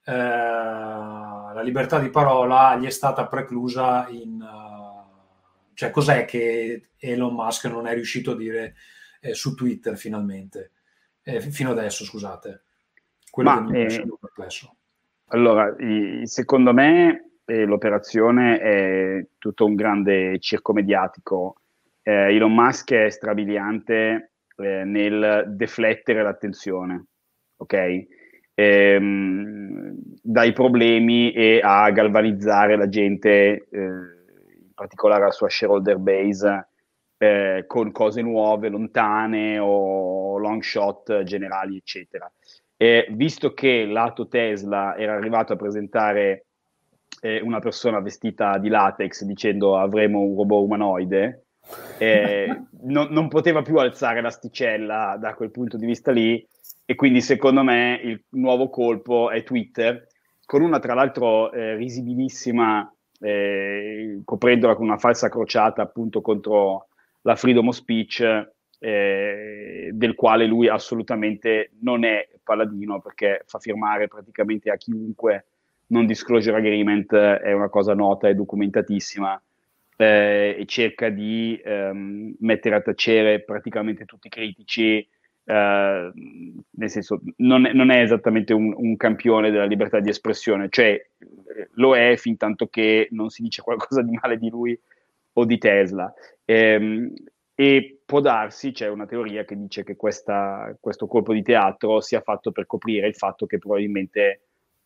eh, 0.05 0.13
la 0.13 1.61
libertà 1.61 1.99
di 1.99 2.09
parola 2.09 2.77
gli 2.77 2.87
è 2.87 2.91
stata 2.91 3.27
preclusa 3.27 4.07
in... 4.11 4.41
Uh, 4.41 5.73
cioè 5.75 5.91
cos'è 5.91 6.25
che 6.25 6.91
Elon 6.97 7.35
Musk 7.35 7.65
non 7.65 7.89
è 7.89 7.95
riuscito 7.95 8.31
a 8.31 8.37
dire 8.37 8.77
eh, 9.21 9.35
su 9.35 9.57
Twitter 9.57 9.97
finalmente? 9.97 10.71
Eh, 11.25 11.41
fino 11.41 11.73
adesso, 11.73 12.05
scusate. 12.05 12.63
Quello 13.29 13.51
Ma, 13.51 13.57
che 13.57 13.73
mi 13.73 13.83
è 13.83 13.93
eh, 13.93 14.09
perplesso. 14.21 14.77
Allora, 15.29 15.75
secondo 16.23 16.73
me 16.73 17.31
eh, 17.45 17.65
l'operazione 17.65 18.59
è 18.59 19.27
tutto 19.39 19.65
un 19.65 19.75
grande 19.75 20.39
circo 20.39 20.73
mediatico. 20.73 21.57
Eh, 22.07 22.35
Elon 22.35 22.55
Musk 22.55 22.93
è 22.93 23.09
strabiliante 23.09 24.33
eh, 24.57 24.85
nel 24.85 25.45
deflettere 25.49 26.23
l'attenzione, 26.23 27.07
ok? 27.57 28.07
Ehm, 28.55 29.95
dai 30.23 30.53
problemi 30.53 31.33
e 31.33 31.61
a 31.63 31.91
galvanizzare 31.91 32.77
la 32.77 32.89
gente, 32.91 33.67
eh, 33.71 33.79
in 33.79 34.73
particolare 34.75 35.25
la 35.25 35.31
sua 35.31 35.49
shareholder 35.49 35.97
base, 35.97 36.69
eh, 37.17 37.65
con 37.67 37.91
cose 37.91 38.21
nuove, 38.21 38.69
lontane 38.69 39.59
o 39.59 40.37
long 40.39 40.63
shot 40.63 41.23
generali, 41.23 41.79
eccetera. 41.79 42.31
E 42.77 43.07
visto 43.13 43.55
che 43.55 43.87
lato 43.87 44.29
Tesla 44.29 44.95
era 44.97 45.15
arrivato 45.15 45.55
a 45.55 45.57
presentare 45.57 46.47
eh, 47.23 47.41
una 47.41 47.61
persona 47.61 48.01
vestita 48.01 48.59
di 48.59 48.69
latex 48.69 49.23
dicendo 49.23 49.79
avremo 49.79 50.21
un 50.21 50.37
robot 50.37 50.65
umanoide, 50.65 51.44
eh, 51.99 52.63
non, 52.83 53.09
non, 53.11 53.29
poteva 53.29 53.63
più 53.63 53.77
alzare 53.77 54.21
l'asticella 54.21 55.17
da 55.19 55.35
quel 55.35 55.51
punto 55.51 55.77
di 55.77 55.87
vista 55.87 56.11
lì. 56.11 56.47
E 56.87 56.95
quindi 56.95 57.21
secondo 57.23 57.63
me 57.63 57.99
il 58.03 58.23
nuovo 58.31 58.69
colpo 58.69 59.31
è 59.31 59.43
Twitter, 59.43 60.07
con 60.45 60.63
una 60.63 60.79
tra 60.79 60.93
l'altro 60.93 61.51
eh, 61.53 61.77
risibilissima, 61.77 62.93
eh, 63.21 64.21
coprendola 64.25 64.75
con 64.75 64.87
una 64.87 64.99
falsa 64.99 65.31
crociata 65.31 65.81
appunto 65.81 66.21
contro 66.21 66.89
la 67.23 67.37
freedom 67.37 67.69
of 67.69 67.77
speech, 67.77 68.21
eh, 68.79 69.91
del 69.93 70.15
quale 70.15 70.47
lui 70.47 70.69
assolutamente 70.69 71.71
non 71.81 72.05
è 72.05 72.29
paladino 72.43 73.01
perché 73.01 73.43
fa 73.47 73.59
firmare 73.59 74.09
praticamente 74.09 74.71
a 74.71 74.77
chiunque 74.77 75.47
non 75.87 76.05
disclosure 76.05 76.59
agreement 76.59 77.15
è 77.15 77.53
una 77.53 77.71
cosa 77.71 77.95
nota 77.95 78.29
e 78.29 78.35
documentatissima 78.35 79.41
eh, 79.97 80.57
e 80.59 80.65
cerca 80.67 81.09
di 81.09 81.61
ehm, 81.65 82.37
mettere 82.41 82.77
a 82.77 82.81
tacere 82.81 83.43
praticamente 83.43 84.05
tutti 84.05 84.27
i 84.27 84.31
critici 84.31 85.09
Uh, 85.47 86.11
nel 86.71 86.89
senso, 86.89 87.21
non 87.37 87.69
non 87.75 87.91
è 87.91 88.01
esattamente 88.01 88.55
un, 88.55 88.73
un, 88.75 88.97
campione 88.97 89.51
della 89.51 89.67
libertà 89.67 90.01
di 90.01 90.09
espressione, 90.09 90.71
cioè 90.71 90.99
lo 91.75 91.95
è 91.95 92.17
fin 92.17 92.39
tanto 92.39 92.69
che 92.69 93.09
non 93.11 93.29
si 93.29 93.43
dice 93.43 93.61
qualcosa 93.61 94.01
di 94.01 94.19
male 94.23 94.39
di 94.39 94.49
lui 94.49 94.79
o 95.35 95.45
di 95.45 95.59
Tesla. 95.59 96.11
Ehm, 96.47 97.13
e 97.55 98.01
può 98.05 98.21
darsi, 98.21 98.73
c'è 98.73 98.89
una 98.89 99.07
teoria 99.07 99.45
che 99.45 99.57
dice 99.57 99.85
che 99.85 99.97
questa, 99.97 100.77
questo 100.81 101.07
colpo 101.07 101.33
di 101.33 101.43
teatro 101.43 102.01
sia 102.01 102.21
fatto 102.21 102.51
per 102.51 102.67
coprire 102.67 103.07
il 103.07 103.15
fatto 103.15 103.47
che 103.47 103.59
probabilmente 103.59 104.41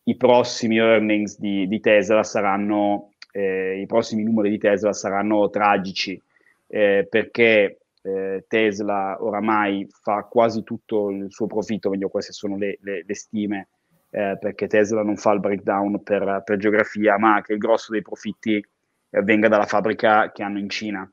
i 0.04 0.16
prossimi 0.16 0.78
earnings 0.78 1.38
di, 1.38 1.66
di 1.66 1.80
Tesla 1.80 2.22
saranno, 2.22 3.12
eh, 3.32 3.80
i 3.80 3.86
prossimi 3.86 4.22
numeri 4.22 4.50
di 4.50 4.58
Tesla 4.58 4.92
saranno 4.92 5.48
tragici, 5.50 6.20
eh, 6.66 7.06
perché 7.08 7.78
eh, 8.02 8.44
Tesla 8.48 9.16
oramai 9.20 9.86
fa 9.90 10.24
quasi 10.24 10.62
tutto 10.62 11.10
il 11.10 11.26
suo 11.30 11.46
profitto, 11.46 11.90
meglio 11.90 12.08
queste 12.08 12.32
sono 12.32 12.56
le, 12.56 12.78
le, 12.82 13.04
le 13.06 13.14
stime, 13.14 13.68
eh, 14.10 14.36
perché 14.40 14.66
Tesla 14.66 15.02
non 15.02 15.16
fa 15.16 15.32
il 15.32 15.40
breakdown 15.40 16.02
per, 16.02 16.42
per 16.44 16.56
geografia, 16.56 17.18
ma 17.18 17.40
che 17.42 17.52
il 17.52 17.58
grosso 17.58 17.92
dei 17.92 18.02
profitti 18.02 18.54
eh, 18.54 19.22
venga 19.22 19.48
dalla 19.48 19.66
fabbrica 19.66 20.32
che 20.32 20.42
hanno 20.42 20.58
in 20.58 20.68
Cina 20.68 21.10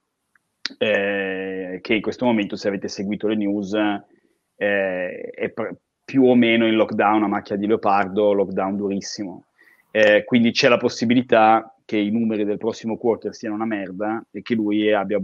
eh, 0.78 1.80
che 1.82 1.94
in 1.94 2.02
questo 2.02 2.26
momento, 2.26 2.56
se 2.56 2.68
avete 2.68 2.88
seguito 2.88 3.28
le 3.28 3.36
news, 3.36 3.74
è 4.56 5.52
pr- 5.54 5.76
più 6.04 6.24
o 6.24 6.36
meno 6.36 6.66
in 6.68 6.76
lockdown 6.76 7.24
a 7.24 7.28
macchia 7.28 7.56
di 7.56 7.68
leopardo, 7.68 8.34
lockdown 8.34 8.78
durissimo. 8.78 9.46
Eh, 9.92 10.24
quindi 10.24 10.52
c'è 10.52 10.68
la 10.68 10.78
possibilità 10.78 11.75
che 11.86 11.98
i 11.98 12.10
numeri 12.10 12.44
del 12.44 12.58
prossimo 12.58 12.98
quarter 12.98 13.34
siano 13.34 13.56
una 13.56 13.66
merda 13.66 14.26
e 14.32 14.42
che 14.42 14.56
lui 14.56 14.92
abbia 14.92 15.22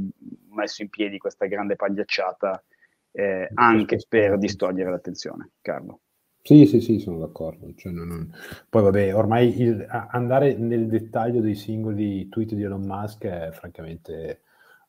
messo 0.49 0.81
in 0.81 0.89
piedi 0.89 1.17
questa 1.17 1.47
grande 1.47 1.75
pagliacciata 1.75 2.63
eh, 3.11 3.49
anche 3.53 3.97
per 4.07 4.37
distogliere 4.37 4.91
l'attenzione. 4.91 5.51
Carlo. 5.61 6.01
Sì, 6.43 6.65
sì, 6.65 6.79
sì, 6.79 6.99
sono 6.99 7.19
d'accordo. 7.19 7.73
Cioè, 7.75 7.91
non, 7.91 8.07
non... 8.07 8.33
Poi 8.69 8.83
vabbè, 8.83 9.15
ormai 9.15 9.59
il, 9.59 9.85
andare 10.09 10.55
nel 10.55 10.87
dettaglio 10.87 11.41
dei 11.41 11.55
singoli 11.55 12.29
tweet 12.29 12.53
di 12.53 12.63
Elon 12.63 12.85
Musk 12.85 13.25
è 13.25 13.49
francamente 13.51 14.41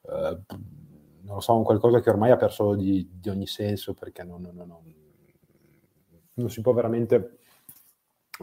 eh, 0.02 0.38
non 1.22 1.34
lo 1.36 1.40
so, 1.40 1.56
un 1.56 1.64
qualcosa 1.64 2.00
che 2.00 2.10
ormai 2.10 2.30
ha 2.30 2.36
perso 2.36 2.74
di, 2.74 3.08
di 3.12 3.28
ogni 3.28 3.46
senso 3.46 3.94
perché 3.94 4.24
non, 4.24 4.42
non, 4.42 4.66
non, 4.66 4.94
non, 6.34 6.50
si 6.50 6.60
può 6.60 6.72
veramente 6.72 7.38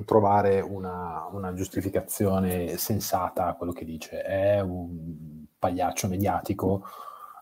trovare 0.06 0.62
una, 0.62 1.28
una, 1.32 1.54
giustificazione 1.54 2.78
sensata 2.78 3.48
a 3.48 3.56
quello 3.56 3.72
che 3.72 3.86
dice. 3.86 4.22
È 4.22 4.60
un 4.60 5.46
pagliaccio 5.58 6.08
mediatico 6.08 6.84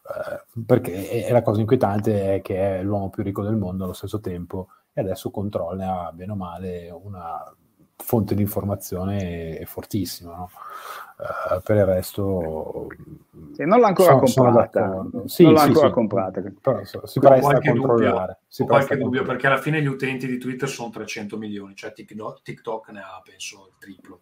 eh, 0.04 0.62
perché 0.66 1.08
è, 1.10 1.26
è 1.26 1.32
la 1.32 1.42
cosa 1.42 1.62
inquietante 1.62 2.36
è 2.36 2.42
che 2.42 2.80
è 2.80 2.84
l'uomo 2.84 3.10
più 3.10 3.24
ricco 3.24 3.44
del 3.44 3.56
mondo 3.56 3.84
allo 3.84 3.94
stesso 3.94 4.20
tempo 4.20 4.70
e 4.94 5.02
adesso 5.02 5.30
controlla 5.32 6.12
bene 6.14 6.32
o 6.32 6.36
male 6.36 6.90
una 6.90 7.56
fonte 7.98 8.36
di 8.36 8.42
informazione 8.42 9.64
fortissima. 9.66 10.36
No? 10.36 10.50
Uh, 11.18 11.60
per 11.64 11.78
il 11.78 11.86
resto 11.86 12.90
sì, 13.54 13.66
non 13.66 13.80
l'ha 13.80 13.88
ancora 13.88 14.10
sono, 14.10 14.20
comprata 14.20 15.08
sono 15.10 15.28
sì, 15.28 15.44
non 15.46 15.54
l'ha 15.54 15.62
sì, 15.62 15.66
ancora 15.66 15.88
sì. 15.88 15.94
comprata 15.94 16.44
però 16.62 16.84
si 16.84 17.20
Con 17.20 17.30
presta 17.30 17.58
a 17.58 17.60
controllare 17.60 18.40
si 18.48 18.64
qualche 18.66 18.98
dubbio 18.98 19.24
perché 19.24 19.48
alla 19.48 19.58
fine 19.58 19.82
gli 19.82 19.88
utenti 19.88 20.28
di 20.28 20.38
Twitter 20.38 20.70
sono 20.70 20.92
300 20.92 21.36
milioni 21.36 21.74
cioè 21.74 21.92
TikTok, 21.92 22.44
TikTok 22.44 22.90
ne 22.90 23.00
ha 23.00 23.20
penso 23.26 23.72
il 23.72 23.74
triplo 23.80 24.22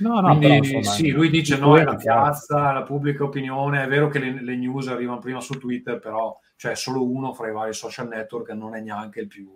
no, 0.00 0.20
no, 0.20 0.36
Quindi, 0.36 0.46
però, 0.46 0.54
insomma, 0.56 0.94
sì, 0.94 1.10
lui 1.12 1.30
dice 1.30 1.56
no, 1.56 1.78
è 1.78 1.84
la 1.84 1.96
piazza, 1.96 2.72
la 2.72 2.82
pubblica 2.82 3.24
opinione 3.24 3.82
è 3.82 3.88
vero 3.88 4.08
che 4.08 4.18
le, 4.18 4.42
le, 4.42 4.56
news 4.56 4.88
arrivano 4.88 5.20
prima 5.20 5.40
su 5.40 5.54
Twitter 5.54 5.98
però 5.98 6.38
cioè 6.56 6.76
solo 6.76 7.10
uno 7.10 7.32
fra 7.32 7.48
i 7.48 7.52
vari 7.52 7.72
social 7.72 8.06
network 8.06 8.50
non 8.50 8.74
è 8.74 8.82
neanche 8.82 9.20
il 9.20 9.28
più 9.28 9.50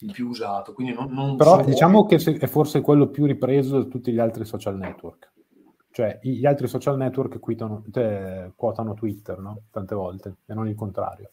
il 0.00 0.12
più 0.12 0.28
usato. 0.28 0.72
Quindi 0.72 0.92
non, 0.92 1.10
non 1.10 1.36
Però 1.36 1.64
diciamo 1.64 2.06
che 2.06 2.16
è 2.16 2.46
forse 2.46 2.80
quello 2.80 3.08
più 3.08 3.26
ripreso 3.26 3.82
da 3.82 3.88
tutti 3.88 4.12
gli 4.12 4.18
altri 4.18 4.44
social 4.44 4.76
network. 4.76 5.30
Cioè, 5.90 6.20
gli 6.22 6.46
altri 6.46 6.68
social 6.68 6.96
network 6.96 7.40
quitano, 7.40 7.82
te, 7.90 8.52
quotano 8.54 8.94
Twitter, 8.94 9.38
no? 9.38 9.62
Tante 9.70 9.94
volte, 9.96 10.36
e 10.46 10.54
non 10.54 10.68
il 10.68 10.76
contrario. 10.76 11.30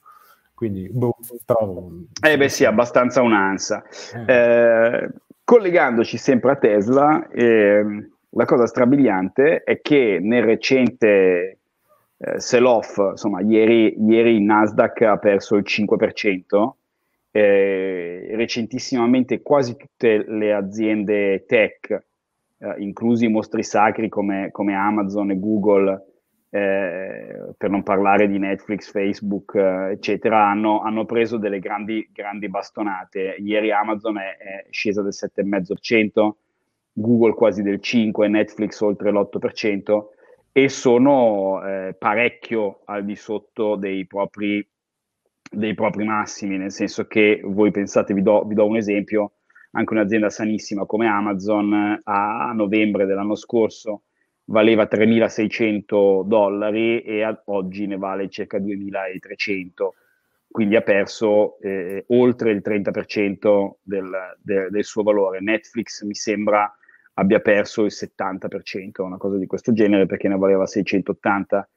Quindi, 0.56 0.90
boh, 0.92 1.18
però... 1.46 1.88
Eh 2.26 2.38
beh 2.38 2.50
sì, 2.50 2.66
abbastanza 2.66 3.22
un'ansa. 3.22 3.84
Eh. 4.26 4.34
Eh, 4.34 5.10
collegandoci 5.44 6.18
sempre 6.18 6.52
a 6.52 6.56
Tesla, 6.56 7.28
eh, 7.28 8.10
la 8.30 8.46
cosa 8.46 8.66
strabiliante 8.66 9.62
è 9.64 9.82
che 9.82 10.18
nel 10.20 10.44
recente 10.44 11.60
eh, 12.18 12.40
sell-off, 12.40 12.98
insomma, 12.98 13.42
ieri, 13.42 13.96
ieri 14.10 14.38
il 14.38 14.42
Nasdaq 14.42 15.02
ha 15.02 15.18
perso 15.18 15.58
il 15.58 15.66
5%, 15.68 16.72
eh, 17.36 18.28
recentissimamente 18.32 19.42
quasi 19.42 19.76
tutte 19.76 20.24
le 20.26 20.54
aziende 20.54 21.46
tech, 21.46 21.90
eh, 21.92 22.76
inclusi 22.78 23.26
i 23.26 23.30
mostri 23.30 23.62
sacri 23.62 24.08
come, 24.08 24.52
come 24.52 24.74
Amazon 24.74 25.32
e 25.32 25.38
Google, 25.40 26.06
eh, 26.50 27.54
per 27.58 27.70
non 27.70 27.84
parlare 27.84 28.30
di 28.30 28.38
Netflix, 28.40 28.90
Facebook, 28.90 29.54
eh, 29.56 29.92
eccetera, 29.92 30.48
hanno, 30.48 30.80
hanno, 30.80 31.04
preso 31.04 31.36
delle 31.36 31.60
grandi, 31.60 32.10
grandi 32.14 32.48
bastonate. 32.48 33.36
Ieri 33.40 33.70
Amazon 33.70 34.18
è, 34.18 34.38
è 34.38 34.66
scesa 34.70 35.02
del 35.02 35.12
7,5%, 35.14 36.30
Google 36.94 37.34
quasi 37.34 37.64
del 37.64 37.82
5%, 37.84 38.30
Netflix 38.30 38.80
oltre 38.80 39.12
l'8% 39.12 40.04
e 40.54 40.70
sono 40.70 41.62
eh, 41.66 41.96
parecchio 42.00 42.80
al 42.86 43.04
di 43.04 43.18
sotto 43.18 43.76
dei 43.76 44.08
propri 44.08 44.66
dei 45.52 45.74
propri 45.74 46.04
massimi, 46.04 46.58
nel 46.58 46.72
senso 46.72 47.06
che 47.06 47.42
voi 47.44 47.72
pensate, 47.72 48.14
vi 48.14 48.22
do, 48.22 48.44
vi 48.46 48.56
do 48.56 48.66
un 48.66 48.78
esempio, 48.78 49.34
anche 49.72 49.94
un'azienda 49.94 50.30
sanissima 50.30 50.86
come 50.86 51.08
Amazon 51.08 52.02
a, 52.04 52.52
novembre 52.54 53.06
dell'anno 53.06 53.36
scorso 53.36 54.04
valeva 54.46 54.84
3.600 54.84 56.24
dollari 56.24 57.02
e 57.02 57.24
ad 57.24 57.42
oggi 57.46 57.88
ne 57.88 57.98
vale 57.98 58.30
circa 58.30 58.60
2.300, 58.60 59.90
quindi 60.50 60.76
ha 60.76 60.82
perso 60.82 61.60
eh, 61.60 62.06
oltre 62.10 62.52
il 62.52 62.62
30% 62.64 63.72
del, 63.82 64.10
del, 64.42 64.70
del, 64.70 64.84
suo 64.84 65.04
valore. 65.04 65.42
Netflix 65.42 66.04
mi 66.04 66.14
sembra 66.14 66.72
abbia 67.16 67.40
perso 67.40 67.84
il 67.86 67.92
70%, 67.94 69.02
una 69.02 69.18
cosa 69.18 69.38
di 69.38 69.48
questo 69.48 69.74
genere, 69.74 70.06
perché 70.06 70.28
ne 70.28 70.38
valeva 70.38 70.66
680 70.66 71.68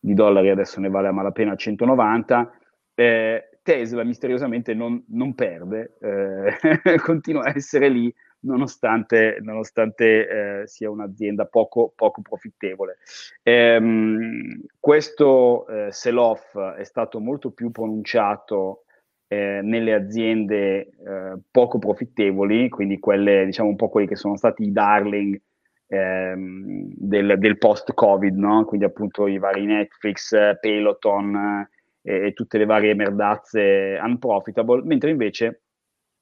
di 0.00 0.14
dollari, 0.14 0.50
adesso 0.50 0.80
ne 0.80 0.88
vale 0.88 1.08
a 1.08 1.12
malapena 1.12 1.54
190 1.54 2.58
eh, 2.94 3.48
Tesla 3.62 4.04
misteriosamente 4.04 4.74
non, 4.74 5.02
non 5.08 5.34
perde, 5.34 5.96
eh, 6.00 6.98
continua 7.02 7.44
a 7.44 7.52
essere 7.54 7.88
lì 7.88 8.14
nonostante, 8.40 9.38
nonostante 9.40 10.60
eh, 10.62 10.66
sia 10.66 10.90
un'azienda 10.90 11.46
poco, 11.46 11.92
poco 11.96 12.20
profittevole. 12.22 12.98
Ehm, 13.42 14.64
questo 14.78 15.66
eh, 15.66 15.92
sell-off 15.92 16.58
è 16.58 16.84
stato 16.84 17.20
molto 17.20 17.50
più 17.50 17.70
pronunciato 17.70 18.84
eh, 19.28 19.60
nelle 19.62 19.94
aziende 19.94 20.76
eh, 20.80 21.38
poco 21.50 21.78
profittevoli, 21.78 22.68
quindi 22.68 22.98
quelle, 22.98 23.46
diciamo 23.46 23.70
un 23.70 23.76
po' 23.76 23.88
quelli 23.88 24.06
che 24.06 24.16
sono 24.16 24.36
stati 24.36 24.64
i 24.64 24.72
darling 24.72 25.40
ehm, 25.86 26.92
del, 26.94 27.38
del 27.38 27.58
post-Covid, 27.58 28.36
no? 28.36 28.64
quindi 28.64 28.84
appunto 28.84 29.26
i 29.26 29.38
vari 29.38 29.64
Netflix, 29.64 30.34
Peloton 30.60 31.66
e, 32.06 32.32
tutte 32.34 32.58
le 32.58 32.66
varie 32.66 32.94
merdazze 32.94 33.98
unprofitable, 34.00 34.82
mentre 34.84 35.10
invece 35.10 35.62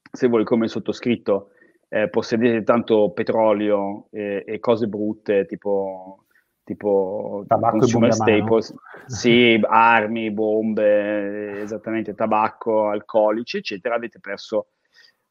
se 0.09 0.27
voi 0.27 0.45
come 0.45 0.65
il 0.65 0.71
sottoscritto 0.71 1.49
eh, 1.89 2.09
possedete 2.09 2.63
tanto 2.63 3.11
petrolio 3.11 4.07
e, 4.11 4.43
e 4.47 4.59
cose 4.59 4.87
brutte 4.87 5.45
tipo, 5.45 6.25
tipo 6.63 7.43
tabacco 7.45 7.79
consumer 7.79 8.13
staples, 8.13 8.73
sì, 9.05 9.59
armi, 9.61 10.31
bombe, 10.31 11.61
esattamente 11.61 12.15
tabacco, 12.15 12.87
alcolici, 12.87 13.57
eccetera, 13.57 13.95
avete 13.95 14.19
perso 14.19 14.67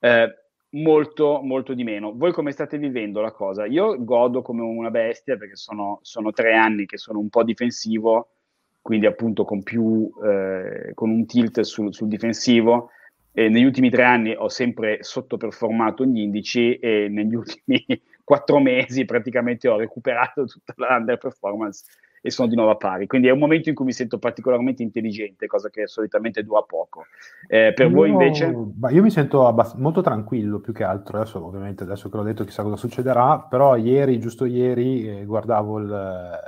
eh, 0.01 0.33
molto, 0.73 1.41
molto 1.43 1.75
di 1.75 1.85
meno. 1.85 2.13
Voi 2.15 2.33
come 2.33 2.53
state 2.53 2.79
vivendo 2.79 3.21
la 3.21 3.33
cosa? 3.33 3.67
Io 3.67 4.03
godo 4.05 4.43
come 4.43 4.63
una 4.63 4.91
bestia 4.91 5.37
perché 5.37 5.57
sono, 5.57 5.99
sono 6.03 6.33
tre 6.33 6.55
anni 6.55 6.87
che 6.87 6.99
sono 6.99 7.19
un 7.19 7.29
po' 7.29 7.43
difensivo, 7.43 8.32
quindi 8.83 9.07
appunto 9.07 9.45
con 9.45 9.63
più, 9.63 10.11
eh, 10.25 10.93
con 10.93 11.11
un 11.11 11.25
tilt 11.25 11.61
sul, 11.61 11.95
sul 11.95 12.09
difensivo 12.09 12.91
e 13.33 13.49
negli 13.49 13.65
ultimi 13.65 13.89
tre 13.89 14.03
anni 14.03 14.35
ho 14.37 14.49
sempre 14.49 14.99
sottoperformato 15.03 16.05
gli 16.05 16.19
indici 16.19 16.75
e 16.75 17.07
negli 17.09 17.35
ultimi 17.37 17.85
quattro 18.25 18.59
mesi 18.59 19.05
praticamente 19.05 19.69
ho 19.69 19.77
recuperato 19.77 20.45
tutta 20.45 20.75
l'underperformance 20.77 21.85
e 22.25 22.31
sono 22.31 22.49
di 22.49 22.55
nuovo 22.55 22.71
a 22.71 22.77
pari. 22.77 23.07
Quindi 23.07 23.27
è 23.27 23.33
un 23.33 23.41
momento 23.41 23.69
in 23.69 23.75
cui 23.75 23.85
mi 23.85 23.93
sento 23.93 24.19
particolarmente 24.19 24.83
intelligente, 24.83 25.47
cosa 25.47 25.71
che 25.71 25.89
solitamente 25.89 26.45
dura 26.45 26.63
poco. 26.63 27.07
Eh, 27.49 27.73
per 27.75 27.89
io, 27.89 27.93
voi 27.93 28.11
invece? 28.11 28.47
io 28.47 29.03
mi 29.03 29.11
sento 29.11 29.47
abbast- 29.47 29.77
molto 29.77 30.03
tranquillo 30.03 30.61
più 30.61 30.73
che 30.73 30.85
altro, 30.85 31.19
adesso 31.19 31.45
ovviamente 31.45 31.83
adesso 31.83 32.09
che 32.09 32.17
l'ho 32.17 32.23
detto 32.23 32.45
chissà 32.45 32.63
cosa 32.63 32.77
succederà, 32.77 33.41
però 33.41 33.75
ieri, 33.77 34.21
giusto 34.21 34.45
ieri, 34.45 35.09
eh, 35.09 35.25
guardavo 35.25 35.79
il, 35.79 36.41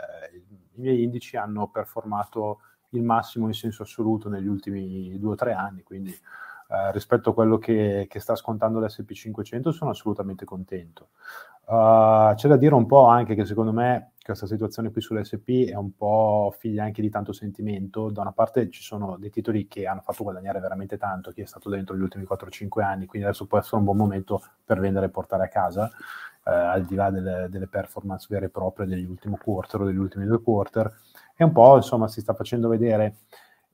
i 0.76 0.80
miei 0.80 1.02
indici 1.02 1.36
hanno 1.36 1.68
performato 1.68 2.60
il 2.90 3.02
massimo 3.02 3.46
in 3.46 3.54
senso 3.54 3.82
assoluto 3.82 4.28
negli 4.28 4.46
ultimi 4.46 5.18
due 5.18 5.32
o 5.32 5.36
tre 5.36 5.52
anni, 5.52 5.82
quindi 5.82 6.10
eh, 6.10 6.92
rispetto 6.92 7.30
a 7.30 7.34
quello 7.34 7.58
che, 7.58 8.06
che 8.08 8.20
sta 8.20 8.34
scontando 8.34 8.80
l'SP500 8.80 9.68
sono 9.70 9.90
assolutamente 9.90 10.44
contento. 10.44 11.08
Uh, 11.66 12.34
c'è 12.34 12.46
da 12.46 12.56
dire 12.56 12.74
un 12.74 12.84
po' 12.84 13.06
anche 13.06 13.34
che 13.34 13.46
secondo 13.46 13.72
me 13.72 14.12
questa 14.22 14.46
situazione 14.46 14.90
qui 14.90 15.00
sull'SP 15.00 15.70
è 15.70 15.74
un 15.76 15.94
po' 15.96 16.54
figlia 16.58 16.84
anche 16.84 17.00
di 17.00 17.10
tanto 17.10 17.32
sentimento. 17.32 18.10
Da 18.10 18.22
una 18.22 18.32
parte 18.32 18.70
ci 18.70 18.82
sono 18.82 19.16
dei 19.18 19.30
titoli 19.30 19.66
che 19.66 19.86
hanno 19.86 20.00
fatto 20.02 20.24
guadagnare 20.24 20.60
veramente 20.60 20.96
tanto 20.96 21.30
chi 21.30 21.42
è 21.42 21.46
stato 21.46 21.70
dentro 21.70 21.96
gli 21.96 22.00
ultimi 22.00 22.26
4-5 22.28 22.82
anni, 22.82 23.06
quindi 23.06 23.28
adesso 23.28 23.46
può 23.46 23.58
essere 23.58 23.76
un 23.76 23.84
buon 23.84 23.96
momento 23.96 24.42
per 24.64 24.78
vendere 24.80 25.06
e 25.06 25.10
portare 25.10 25.44
a 25.44 25.48
casa, 25.48 25.90
eh, 26.44 26.50
al 26.50 26.84
di 26.84 26.94
là 26.94 27.10
delle, 27.10 27.48
delle, 27.50 27.66
performance 27.66 28.26
vere 28.28 28.46
e 28.46 28.50
proprie 28.50 28.86
degli 28.86 29.04
ultimi 29.04 29.36
quarter 29.36 29.80
o 29.80 29.84
degli 29.86 29.96
ultimi 29.96 30.26
due 30.26 30.42
quarter. 30.42 30.92
E 31.36 31.44
un 31.44 31.52
po' 31.52 31.76
insomma 31.76 32.08
si 32.08 32.20
sta 32.20 32.34
facendo 32.34 32.68
vedere 32.68 33.16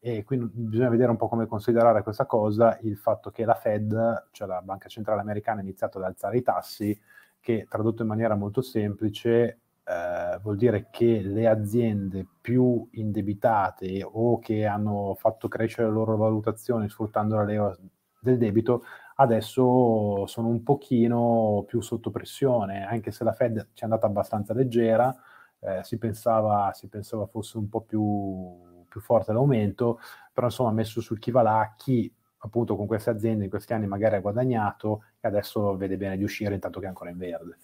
e 0.03 0.25
quindi 0.25 0.49
bisogna 0.53 0.89
vedere 0.89 1.11
un 1.11 1.19
po' 1.19 1.29
come 1.29 1.47
considerare 1.47 2.03
questa 2.03 2.25
cosa, 2.25 2.79
il 2.83 2.97
fatto 2.97 3.31
che 3.31 3.45
la 3.45 3.55
Fed, 3.55 4.29
cioè 4.31 4.49
la 4.49 4.63
Banca 4.63 4.89
Centrale 4.89 5.21
Americana, 5.21 5.61
ha 5.61 5.63
iniziato 5.63 5.99
ad 5.99 6.05
alzare 6.05 6.39
i 6.39 6.43
tassi, 6.43 6.99
che 7.39 7.67
tradotto 7.69 8.03
in 8.03 8.09
maniera 8.09 8.35
molto 8.35 8.63
semplice 8.63 9.59
eh, 9.85 10.39
vuol 10.43 10.57
dire 10.57 10.89
che 10.91 11.21
le 11.23 11.49
aziende 11.49 12.27
più 12.41 12.87
indebitate 12.93 14.03
o 14.03 14.39
che 14.39 14.65
hanno 14.65 15.15
fatto 15.19 15.49
crescere 15.49 15.89
le 15.89 15.95
loro 15.95 16.17
valutazioni 16.17 16.89
sfruttando 16.89 17.37
la 17.37 17.45
leva 17.45 17.77
del 18.21 18.39
debito, 18.39 18.85
adesso 19.21 20.27
sono 20.27 20.49
un 20.49 20.63
pochino 20.63 21.65
più 21.67 21.81
sotto 21.81 22.11
pressione, 22.11 22.85
anche 22.87 23.11
se 23.11 23.25
la 23.25 23.33
Fed 23.33 23.69
ci 23.75 23.83
è 23.83 23.85
andata 23.85 24.07
abbastanza 24.07 24.55
leggera, 24.55 25.15
eh, 25.61 25.81
si, 25.85 25.99
pensava, 25.99 26.73
si 26.75 26.89
pensava 26.89 27.27
fosse 27.27 27.59
un 27.59 27.69
po' 27.69 27.83
più 27.83 28.69
più 28.91 29.01
forte 29.01 29.33
l'aumento, 29.33 30.01
però 30.33 30.49
insomma 30.49 30.73
messo 30.73 31.01
sul 31.01 31.21
chi 31.21 31.31
va 31.31 31.43
là, 31.43 31.75
chi 31.77 32.13
appunto 32.42 32.76
con 32.76 32.87
queste 32.87 33.11
aziende 33.11 33.44
in 33.44 33.50
questi 33.50 33.72
anni 33.72 33.87
magari 33.87 34.16
ha 34.16 34.20
guadagnato 34.20 35.05
e 35.20 35.29
adesso 35.29 35.76
vede 35.76 35.96
bene 35.96 36.16
di 36.16 36.24
uscire 36.24 36.55
intanto 36.55 36.79
che 36.79 36.87
è 36.87 36.88
ancora 36.88 37.11
in 37.11 37.18
verde. 37.18 37.59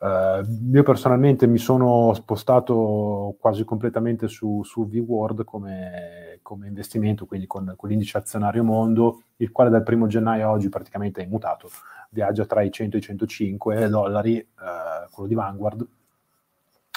Uh, 0.00 0.74
io 0.74 0.82
personalmente 0.82 1.46
mi 1.46 1.58
sono 1.58 2.12
spostato 2.14 3.36
quasi 3.38 3.64
completamente 3.64 4.28
su, 4.28 4.62
su 4.64 4.88
V-Word 4.88 5.44
come, 5.44 6.38
come, 6.42 6.66
investimento, 6.66 7.26
quindi 7.26 7.46
con, 7.46 7.72
con, 7.76 7.88
l'indice 7.88 8.18
azionario 8.18 8.64
mondo, 8.64 9.22
il 9.36 9.52
quale 9.52 9.70
dal 9.70 9.82
primo 9.82 10.06
gennaio 10.06 10.46
a 10.46 10.50
oggi 10.50 10.68
praticamente 10.68 11.22
è 11.22 11.24
immutato, 11.24 11.68
viaggia 12.10 12.44
tra 12.46 12.62
i 12.62 12.70
100 12.70 12.96
e 12.96 12.98
i 12.98 13.02
105 13.02 13.88
dollari, 13.88 14.38
uh, 14.38 15.10
quello 15.10 15.28
di 15.28 15.34
Vanguard, 15.34 15.86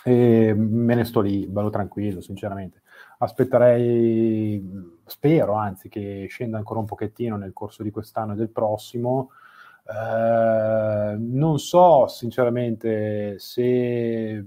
e 0.04 0.54
me 0.56 0.96
ne 0.96 1.04
sto 1.04 1.22
lì, 1.22 1.46
bello 1.48 1.70
tranquillo, 1.70 2.22
sinceramente 2.22 2.82
aspetterei, 3.20 4.98
spero 5.06 5.54
anzi, 5.54 5.90
che 5.90 6.28
scenda 6.30 6.58
ancora 6.58 6.80
un 6.80 6.86
pochettino 6.86 7.38
nel 7.38 7.54
corso 7.54 7.84
di 7.84 7.92
quest'anno 7.92 8.34
e 8.34 8.36
del 8.36 8.50
prossimo. 8.50 9.32
Eh, 9.86 11.16
non 11.18 11.60
so 11.60 12.08
sinceramente 12.08 13.40
se 13.40 14.46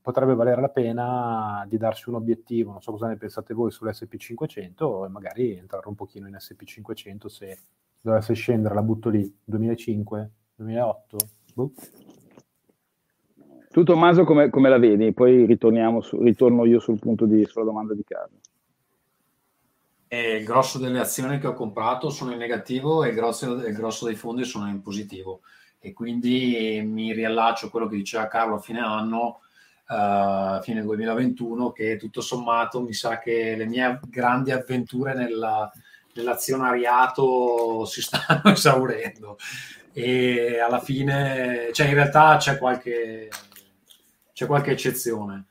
potrebbe 0.00 0.34
valere 0.34 0.60
la 0.60 0.68
pena 0.68 1.64
di 1.68 1.76
darsi 1.76 2.08
un 2.08 2.16
obiettivo, 2.16 2.72
non 2.72 2.82
so 2.82 2.92
cosa 2.92 3.08
ne 3.08 3.16
pensate 3.16 3.54
voi 3.54 3.70
sull'SP500 3.70 5.04
e 5.04 5.08
magari 5.08 5.56
entrare 5.56 5.88
un 5.88 5.94
pochino 5.94 6.28
in 6.28 6.34
SP500 6.34 7.26
se 7.26 7.58
dovesse 8.00 8.34
scendere, 8.34 8.74
la 8.74 8.82
butto 8.82 9.08
lì, 9.10 9.38
2005, 9.44 10.30
2008? 10.56 11.16
Boh. 11.54 11.72
Tu 13.78 13.84
Tommaso 13.84 14.24
come, 14.24 14.50
come 14.50 14.68
la 14.68 14.78
vedi? 14.78 15.12
Poi 15.12 15.46
su, 16.00 16.20
ritorno 16.20 16.64
io 16.64 16.80
sul 16.80 16.98
punto 16.98 17.26
di, 17.26 17.44
sulla 17.44 17.64
domanda 17.64 17.94
di 17.94 18.02
Carlo. 18.04 18.38
E 20.08 20.38
il 20.38 20.44
grosso 20.44 20.80
delle 20.80 20.98
azioni 20.98 21.38
che 21.38 21.46
ho 21.46 21.54
comprato 21.54 22.10
sono 22.10 22.32
in 22.32 22.38
negativo 22.38 23.04
e 23.04 23.10
il 23.10 23.14
grosso, 23.14 23.52
il 23.52 23.72
grosso 23.72 24.06
dei 24.06 24.16
fondi 24.16 24.42
sono 24.42 24.68
in 24.68 24.82
positivo 24.82 25.42
e 25.78 25.92
quindi 25.92 26.82
mi 26.84 27.12
riallaccio 27.12 27.66
a 27.66 27.70
quello 27.70 27.86
che 27.86 27.94
diceva 27.94 28.26
Carlo 28.26 28.56
a 28.56 28.60
fine 28.60 28.80
anno, 28.80 29.42
uh, 29.86 30.60
fine 30.60 30.82
2021, 30.82 31.70
che 31.70 31.96
tutto 31.98 32.20
sommato 32.20 32.82
mi 32.82 32.92
sa 32.92 33.20
che 33.20 33.54
le 33.54 33.66
mie 33.66 34.00
grandi 34.08 34.50
avventure 34.50 35.14
nella, 35.14 35.70
nell'azionariato 36.14 37.84
si 37.84 38.02
stanno 38.02 38.42
esaurendo 38.50 39.36
e 39.92 40.58
alla 40.60 40.80
fine, 40.80 41.70
cioè 41.72 41.88
in 41.88 41.94
realtà 41.94 42.36
c'è 42.38 42.58
qualche 42.58 43.28
c'è 44.38 44.46
qualche 44.46 44.70
eccezione. 44.70 45.46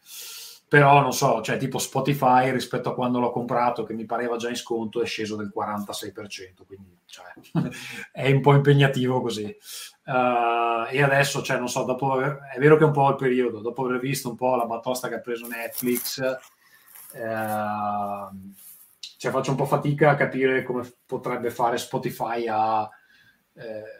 Però 0.69 1.01
non 1.01 1.11
so, 1.11 1.41
cioè 1.41 1.57
tipo 1.57 1.77
Spotify 1.77 2.51
rispetto 2.51 2.89
a 2.89 2.93
quando 2.93 3.19
l'ho 3.19 3.31
comprato, 3.31 3.83
che 3.83 3.93
mi 3.93 4.05
pareva 4.05 4.37
già 4.37 4.49
in 4.49 4.55
sconto, 4.55 5.01
è 5.01 5.05
sceso 5.05 5.35
del 5.35 5.51
46%, 5.53 6.65
quindi 6.65 6.97
cioè, 7.05 7.25
è 8.11 8.31
un 8.31 8.41
po' 8.41 8.53
impegnativo 8.53 9.21
così. 9.21 9.43
Uh, 10.05 10.87
e 10.89 11.01
adesso, 11.01 11.41
cioè, 11.41 11.57
non 11.57 11.69
so, 11.69 11.83
dopo 11.83 12.13
aver, 12.13 12.39
è 12.53 12.59
vero 12.59 12.77
che 12.77 12.83
è 12.83 12.85
un 12.85 12.93
po' 12.93 13.09
il 13.09 13.15
periodo, 13.15 13.59
dopo 13.59 13.85
aver 13.85 13.99
visto 13.99 14.29
un 14.29 14.35
po' 14.35 14.55
la 14.55 14.65
batosta 14.65 15.09
che 15.09 15.15
ha 15.15 15.19
preso 15.19 15.47
Netflix, 15.47 16.19
uh, 16.19 16.37
cioè, 19.17 19.31
faccio 19.31 19.51
un 19.51 19.57
po' 19.57 19.65
fatica 19.65 20.11
a 20.11 20.15
capire 20.15 20.63
come 20.63 20.89
potrebbe 21.05 21.49
fare 21.49 21.77
Spotify 21.77 22.47
a... 22.47 22.89
Eh, 23.53 23.96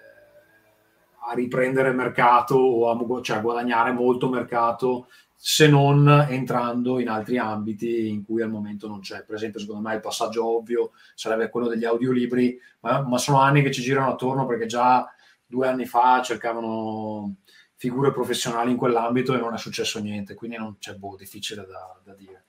a 1.30 1.34
riprendere 1.34 1.92
mercato 1.92 2.56
o 2.56 2.90
a, 2.90 3.22
cioè 3.22 3.38
a 3.38 3.42
guadagnare 3.42 3.92
molto 3.92 4.30
mercato 4.30 5.08
se 5.40 5.68
non 5.68 6.08
entrando 6.30 7.00
in 7.00 7.10
altri 7.10 7.38
ambiti 7.38 8.10
in 8.10 8.26
cui 8.26 8.42
al 8.42 8.50
momento 8.50 8.88
non 8.88 9.02
c'è. 9.02 9.24
Per 9.24 9.36
esempio, 9.36 9.60
secondo 9.60 9.88
me 9.88 9.94
il 9.94 10.02
passaggio 10.02 10.58
ovvio 10.58 10.92
sarebbe 11.14 11.50
quello 11.50 11.68
degli 11.68 11.86
audiolibri, 11.86 12.60
ma, 12.80 13.02
ma 13.02 13.18
sono 13.18 13.40
anni 13.40 13.62
che 13.62 13.72
ci 13.72 13.82
girano 13.82 14.12
attorno 14.12 14.46
perché 14.48 14.66
già 14.66 15.08
due 15.46 15.68
anni 15.68 15.86
fa 15.86 16.22
cercavano 16.24 17.36
figure 17.76 18.12
professionali 18.12 18.72
in 18.72 18.78
quell'ambito 18.78 19.36
e 19.36 19.40
non 19.40 19.54
è 19.54 19.58
successo 19.58 20.00
niente, 20.00 20.34
quindi 20.34 20.58
non 20.58 20.78
c'è 20.80 20.96
boh, 20.96 21.16
difficile 21.16 21.66
da, 21.68 22.00
da 22.04 22.14
dire. 22.16 22.46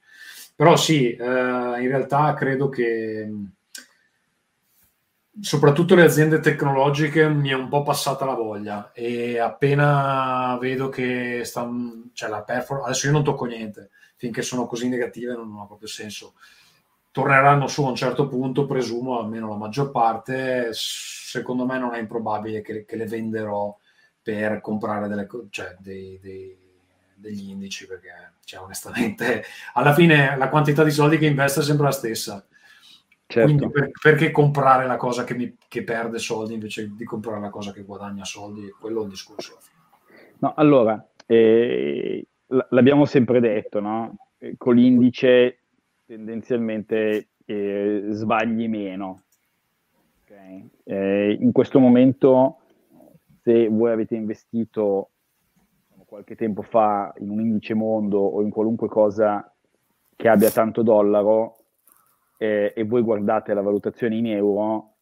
Però 0.57 0.75
sì, 0.75 1.13
eh, 1.13 1.25
in 1.25 1.89
realtà 1.89 2.33
credo 2.35 2.69
che 2.69 3.31
soprattutto 5.41 5.95
le 5.95 6.03
aziende 6.03 6.41
tecnologiche 6.41 7.29
mi 7.29 7.51
è 7.51 7.55
un 7.55 7.69
po' 7.69 7.83
passata 7.83 8.25
la 8.25 8.35
voglia 8.35 8.93
e 8.93 9.39
appena 9.39 10.57
vedo 10.61 10.89
che 10.89 11.43
sta, 11.45 11.69
cioè 12.13 12.29
la 12.29 12.43
performance, 12.43 12.91
adesso 12.91 13.07
io 13.07 13.13
non 13.13 13.25
tocco 13.25 13.45
niente, 13.45 13.91
finché 14.17 14.43
sono 14.43 14.67
così 14.67 14.89
negative 14.89 15.35
non 15.35 15.59
ha 15.61 15.67
proprio 15.67 15.89
senso. 15.89 16.35
Torneranno 17.11 17.67
su 17.67 17.85
a 17.85 17.89
un 17.89 17.97
certo 17.97 18.29
punto, 18.29 18.67
presumo, 18.67 19.19
almeno 19.19 19.49
la 19.49 19.57
maggior 19.57 19.91
parte, 19.91 20.71
secondo 20.73 21.65
me 21.65 21.79
non 21.79 21.95
è 21.95 21.99
improbabile 21.99 22.61
che, 22.61 22.85
che 22.85 22.97
le 22.97 23.07
venderò 23.07 23.77
per 24.23 24.61
comprare 24.61 25.09
delle, 25.09 25.27
cioè, 25.51 25.75
dei, 25.79 26.19
dei, 26.21 26.57
degli 27.15 27.51
indici 27.51 27.87
perché 27.87 28.35
cioè, 28.45 28.61
onestamente 28.61 29.45
alla 29.75 29.95
fine 29.95 30.37
la 30.37 30.49
quantità 30.49 30.85
di 30.85 30.91
soldi 30.91 31.19
che 31.19 31.27
investo 31.27 31.61
è 31.61 31.63
sempre 31.63 31.87
la 31.87 31.93
stessa. 31.93 32.47
Certo. 33.31 33.55
Quindi 33.55 33.71
per, 33.71 33.91
perché 34.01 34.31
comprare 34.31 34.87
la 34.87 34.97
cosa 34.97 35.25
che, 35.25 35.35
mi, 35.35 35.55
che, 35.69 35.85
perde 35.85 36.19
soldi 36.19 36.55
invece 36.55 36.95
di 36.97 37.05
comprare 37.05 37.39
la 37.39 37.51
cosa 37.51 37.73
che 37.73 37.83
guadagna 37.83 38.25
soldi? 38.25 38.71
Quello 38.81 39.03
è 39.03 39.05
il 39.05 39.11
discorso. 39.11 39.59
No, 40.39 40.55
allora, 40.57 41.07
eh, 41.27 42.27
l'abbiamo 42.47 43.05
sempre 43.05 43.41
detto, 43.41 43.81
no? 43.81 44.17
con 44.57 44.77
l'indice 44.77 45.59
tendenzialmente 46.07 47.29
eh, 47.45 48.07
sbagli 48.09 48.67
meno. 48.67 49.25
Okay? 50.25 50.67
Eh, 50.85 51.37
in 51.39 51.53
questo 51.53 51.81
momento, 51.81 52.61
se 53.43 53.69
voi 53.69 53.93
avete 53.93 54.15
investito 54.15 55.11
diciamo, 55.83 56.05
qualche 56.07 56.35
tempo 56.35 56.63
fa 56.63 57.13
in 57.19 57.29
un 57.29 57.41
indice 57.41 57.75
mondo 57.75 58.21
o 58.21 58.41
in 58.41 58.49
qualunque 58.49 58.89
cosa 58.89 59.53
che 60.17 60.29
abbia 60.29 60.51
tanto 60.51 60.83
dollaro 60.83 61.58
eh, 62.39 62.73
e 62.75 62.85
voi 62.85 63.03
guardate 63.03 63.53
la 63.53 63.61
valutazione 63.61 64.17
in 64.17 64.27
euro, 64.29 64.95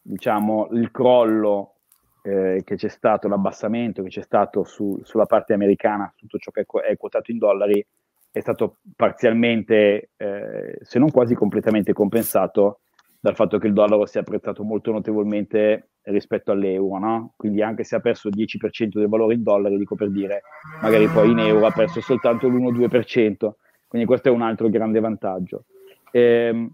diciamo 0.00 0.68
il 0.70 0.90
crollo 0.90 1.74
eh, 2.22 2.62
che 2.64 2.76
c'è 2.76 2.88
stato, 2.88 3.28
l'abbassamento 3.28 4.02
che 4.02 4.08
c'è 4.08 4.22
stato 4.22 4.64
su, 4.64 4.98
sulla 5.02 5.26
parte 5.26 5.52
americana, 5.52 6.10
tutto 6.16 6.38
ciò 6.38 6.50
che 6.50 6.64
è 6.88 6.96
quotato 6.96 7.30
in 7.30 7.38
dollari, 7.38 7.84
è 8.30 8.40
stato 8.40 8.78
parzialmente, 8.94 10.10
eh, 10.16 10.78
se 10.80 10.98
non 10.98 11.10
quasi 11.10 11.34
completamente 11.34 11.92
compensato 11.92 12.80
dal 13.18 13.34
fatto 13.34 13.58
che 13.58 13.66
il 13.66 13.72
dollaro 13.72 14.06
si 14.06 14.18
è 14.18 14.20
apprezzato 14.20 14.62
molto 14.62 14.92
notevolmente 14.92 15.88
rispetto 16.02 16.52
all'euro, 16.52 16.98
no? 16.98 17.32
Quindi 17.36 17.62
anche 17.62 17.82
se 17.82 17.96
ha 17.96 18.00
perso 18.00 18.28
il 18.28 18.34
10% 18.36 18.98
del 18.98 19.08
valore 19.08 19.34
in 19.34 19.42
dollari, 19.42 19.76
dico 19.76 19.96
per 19.96 20.10
dire, 20.10 20.42
magari 20.80 21.08
poi 21.08 21.30
in 21.30 21.38
euro 21.38 21.66
ha 21.66 21.72
perso 21.72 22.00
soltanto 22.00 22.46
l'1-2%, 22.46 23.50
quindi 23.88 24.06
questo 24.06 24.28
è 24.28 24.30
un 24.32 24.42
altro 24.42 24.68
grande 24.68 25.00
vantaggio. 25.00 25.64
Eh, 26.16 26.70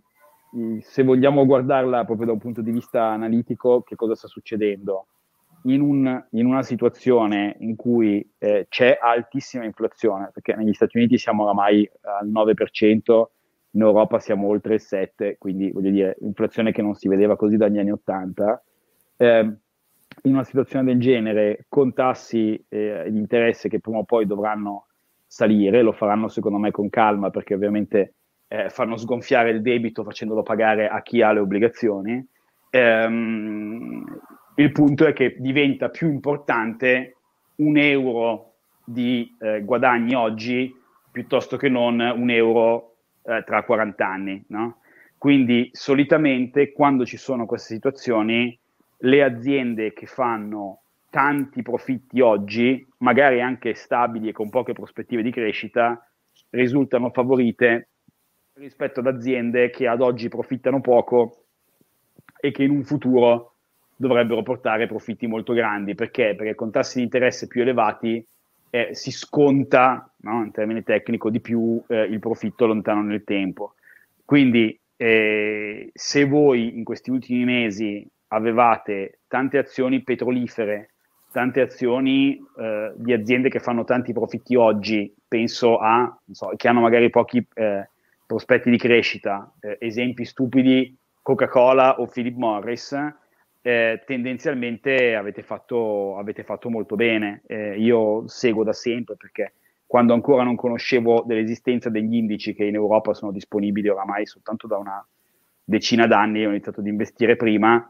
se 0.81 1.03
vogliamo 1.03 1.47
guardarla 1.47 2.05
proprio 2.05 2.27
da 2.27 2.33
un 2.33 2.39
punto 2.39 2.61
di 2.61 2.71
vista 2.71 3.07
analitico, 3.07 3.83
che 3.83 3.97
cosa 3.97 4.15
sta 4.15 4.29
succedendo? 4.29 5.07
in, 5.65 5.81
un, 5.81 6.25
in, 6.31 6.47
una 6.47 6.63
situazione 6.63 7.57
in 7.61 7.77
cui 7.77 8.29
eh, 8.39 8.67
c'è 8.69 8.99
altissima 9.01 9.65
inflazione, 9.65 10.31
perché 10.33 10.55
negli 10.55 10.73
Stati 10.73 10.97
Uniti 10.97 11.19
siamo 11.19 11.45
oramai 11.45 11.89
al 12.01 12.29
9%, 12.29 13.25
in 13.75 13.81
Europa 13.81 14.19
siamo 14.19 14.49
oltre 14.49 14.75
il 14.75 14.83
7%, 14.85 15.37
quindi 15.39 15.71
voglio 15.71 15.91
dire, 15.91 16.17
inflazione 16.21 16.73
che 16.73 16.83
non 16.83 16.95
si 16.95 17.09
vedeva 17.09 17.37
così 17.37 17.57
dagli 17.57 17.79
anni 17.79 17.93
80. 17.93 18.63
Eh, 19.17 19.57
in 20.23 20.33
una 20.33 20.45
situazione 20.45 20.85
del 20.85 21.01
genere, 21.01 21.67
con 21.69 21.93
tassi 21.93 22.63
eh, 22.69 23.07
di 23.09 23.19
interesse 23.19 23.69
che 23.69 23.81
prima 23.81 23.99
o 23.99 24.05
poi 24.05 24.27
dovranno 24.27 24.87
salire, 25.27 25.83
lo 25.83 25.93
faranno 25.93 26.29
secondo 26.29 26.59
me 26.59 26.71
con 26.71 26.91
calma, 26.91 27.31
perché 27.31 27.55
ovviamente 27.55 28.15
eh, 28.53 28.69
fanno 28.69 28.99
sgonfiare 28.99 29.49
il 29.49 29.63
debito 29.63 30.05
facendolo 30.05 30.43
pagare 30.43 30.87
a 30.87 31.01
chi 31.01 31.23
ha 31.23 31.33
le 31.33 31.41
obbligazioni. 31.41 32.23
Ehm, 32.69 34.21
il 34.57 34.73
punto 34.73 35.07
è 35.07 35.15
che 35.15 35.37
diventa 35.39 35.89
più 35.89 36.09
importante 36.09 37.17
un 37.57 37.79
euro 37.79 38.57
di 38.85 39.35
eh, 39.41 39.63
guadagni 39.63 40.15
oggi 40.15 40.71
piuttosto 41.11 41.57
che 41.57 41.71
non 41.71 41.99
un 41.99 42.29
euro 42.29 42.97
eh, 43.23 43.43
tra 43.47 43.63
40 43.63 44.07
anni. 44.07 44.45
No? 44.49 44.81
Quindi 45.17 45.71
solitamente 45.73 46.73
quando 46.73 47.07
ci 47.07 47.17
sono 47.17 47.47
queste 47.47 47.73
situazioni, 47.73 48.59
le 48.99 49.23
aziende 49.23 49.95
che 49.95 50.05
fanno 50.05 50.83
tanti 51.09 51.63
profitti 51.63 52.21
oggi, 52.21 52.87
magari 52.99 53.41
anche 53.41 53.73
stabili 53.73 54.29
e 54.29 54.33
con 54.33 54.51
poche 54.51 54.75
prospettive 54.75 55.23
di 55.23 55.31
crescita, 55.31 56.07
risultano 56.51 57.11
favorite 57.11 57.92
rispetto 58.55 59.01
ad 59.01 59.07
aziende 59.07 59.71
che 59.71 59.87
ad 59.87 60.01
oggi 60.01 60.29
profittano 60.29 60.81
poco 60.81 61.45
e 62.39 62.51
che 62.51 62.63
in 62.65 62.71
un 62.71 62.85
futuro 62.85 63.55
dovrebbero 63.97 64.43
portare 64.43 64.87
profitti 64.87 65.27
molto 65.27 65.53
grandi. 65.53 65.95
Perché? 65.95 66.35
Perché 66.37 66.55
con 66.55 66.71
tassi 66.71 66.99
di 66.99 67.05
interesse 67.05 67.47
più 67.47 67.63
elevati 67.63 68.25
eh, 68.71 68.89
si 68.93 69.11
sconta, 69.11 70.11
no, 70.23 70.43
in 70.45 70.51
termini 70.51 70.83
tecnico, 70.83 71.31
di 71.31 71.41
più 71.41 71.83
eh, 71.89 72.03
il 72.03 72.19
profitto 72.19 72.67
lontano 72.67 73.03
nel 73.03 73.25
tempo. 73.25 73.75
Quindi 74.25 74.79
eh, 74.97 75.91
se 75.93 76.25
voi 76.25 76.77
in 76.77 76.85
questi 76.85 77.11
ultimi 77.11 77.45
mesi 77.45 78.07
avevate 78.29 79.21
tante 79.29 79.59
azioni 79.59 80.03
petrolifere, 80.03 80.91
tante 81.31 81.61
azioni 81.61 82.43
eh, 82.59 82.93
di 82.97 83.13
aziende 83.13 83.49
che 83.49 83.61
fanno 83.61 83.85
tanti 83.85 84.13
profitti 84.13 84.55
oggi, 84.55 85.13
penso 85.27 85.79
a, 85.79 86.19
so, 86.31 86.53
che 86.57 86.69
hanno 86.69 86.81
magari 86.81 87.11
pochi 87.11 87.47
eh, 87.55 87.89
prospetti 88.33 88.71
di 88.71 88.79
crescita, 88.79 89.53
eh, 89.61 89.77
esempi 89.79 90.25
stupidi, 90.25 90.97
Coca-Cola 91.21 92.01
o 92.01 92.07
Philip 92.07 92.35
Morris, 92.35 92.97
eh, 93.61 94.03
tendenzialmente 94.07 95.15
avete 95.15 95.43
fatto, 95.43 96.17
avete 96.17 96.43
fatto, 96.43 96.71
molto 96.71 96.97
bene. 96.97 97.43
Eh, 97.47 97.79
io 97.79 98.27
seguo 98.27 98.65
da 98.65 98.73
sempre 98.73 99.17
perché 99.17 99.53
quando 99.87 100.15
ancora 100.15 100.43
non 100.45 100.57
conoscevo 100.57 101.25
dell'esistenza 101.27 101.91
degli 101.91 102.15
indici 102.15 102.55
che 102.55 102.65
in 102.65 102.75
Europa 102.75 103.13
sono 103.13 103.33
disponibili 103.33 103.89
oramai 103.89 104.25
soltanto 104.25 104.67
da 104.67 104.79
una 104.79 105.07
decina 105.63 106.07
d'anni, 106.07 106.47
ho 106.47 106.49
iniziato 106.49 106.81
ad 106.81 106.87
investire 106.87 107.37
prima, 107.37 107.87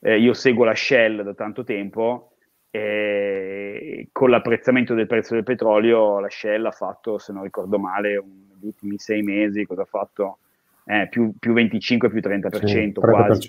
eh, 0.00 0.18
io 0.18 0.34
seguo 0.34 0.64
la 0.64 0.74
Shell 0.74 1.22
da 1.22 1.32
tanto 1.32 1.64
tempo 1.64 2.32
e 2.70 4.08
con 4.12 4.28
l'apprezzamento 4.28 4.92
del 4.92 5.06
prezzo 5.06 5.32
del 5.32 5.42
petrolio 5.42 6.20
la 6.20 6.28
Shell 6.28 6.66
ha 6.66 6.70
fatto, 6.70 7.16
se 7.16 7.32
non 7.32 7.42
ricordo 7.42 7.78
male, 7.78 8.18
un, 8.18 8.45
negli 8.66 8.74
ultimi 8.74 8.98
sei 8.98 9.22
mesi, 9.22 9.64
cosa 9.64 9.82
ha 9.82 9.86
fatto? 9.86 10.38
Eh, 10.84 11.08
più, 11.08 11.32
più 11.38 11.52
25, 11.52 12.10
più 12.10 12.20
30%, 12.20 12.64
sì, 12.64 12.76
30%. 12.76 12.92
quasi 12.92 13.46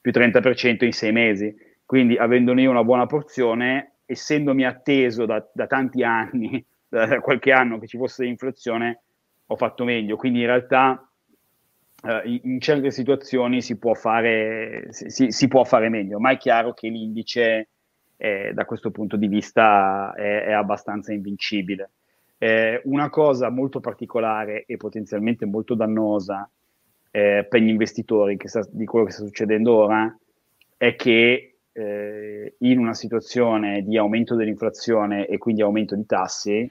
più 0.00 0.12
30% 0.12 0.84
in 0.84 0.92
sei 0.92 1.12
mesi. 1.12 1.54
Quindi 1.84 2.16
avendone 2.16 2.62
io 2.62 2.70
una 2.70 2.84
buona 2.84 3.06
porzione, 3.06 3.92
essendomi 4.04 4.64
atteso 4.64 5.24
da, 5.24 5.46
da 5.52 5.66
tanti 5.66 6.02
anni, 6.02 6.62
da 6.88 7.20
qualche 7.20 7.52
anno 7.52 7.78
che 7.78 7.86
ci 7.86 7.96
fosse 7.96 8.26
inflazione, 8.26 9.02
ho 9.46 9.56
fatto 9.56 9.84
meglio. 9.84 10.16
Quindi 10.16 10.40
in 10.40 10.46
realtà 10.46 11.08
eh, 12.02 12.22
in, 12.24 12.40
in, 12.42 12.60
certe 12.60 12.90
situazioni 12.90 13.62
si 13.62 13.78
può, 13.78 13.94
fare, 13.94 14.88
si, 14.90 15.30
si 15.30 15.48
può 15.48 15.64
fare 15.64 15.88
meglio, 15.88 16.18
ma 16.18 16.32
è 16.32 16.36
chiaro 16.36 16.74
che 16.74 16.88
l'indice 16.88 17.68
eh, 18.18 18.52
da 18.52 18.66
questo 18.66 18.90
punto 18.90 19.16
di 19.16 19.26
vista 19.26 20.12
è, 20.14 20.44
è 20.44 20.52
abbastanza 20.52 21.14
invincibile. 21.14 21.90
Eh, 22.44 22.82
una 22.84 23.08
cosa 23.08 23.48
molto 23.48 23.80
particolare 23.80 24.64
e 24.66 24.76
potenzialmente 24.76 25.46
molto 25.46 25.74
dannosa 25.74 26.46
eh, 27.10 27.46
per 27.48 27.62
gli 27.62 27.68
investitori 27.68 28.36
sta, 28.44 28.60
di 28.70 28.84
quello 28.84 29.06
che 29.06 29.12
sta 29.12 29.24
succedendo 29.24 29.74
ora 29.74 30.14
è 30.76 30.94
che 30.94 31.54
eh, 31.72 32.54
in 32.58 32.78
una 32.78 32.92
situazione 32.92 33.82
di 33.82 33.96
aumento 33.96 34.34
dell'inflazione 34.34 35.26
e 35.26 35.38
quindi 35.38 35.62
aumento 35.62 35.96
di 35.96 36.04
tassi 36.04 36.70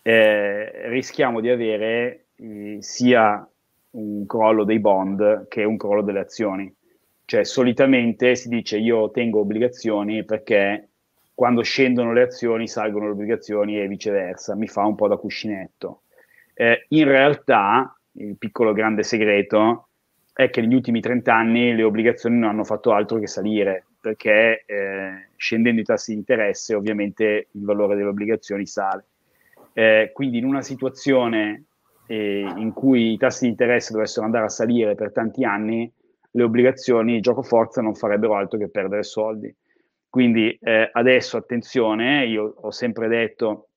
eh, 0.00 0.88
rischiamo 0.88 1.40
di 1.40 1.48
avere 1.48 2.26
eh, 2.36 2.76
sia 2.78 3.44
un 3.90 4.26
crollo 4.26 4.62
dei 4.62 4.78
bond 4.78 5.48
che 5.48 5.64
un 5.64 5.76
crollo 5.76 6.02
delle 6.02 6.20
azioni. 6.20 6.72
Cioè 7.24 7.42
solitamente 7.42 8.36
si 8.36 8.48
dice 8.48 8.78
io 8.78 9.10
tengo 9.10 9.40
obbligazioni 9.40 10.24
perché 10.24 10.90
quando 11.34 11.62
scendono 11.62 12.12
le 12.12 12.22
azioni 12.22 12.68
salgono 12.68 13.06
le 13.06 13.12
obbligazioni 13.12 13.80
e 13.80 13.88
viceversa, 13.88 14.54
mi 14.54 14.68
fa 14.68 14.84
un 14.84 14.94
po' 14.94 15.08
da 15.08 15.16
cuscinetto. 15.16 16.02
Eh, 16.54 16.86
in 16.90 17.04
realtà 17.04 17.98
il 18.12 18.36
piccolo 18.36 18.72
grande 18.72 19.02
segreto 19.02 19.88
è 20.32 20.48
che 20.50 20.60
negli 20.60 20.74
ultimi 20.74 21.00
30 21.00 21.34
anni 21.34 21.74
le 21.74 21.82
obbligazioni 21.82 22.38
non 22.38 22.50
hanno 22.50 22.64
fatto 22.64 22.92
altro 22.92 23.18
che 23.18 23.26
salire, 23.26 23.84
perché 24.00 24.64
eh, 24.66 25.28
scendendo 25.36 25.80
i 25.80 25.84
tassi 25.84 26.12
di 26.12 26.18
interesse 26.18 26.74
ovviamente 26.74 27.48
il 27.50 27.64
valore 27.64 27.96
delle 27.96 28.08
obbligazioni 28.08 28.66
sale. 28.66 29.06
Eh, 29.72 30.10
quindi 30.12 30.38
in 30.38 30.44
una 30.44 30.62
situazione 30.62 31.64
eh, 32.06 32.52
in 32.56 32.72
cui 32.72 33.12
i 33.12 33.16
tassi 33.16 33.44
di 33.44 33.50
interesse 33.50 33.92
dovessero 33.92 34.24
andare 34.24 34.44
a 34.44 34.50
salire 34.50 34.94
per 34.94 35.10
tanti 35.10 35.44
anni, 35.44 35.90
le 36.30 36.42
obbligazioni 36.42 37.20
gioco 37.20 37.42
forza 37.42 37.80
non 37.80 37.94
farebbero 37.94 38.34
altro 38.34 38.58
che 38.58 38.68
perdere 38.68 39.02
soldi. 39.04 39.54
Quindi 40.14 40.56
eh, 40.60 40.90
adesso 40.92 41.36
attenzione, 41.36 42.24
io 42.26 42.54
ho 42.60 42.70
sempre 42.70 43.08
detto, 43.08 43.70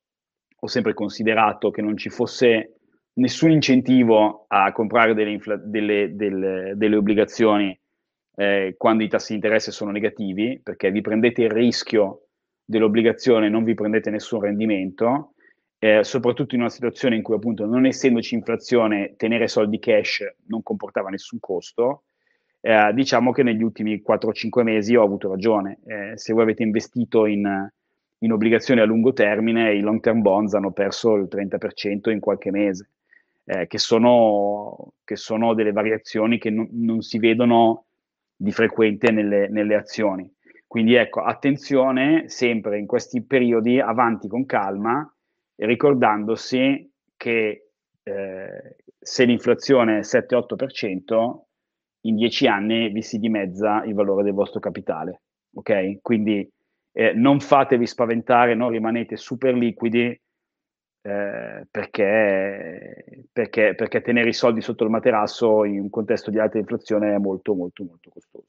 ho 0.56 0.67
sempre 0.67 0.93
considerato 0.93 1.71
che 1.71 1.82
non 1.82 1.97
ci 1.97 2.10
fosse 2.10 2.76
nessun 3.13 3.50
incentivo 3.50 4.45
a 4.47 4.71
comprare 4.71 5.15
delle, 5.15 5.32
infla- 5.32 5.56
delle, 5.58 6.15
delle, 6.15 6.73
delle 6.76 6.95
obbligazioni 6.95 7.76
eh, 8.36 8.76
quando 8.78 9.04
i 9.04 9.08
tassi 9.08 9.30
di 9.30 9.39
interesse 9.39 9.71
sono 9.71 9.89
negativi, 9.89 10.62
perché 10.62 10.91
vi 10.91 11.02
prendete 11.02 11.41
il 11.41 11.50
rischio 11.50 12.28
dell'obbligazione 12.63 13.50
non 13.50 13.63
vi 13.63 13.73
prendete 13.73 14.12
nessun 14.12 14.41
rendimento, 14.41 15.34
eh, 15.80 16.04
soprattutto 16.04 16.54
in 16.54 16.62
una 16.62 16.69
situazione 16.69 17.15
in 17.15 17.23
cui 17.23 17.34
appunto 17.34 17.65
non 17.65 17.88
essendoci 17.88 18.36
inflazione 18.36 19.15
tenere 19.17 19.47
soldi 19.47 19.80
cash 19.80 20.23
non 20.50 20.62
comportava 20.62 21.10
nessun 21.10 21.39
costo. 21.39 22.04
Eh, 22.67 22.91
diciamo 22.93 23.32
che 23.32 23.43
negli 23.43 23.63
ultimi 23.63 24.03
4-5 24.06 24.62
mesi 24.62 24.93
ho 24.93 25.01
avuto 25.01 25.30
ragione. 25.30 25.80
Eh, 25.86 26.17
se 26.17 26.34
voi 26.34 26.43
avete 26.43 26.63
investito 26.63 27.25
in, 27.25 27.65
in 28.17 28.32
obbligazioni 28.34 28.82
a 28.82 28.84
lungo 28.84 29.13
termine 29.13 29.73
i 29.73 29.80
long 29.80 30.01
term 30.01 30.21
bonds 30.21 30.53
hanno 30.53 30.73
perso 30.73 31.15
il 31.15 31.30
30% 31.32 32.10
in 32.10 32.19
qualche 32.19 32.51
mese, 32.51 32.89
eh, 33.45 33.67
che, 33.67 33.77
sono, 33.77 34.95
che, 35.06 35.15
sono, 35.15 35.53
delle 35.53 35.71
variazioni 35.71 36.38
che 36.38 36.49
non, 36.49 36.67
non 36.73 36.99
si 36.99 37.19
vedono 37.19 37.86
di 38.36 38.51
frequente 38.51 39.12
nelle, 39.12 39.47
nelle, 39.47 39.75
azioni. 39.75 40.30
Quindi 40.67 40.95
ecco, 40.95 41.21
attenzione 41.21 42.27
sempre 42.27 42.80
in 42.80 42.86
questi 42.86 43.23
periodi 43.23 43.80
avanti 43.80 44.27
con 44.27 44.45
calma, 44.45 45.10
ricordandosi 45.56 46.91
che 47.15 47.69
eh, 48.03 48.75
se 48.99 49.23
l'inflazione 49.23 49.99
è 49.99 50.01
7-8%, 50.01 51.45
in 52.01 52.15
10 52.15 52.47
anni 52.47 52.89
vi 52.89 53.01
si 53.01 53.17
dimezza 53.19 53.83
il 53.83 53.93
valore 53.93 54.23
del 54.23 54.33
vostro 54.33 54.60
capitale. 54.60 55.21
Ok? 55.55 55.99
Quindi 56.01 56.49
eh, 56.91 57.13
non 57.13 57.39
fatevi 57.39 57.86
spaventare, 57.86 58.55
non 58.55 58.69
rimanete 58.69 59.17
super 59.17 59.53
liquidi 59.53 60.19
eh, 61.01 61.67
perché, 61.69 63.27
perché, 63.31 63.75
perché, 63.75 64.01
tenere 64.01 64.29
i 64.29 64.33
soldi 64.33 64.62
sotto 64.62 64.83
il 64.83 64.89
materasso 64.89 65.63
in 65.63 65.79
un 65.79 65.89
contesto 65.89 66.31
di 66.31 66.39
alta 66.39 66.57
inflazione 66.57 67.13
è 67.13 67.17
molto 67.17 67.53
molto 67.53 67.83
molto 67.83 68.10
costoso. 68.10 68.47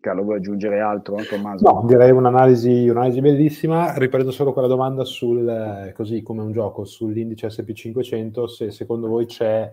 Carlo, 0.00 0.22
vuoi 0.22 0.38
aggiungere 0.38 0.80
altro, 0.80 1.16
Tommaso? 1.28 1.70
No, 1.70 1.84
direi 1.86 2.10
un'analisi, 2.10 2.88
un'analisi 2.88 3.20
bellissima. 3.20 3.96
Riprendo 3.96 4.32
solo 4.32 4.52
quella 4.52 4.66
domanda 4.66 5.04
sul, 5.04 5.92
così 5.94 6.22
come 6.22 6.42
un 6.42 6.50
gioco, 6.50 6.84
sull'indice 6.84 7.46
SP500, 7.46 8.46
se 8.46 8.70
secondo 8.72 9.06
voi 9.06 9.26
c'è 9.26 9.72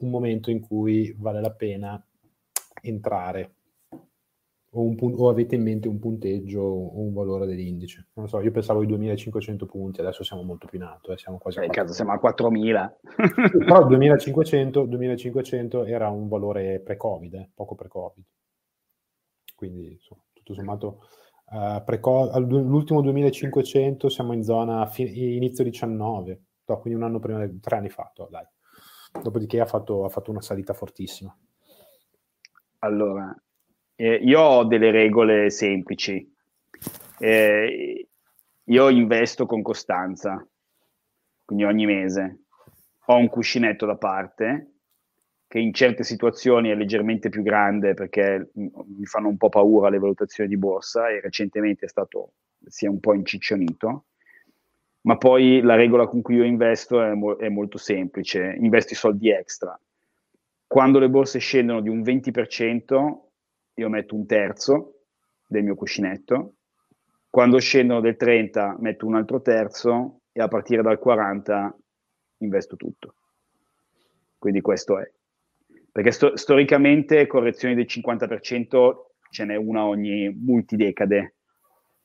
un 0.00 0.10
momento 0.10 0.50
in 0.50 0.60
cui 0.60 1.14
vale 1.18 1.40
la 1.40 1.50
pena 1.50 2.02
entrare 2.82 3.54
o, 4.72 4.82
un, 4.82 4.96
o, 5.16 5.28
avete 5.28 5.56
in 5.56 5.62
mente 5.62 5.88
un 5.88 5.98
punteggio 5.98 6.60
o 6.60 7.00
un 7.00 7.12
valore 7.12 7.46
dell'indice? 7.46 8.08
Non 8.14 8.28
so, 8.28 8.40
io 8.40 8.50
pensavo 8.50 8.80
ai 8.80 8.86
2500 8.86 9.66
punti, 9.66 10.00
adesso 10.00 10.22
siamo 10.22 10.42
molto 10.42 10.66
più 10.66 10.78
in 10.78 10.84
alto, 10.84 11.12
eh, 11.12 11.18
siamo 11.18 11.38
quasi 11.38 11.58
a 11.58 11.66
caso 11.68 11.92
siamo 11.92 12.12
a 12.12 12.18
4000. 12.18 12.98
Però 13.50 13.80
il 13.80 13.86
2500, 13.88 14.84
2500 14.84 15.84
era 15.84 16.08
un 16.08 16.28
valore 16.28 16.80
pre-Covid, 16.80 17.34
eh, 17.34 17.50
poco 17.52 17.74
pre-Covid. 17.74 18.24
Quindi, 19.56 19.92
insomma, 19.92 20.22
tutto 20.32 20.54
sommato, 20.54 21.00
uh, 21.50 22.38
l'ultimo 22.38 23.02
2500 23.02 24.08
siamo 24.08 24.32
in 24.32 24.42
zona 24.42 24.86
fi- 24.86 25.34
inizio 25.36 25.64
19, 25.64 26.40
no, 26.64 26.78
quindi 26.78 26.98
un 26.98 27.04
anno 27.04 27.18
prima, 27.18 27.38
del, 27.40 27.58
tre 27.60 27.76
anni 27.76 27.90
fa, 27.90 28.10
dai. 28.30 28.46
Dopodiché 29.12 29.60
ha 29.60 29.66
fatto, 29.66 30.04
ha 30.04 30.08
fatto 30.08 30.30
una 30.30 30.40
salita 30.40 30.72
fortissima. 30.72 31.36
Allora, 32.78 33.34
eh, 33.96 34.14
io 34.14 34.40
ho 34.40 34.64
delle 34.64 34.90
regole 34.90 35.50
semplici. 35.50 36.34
Eh, 37.18 38.08
io 38.64 38.88
investo 38.88 39.46
con 39.46 39.62
costanza, 39.62 40.46
quindi 41.44 41.64
ogni 41.64 41.86
mese. 41.86 42.44
Ho 43.06 43.16
un 43.16 43.28
cuscinetto 43.28 43.86
da 43.86 43.96
parte 43.96 44.74
che 45.46 45.58
in 45.58 45.74
certe 45.74 46.04
situazioni 46.04 46.70
è 46.70 46.76
leggermente 46.76 47.28
più 47.28 47.42
grande 47.42 47.94
perché 47.94 48.50
mi 48.54 49.04
fanno 49.04 49.26
un 49.26 49.36
po' 49.36 49.48
paura 49.48 49.88
le 49.88 49.98
valutazioni 49.98 50.48
di 50.48 50.56
borsa 50.56 51.08
e 51.08 51.20
recentemente 51.20 51.86
è 51.86 51.88
stato 51.88 52.34
si 52.66 52.84
è 52.84 52.88
un 52.88 53.00
po' 53.00 53.14
inciccionito. 53.14 54.06
Ma 55.02 55.16
poi 55.16 55.60
la 55.62 55.76
regola 55.76 56.06
con 56.06 56.20
cui 56.20 56.36
io 56.36 56.44
investo 56.44 57.02
è, 57.02 57.14
mo- 57.14 57.36
è 57.36 57.48
molto 57.48 57.78
semplice, 57.78 58.56
investi 58.58 58.94
soldi 58.94 59.30
extra. 59.30 59.78
Quando 60.66 60.98
le 60.98 61.08
borse 61.08 61.38
scendono 61.38 61.80
di 61.80 61.88
un 61.88 62.02
20%, 62.02 63.18
io 63.74 63.88
metto 63.88 64.14
un 64.14 64.26
terzo 64.26 65.00
del 65.46 65.64
mio 65.64 65.74
cuscinetto, 65.74 66.54
quando 67.30 67.58
scendono 67.58 68.00
del 68.00 68.16
30 68.16 68.76
metto 68.80 69.06
un 69.06 69.14
altro 69.14 69.40
terzo 69.40 70.20
e 70.32 70.40
a 70.40 70.48
partire 70.48 70.82
dal 70.82 70.98
40 70.98 71.76
investo 72.38 72.76
tutto. 72.76 73.14
Quindi 74.38 74.60
questo 74.60 74.98
è. 74.98 75.10
Perché 75.92 76.10
sto- 76.12 76.36
storicamente 76.36 77.26
correzioni 77.26 77.74
del 77.74 77.86
50% 77.86 79.14
ce 79.30 79.44
n'è 79.44 79.56
una 79.56 79.84
ogni 79.84 80.28
multidecade. 80.28 81.34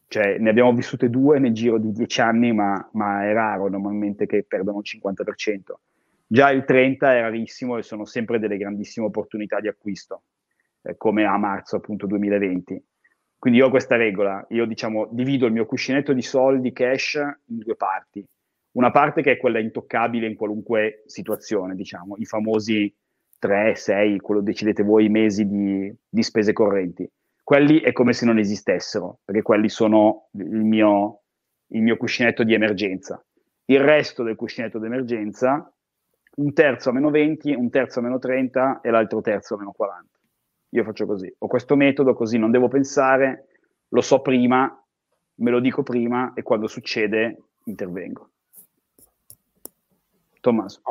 Cioè, 0.08 0.38
ne 0.38 0.50
abbiamo 0.50 0.74
vissute 0.74 1.10
due 1.10 1.40
nel 1.40 1.54
giro 1.54 1.78
di 1.78 1.92
dieci 1.92 2.22
anni, 2.22 2.54
ma, 2.54 2.90
ma 2.94 3.26
è 3.28 3.34
raro 3.34 3.68
normalmente 3.68 4.26
che 4.26 4.44
perdano 4.44 4.80
il 4.80 4.86
50%. 4.86 5.74
Già 6.28 6.50
il 6.52 6.64
30% 6.68 6.98
è 7.00 7.22
rarissimo 7.22 7.78
e 7.78 7.84
sono 7.84 8.06
sempre 8.06 8.40
delle 8.40 8.58
grandissime 8.58 9.06
opportunità 9.08 9.60
di 9.60 9.68
acquisto 9.68 10.24
eh, 10.82 10.96
come 10.98 11.26
a 11.26 11.38
marzo 11.38 11.76
appunto 11.76 12.08
2020. 12.08 12.84
Quindi 13.38 13.60
io 13.60 13.68
ho 13.68 13.70
questa 13.70 13.96
regola, 13.96 14.44
io 14.50 14.66
diciamo 14.66 15.08
divido 15.12 15.46
il 15.46 15.52
mio 15.52 15.66
cuscinetto 15.66 16.14
di 16.14 16.22
soldi 16.22 16.72
cash 16.72 17.16
in 17.16 17.60
due 17.60 17.76
parti. 17.76 18.26
Una 18.72 18.92
parte 18.92 19.22
che 19.22 19.34
è 19.34 19.38
quella 19.38 19.60
intoccabile 19.60 20.28
in 20.28 20.36
qualunque 20.36 21.04
situazione, 21.06 21.76
diciamo, 21.76 22.16
i 22.18 22.26
famosi 22.26 22.94
3, 23.38 23.76
6, 23.76 24.20
quello 24.20 24.42
decidete 24.42 24.84
voi, 24.84 25.10
mesi 25.10 25.48
di, 25.48 25.94
di 26.10 26.24
spese 26.24 26.54
correnti. 26.54 27.10
Quelli 27.46 27.80
è 27.80 27.92
come 27.92 28.14
se 28.14 28.26
non 28.26 28.40
esistessero, 28.40 29.20
perché 29.24 29.44
quelli 29.44 29.70
sono 29.70 30.30
il 30.32 30.64
mio, 30.64 31.22
il 31.68 31.84
mio 31.84 31.96
cuscinetto 31.96 32.44
di 32.44 32.56
emergenza. 32.56 33.24
Il 33.66 33.82
resto 33.82 34.24
del 34.24 34.36
cuscinetto 34.36 34.80
di 34.80 34.88
emergenza, 34.88 35.72
un 36.38 36.54
terzo 36.54 36.90
a 36.90 36.94
meno 36.94 37.12
20, 37.12 37.54
un 37.54 37.70
terzo 37.70 38.00
a 38.00 38.02
meno 38.02 38.18
30 38.18 38.82
e 38.82 38.90
l'altro 38.90 39.22
terzo 39.22 39.54
a 39.54 39.58
meno 39.60 39.74
40. 39.74 40.20
Io 40.70 40.84
faccio 40.84 41.06
così, 41.06 41.32
ho 41.38 41.46
questo 41.46 41.76
metodo 41.76 42.16
così 42.16 42.40
non 42.40 42.50
devo 42.50 42.68
pensare, 42.68 43.46
lo 43.90 44.02
so 44.02 44.22
prima, 44.22 44.84
me 45.36 45.52
lo 45.52 45.60
dico 45.60 45.84
prima 45.84 46.34
e 46.34 46.42
quando 46.42 46.66
succede 46.66 47.44
intervengo. 47.66 48.32
Tommaso. 50.42 50.82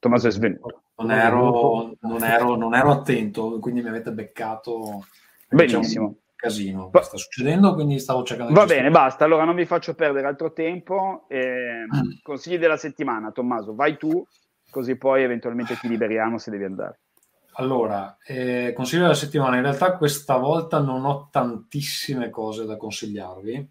Tommaso 0.00 0.26
è 0.26 0.30
svenuto. 0.32 0.81
Non 0.94 1.10
ero, 1.10 1.96
non, 2.00 2.22
ero, 2.22 2.54
non 2.54 2.74
ero, 2.74 2.90
attento, 2.90 3.58
quindi 3.58 3.82
mi 3.82 3.88
avete 3.88 4.12
beccato. 4.12 5.06
Benissimo. 5.48 6.18
casino 6.36 6.90
che 6.90 7.02
sta 7.02 7.16
succedendo, 7.16 7.74
quindi 7.74 7.98
stavo 7.98 8.22
cercando 8.22 8.52
Va 8.52 8.64
bene, 8.64 8.90
basta. 8.90 9.24
Allora 9.24 9.44
non 9.44 9.54
vi 9.54 9.64
faccio 9.64 9.94
perdere 9.94 10.26
altro 10.26 10.52
tempo. 10.52 11.26
Eh, 11.28 11.86
consigli 12.22 12.58
della 12.58 12.76
settimana, 12.76 13.32
Tommaso, 13.32 13.74
vai 13.74 13.96
tu 13.96 14.24
così 14.72 14.96
poi 14.96 15.22
eventualmente 15.22 15.76
ti 15.76 15.86
liberiamo 15.86 16.38
se 16.38 16.50
devi 16.50 16.64
andare. 16.64 17.00
Allora, 17.56 18.16
eh, 18.24 18.72
consiglio 18.74 19.02
della 19.02 19.14
settimana. 19.14 19.56
In 19.56 19.62
realtà 19.62 19.96
questa 19.96 20.38
volta 20.38 20.80
non 20.80 21.04
ho 21.04 21.28
tantissime 21.30 22.30
cose 22.30 22.64
da 22.64 22.78
consigliarvi, 22.78 23.70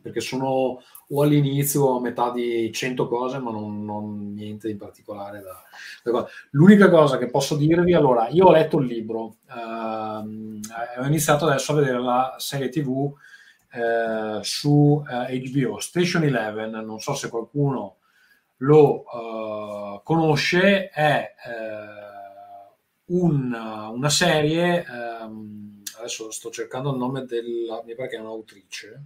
perché 0.00 0.20
sono 0.20 0.80
o 1.10 1.22
all'inizio 1.22 1.84
o 1.84 1.96
a 1.96 2.00
metà 2.00 2.30
di 2.30 2.70
100 2.72 3.08
cose, 3.08 3.38
ma 3.38 3.50
non, 3.50 3.84
non 3.84 4.32
niente 4.32 4.68
in 4.68 4.76
particolare. 4.76 5.42
Da, 5.42 6.10
da, 6.10 6.26
L'unica 6.50 6.90
cosa 6.90 7.18
che 7.18 7.28
posso 7.30 7.56
dirvi, 7.56 7.94
allora, 7.94 8.28
io 8.28 8.46
ho 8.46 8.52
letto 8.52 8.78
il 8.78 8.86
libro, 8.86 9.36
ehm, 9.50 10.60
ho 10.98 11.04
iniziato 11.06 11.46
adesso 11.46 11.72
a 11.72 11.76
vedere 11.76 12.00
la 12.00 12.34
serie 12.38 12.68
TV 12.68 13.12
eh, 13.72 14.40
su 14.42 15.02
eh, 15.08 15.38
HBO, 15.40 15.80
Station 15.80 16.24
Eleven, 16.24 16.70
non 16.70 17.00
so 17.00 17.14
se 17.14 17.28
qualcuno 17.28 17.96
lo 18.58 19.04
uh, 19.04 20.02
conosce 20.02 20.88
è 20.88 21.34
uh, 23.06 23.14
un, 23.16 23.52
una 23.92 24.08
serie, 24.08 24.84
um, 24.88 25.82
adesso 25.98 26.30
sto 26.30 26.50
cercando 26.50 26.90
il 26.90 26.96
nome 26.96 27.24
della, 27.24 27.82
mi 27.84 27.94
pare 27.94 28.08
che 28.08 28.16
è 28.16 28.20
un'autrice, 28.20 29.02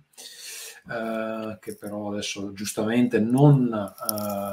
uh, 0.87 1.59
che 1.59 1.77
però 1.77 2.11
adesso 2.11 2.53
giustamente 2.53 3.19
non, 3.21 3.69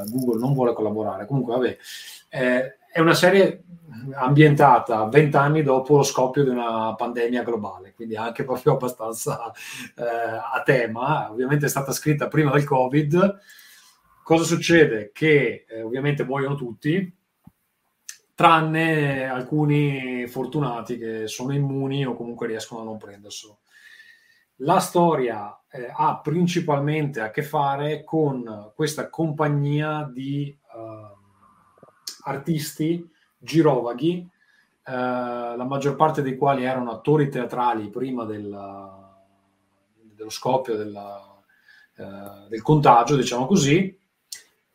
Google 0.07 0.39
non 0.39 0.53
vuole 0.53 0.73
collaborare, 0.73 1.25
comunque 1.25 1.53
vabbè, 1.53 1.77
eh, 2.29 2.77
è 2.91 2.99
una 2.99 3.13
serie 3.13 3.63
ambientata 4.13 5.05
vent'anni 5.05 5.63
dopo 5.63 5.97
lo 5.97 6.03
scoppio 6.03 6.43
di 6.43 6.49
una 6.49 6.95
pandemia 6.95 7.43
globale, 7.43 7.93
quindi 7.93 8.15
anche 8.15 8.43
proprio 8.43 8.73
abbastanza 8.73 9.51
a 9.95 10.61
tema, 10.63 11.31
ovviamente 11.31 11.65
è 11.65 11.69
stata 11.69 11.91
scritta 11.91 12.27
prima 12.27 12.51
del 12.51 12.65
Covid, 12.65 13.39
Cosa 14.29 14.43
succede? 14.43 15.09
Che 15.11 15.65
eh, 15.67 15.81
ovviamente 15.81 16.23
muoiono 16.23 16.53
tutti, 16.53 17.11
tranne 18.35 19.27
alcuni 19.27 20.27
fortunati 20.27 20.99
che 20.99 21.27
sono 21.27 21.51
immuni 21.51 22.05
o 22.05 22.13
comunque 22.13 22.45
riescono 22.45 22.81
a 22.81 22.83
non 22.83 22.99
prenderselo. 22.99 23.61
La 24.57 24.77
storia 24.77 25.58
eh, 25.71 25.91
ha 25.93 26.19
principalmente 26.19 27.21
a 27.21 27.31
che 27.31 27.43
fare 27.43 28.03
con 28.03 28.71
questa 28.75 29.09
compagnia 29.09 30.09
di 30.11 30.55
uh, 30.73 31.17
artisti 32.23 33.07
girovaghi, 33.37 34.27
uh, 34.85 34.91
la 34.91 35.65
maggior 35.67 35.95
parte 35.95 36.21
dei 36.21 36.35
quali 36.35 36.63
erano 36.63 36.91
attori 36.91 37.29
teatrali 37.29 37.89
prima 37.89 38.25
del, 38.25 38.49
dello 40.15 40.29
scoppio 40.29 40.75
della, 40.75 41.41
uh, 41.97 42.47
del 42.47 42.61
contagio, 42.61 43.15
diciamo 43.15 43.45
così, 43.45 43.97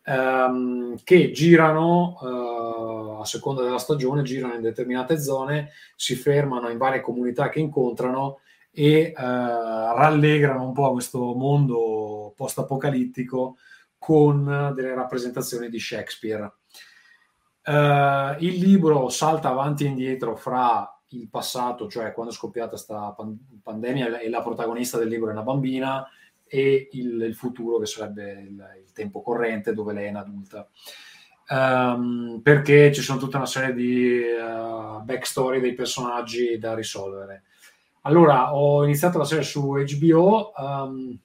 ehm, 0.04 0.96
che 1.02 1.30
girano 1.32 2.18
eh, 2.22 3.20
a 3.20 3.24
seconda 3.24 3.62
della 3.62 3.78
stagione, 3.78 4.22
girano 4.22 4.54
in 4.54 4.60
determinate 4.60 5.20
zone, 5.20 5.70
si 5.96 6.14
fermano 6.14 6.68
in 6.68 6.78
varie 6.78 7.00
comunità 7.00 7.48
che 7.48 7.60
incontrano 7.60 8.40
e 8.74 8.90
eh, 8.90 9.14
rallegrano 9.16 10.66
un 10.66 10.72
po' 10.72 10.92
questo 10.92 11.34
mondo 11.34 12.32
post-apocalittico 12.36 13.56
con 13.96 14.72
delle 14.74 14.94
rappresentazioni 14.94 15.68
di 15.68 15.78
Shakespeare. 15.78 16.52
Uh, 17.64 18.36
il 18.40 18.58
libro 18.58 19.08
salta 19.08 19.48
avanti 19.48 19.84
e 19.84 19.88
indietro 19.88 20.36
fra 20.36 21.00
il 21.10 21.30
passato, 21.30 21.88
cioè 21.88 22.12
quando 22.12 22.30
è 22.30 22.34
scoppiata 22.34 22.70
questa 22.70 23.12
pan- 23.12 23.38
pandemia 23.62 24.18
e 24.18 24.28
la 24.28 24.42
protagonista 24.42 24.98
del 24.98 25.08
libro 25.08 25.30
è 25.30 25.32
una 25.32 25.42
bambina, 25.42 26.06
e 26.46 26.88
il, 26.92 27.20
il 27.22 27.34
futuro 27.34 27.78
che 27.78 27.86
sarebbe 27.86 28.30
il, 28.32 28.82
il, 28.84 28.92
tempo 28.92 29.22
corrente 29.22 29.72
dove 29.72 29.92
lei 29.92 30.06
è 30.06 30.10
un'adulta. 30.10 30.68
Um, 31.48 32.40
perché 32.42 32.92
ci 32.92 33.02
sono 33.02 33.18
tutta 33.18 33.36
una 33.38 33.46
serie 33.46 33.74
di 33.74 34.20
uh, 34.20 35.02
backstory 35.02 35.60
dei 35.60 35.74
personaggi 35.74 36.58
da 36.58 36.74
risolvere. 36.74 37.44
Allora, 38.06 38.54
ho 38.54 38.84
iniziato 38.84 39.16
la 39.16 39.24
serie 39.24 39.44
su 39.44 39.72
HBO, 39.72 40.52
um, 40.56 40.64
ehm, 40.64 41.18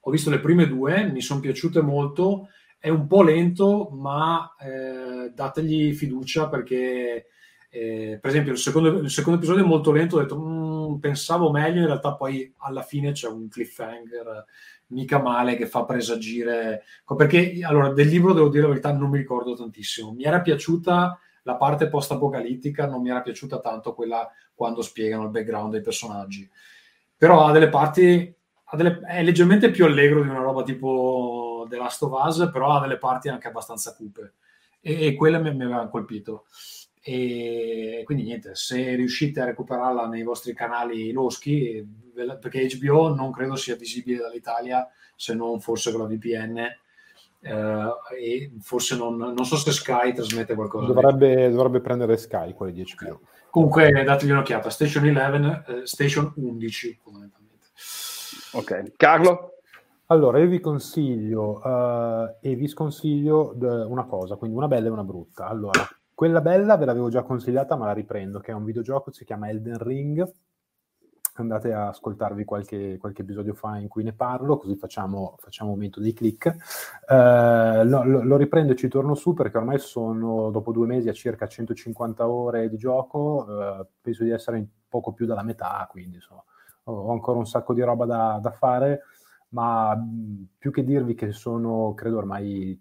ho 0.00 0.10
visto 0.10 0.30
le 0.30 0.40
prime 0.40 0.66
due, 0.66 1.10
mi 1.10 1.20
sono 1.20 1.40
piaciute 1.40 1.82
molto, 1.82 2.48
è 2.78 2.88
un 2.88 3.06
po' 3.06 3.22
lento, 3.22 3.90
ma 3.92 4.54
eh, 4.58 5.30
dategli 5.34 5.92
fiducia 5.92 6.48
perché, 6.48 7.26
eh, 7.68 8.18
per 8.18 8.30
esempio, 8.30 8.52
il 8.52 8.58
secondo, 8.58 8.88
il 9.00 9.10
secondo, 9.10 9.38
episodio 9.38 9.62
è 9.62 9.66
molto 9.66 9.92
lento, 9.92 10.16
ho 10.16 10.20
detto, 10.20 10.40
mm, 10.40 10.98
pensavo 11.00 11.50
meglio, 11.50 11.80
in 11.80 11.86
realtà 11.86 12.14
poi 12.14 12.50
alla 12.58 12.82
fine 12.82 13.12
c'è 13.12 13.28
un 13.28 13.48
cliffhanger 13.50 14.46
mica 14.86 15.20
male 15.20 15.54
che 15.56 15.66
fa 15.66 15.84
presagire, 15.84 16.82
perché 17.14 17.60
allora 17.62 17.92
del 17.92 18.08
libro 18.08 18.32
devo 18.32 18.48
dire 18.48 18.62
la 18.62 18.68
verità 18.68 18.90
non 18.90 19.10
mi 19.10 19.18
ricordo 19.18 19.54
tantissimo, 19.54 20.12
mi 20.12 20.24
era 20.24 20.40
piaciuta 20.40 21.18
la 21.42 21.56
parte 21.56 21.88
post-apocalittica, 21.88 22.86
non 22.86 23.02
mi 23.02 23.10
era 23.10 23.22
piaciuta 23.22 23.60
tanto 23.60 23.94
quella 23.94 24.30
quando 24.54 24.82
spiegano 24.82 25.24
il 25.24 25.30
background 25.30 25.72
dei 25.72 25.80
personaggi, 25.80 26.48
però 27.16 27.46
ha 27.46 27.52
delle 27.52 27.68
parti, 27.68 28.34
ha 28.64 28.76
delle, 28.76 29.00
è 29.06 29.22
leggermente 29.22 29.70
più 29.70 29.84
allegro 29.84 30.22
di 30.22 30.28
una 30.28 30.42
roba 30.42 30.62
tipo 30.62 31.66
The 31.68 31.76
Last 31.76 32.02
of 32.02 32.12
Us, 32.24 32.50
però 32.52 32.72
ha 32.72 32.80
delle 32.80 32.98
parti 32.98 33.28
anche 33.28 33.48
abbastanza 33.48 33.94
cupe 33.94 34.34
e, 34.80 35.06
e 35.06 35.14
quelle 35.14 35.38
mi, 35.38 35.54
mi 35.54 35.64
avevano 35.64 35.88
colpito. 35.88 36.44
E 37.02 38.02
quindi 38.04 38.24
niente, 38.24 38.54
se 38.54 38.94
riuscite 38.94 39.40
a 39.40 39.46
recuperarla 39.46 40.06
nei 40.06 40.22
vostri 40.22 40.52
canali 40.52 41.12
loschi, 41.12 41.82
perché 42.14 42.68
HBO 42.78 43.14
non 43.14 43.32
credo 43.32 43.56
sia 43.56 43.74
visibile 43.74 44.18
dall'Italia 44.18 44.86
se 45.16 45.34
non 45.34 45.60
forse 45.60 45.92
con 45.92 46.02
la 46.02 46.06
VPN. 46.06 46.66
Eh, 47.42 47.90
e 48.18 48.52
forse 48.60 48.96
non, 48.96 49.16
non, 49.16 49.44
so 49.44 49.56
se 49.56 49.72
Sky 49.72 50.12
trasmette 50.12 50.54
qualcosa. 50.54 50.86
Dovrebbe, 50.86 51.50
dovrebbe 51.50 51.80
prendere 51.80 52.16
Sky 52.16 52.52
quelli 52.52 52.72
di 52.72 52.84
HBO. 52.96 53.20
Comunque 53.50 53.90
dategli 54.04 54.30
un'occhiata. 54.30 54.70
Station 54.70 55.04
11, 55.04 55.46
eh, 55.66 55.86
Station 55.86 56.32
11 56.36 56.98
fondamentalmente. 57.02 57.66
Ok, 58.52 58.92
Carlo? 58.96 59.54
Allora, 60.06 60.38
io 60.38 60.48
vi 60.48 60.60
consiglio 60.60 61.60
uh, 61.64 62.36
e 62.40 62.56
vi 62.56 62.66
sconsiglio 62.66 63.52
d- 63.54 63.86
una 63.88 64.04
cosa, 64.06 64.34
quindi 64.34 64.56
una 64.56 64.66
bella 64.66 64.88
e 64.88 64.90
una 64.90 65.04
brutta. 65.04 65.46
Allora, 65.46 65.88
quella 66.14 66.40
bella 66.40 66.76
ve 66.76 66.84
l'avevo 66.84 67.08
già 67.08 67.22
consigliata, 67.22 67.76
ma 67.76 67.86
la 67.86 67.92
riprendo, 67.92 68.40
che 68.40 68.50
è 68.50 68.54
un 68.54 68.64
videogioco, 68.64 69.12
si 69.12 69.24
chiama 69.24 69.48
Elden 69.48 69.78
Ring. 69.78 70.28
Andate 71.40 71.72
a 71.72 71.88
ascoltarvi 71.88 72.44
qualche, 72.44 72.98
qualche 72.98 73.22
episodio 73.22 73.54
fa 73.54 73.78
in 73.78 73.88
cui 73.88 74.02
ne 74.02 74.12
parlo, 74.12 74.58
così 74.58 74.76
facciamo, 74.76 75.36
facciamo 75.38 75.70
un 75.70 75.76
momento 75.76 76.00
dei 76.00 76.12
click. 76.12 76.54
Uh, 77.08 77.84
lo, 77.84 78.02
lo, 78.22 78.36
riprendo 78.36 78.72
e 78.72 78.76
ci 78.76 78.88
torno 78.88 79.14
su 79.14 79.34
perché 79.34 79.56
ormai 79.56 79.78
sono, 79.78 80.50
dopo 80.50 80.72
due 80.72 80.86
mesi, 80.86 81.08
a 81.08 81.12
circa 81.12 81.46
150 81.46 82.28
ore 82.28 82.68
di 82.68 82.76
gioco. 82.76 83.46
Uh, 83.48 83.86
penso 84.00 84.24
di 84.24 84.30
essere 84.30 84.66
poco 84.88 85.12
più 85.12 85.26
dalla 85.26 85.42
metà, 85.42 85.86
quindi 85.90 86.16
insomma, 86.16 86.42
ho 86.84 87.10
ancora 87.12 87.38
un 87.38 87.46
sacco 87.46 87.72
di 87.72 87.82
roba 87.82 88.04
da, 88.04 88.38
da 88.42 88.50
fare 88.50 89.02
ma 89.50 89.98
più 90.58 90.70
che 90.70 90.84
dirvi 90.84 91.14
che 91.14 91.32
sono, 91.32 91.94
credo 91.94 92.18
ormai 92.18 92.80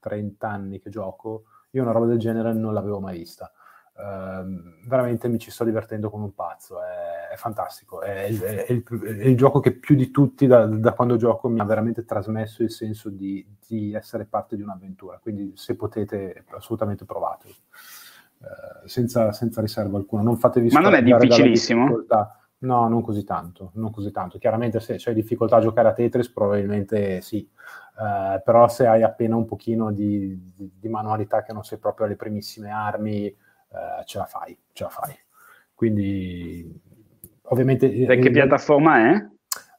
30 0.00 0.48
anni 0.48 0.80
che 0.80 0.90
gioco, 0.90 1.44
io 1.70 1.82
una 1.82 1.92
roba 1.92 2.06
del 2.06 2.18
genere 2.18 2.52
non 2.52 2.74
l'avevo 2.74 3.00
mai 3.00 3.18
vista. 3.18 3.50
Uh, 3.96 4.88
veramente 4.88 5.28
mi 5.28 5.38
ci 5.38 5.52
sto 5.52 5.62
divertendo 5.62 6.10
come 6.10 6.24
un 6.24 6.34
pazzo, 6.34 6.82
è, 6.82 7.23
è 7.34 7.36
fantastico, 7.36 8.00
è, 8.00 8.26
è, 8.26 8.64
è, 8.64 8.72
il, 8.72 8.84
è, 8.84 9.26
il, 9.26 9.36
gioco 9.36 9.60
che 9.60 9.72
più 9.72 9.96
di 9.96 10.10
tutti 10.10 10.46
da, 10.46 10.66
da, 10.66 10.92
quando 10.92 11.16
gioco 11.16 11.48
mi 11.48 11.60
ha 11.60 11.64
veramente 11.64 12.04
trasmesso 12.04 12.62
il 12.62 12.70
senso 12.70 13.10
di, 13.10 13.44
di, 13.66 13.92
essere 13.92 14.24
parte 14.24 14.56
di 14.56 14.62
un'avventura, 14.62 15.18
quindi 15.20 15.52
se 15.56 15.76
potete 15.76 16.44
assolutamente 16.50 17.04
provatelo, 17.04 17.54
uh, 18.38 18.86
senza, 18.86 19.32
senza, 19.32 19.60
riserva 19.60 19.98
alcuna, 19.98 20.22
non 20.22 20.38
fatevi 20.38 20.70
Ma 20.70 20.80
non 20.80 20.94
è 20.94 21.02
difficilissimo? 21.02 22.04
No, 22.58 22.88
non 22.88 23.02
così 23.02 23.24
tanto, 23.24 23.72
non 23.74 23.90
così 23.90 24.10
tanto. 24.10 24.38
Chiaramente 24.38 24.80
se 24.80 24.96
hai 25.04 25.14
difficoltà 25.14 25.56
a 25.56 25.60
giocare 25.60 25.88
a 25.88 25.92
Tetris 25.92 26.30
probabilmente 26.30 27.20
sì, 27.20 27.46
uh, 27.96 28.40
però 28.42 28.68
se 28.68 28.86
hai 28.86 29.02
appena 29.02 29.36
un 29.36 29.44
pochino 29.44 29.92
di, 29.92 30.52
di, 30.54 30.72
di, 30.78 30.88
manualità 30.88 31.42
che 31.42 31.52
non 31.52 31.62
sei 31.62 31.76
proprio 31.78 32.06
alle 32.06 32.16
primissime 32.16 32.70
armi, 32.70 33.26
uh, 33.26 34.04
ce 34.04 34.18
la 34.18 34.24
fai, 34.24 34.58
ce 34.72 34.84
la 34.84 34.88
fai. 34.88 35.14
Quindi 35.74 36.80
ovviamente... 37.48 38.04
Da 38.04 38.14
che 38.16 38.30
piattaforma 38.30 39.10
è? 39.10 39.32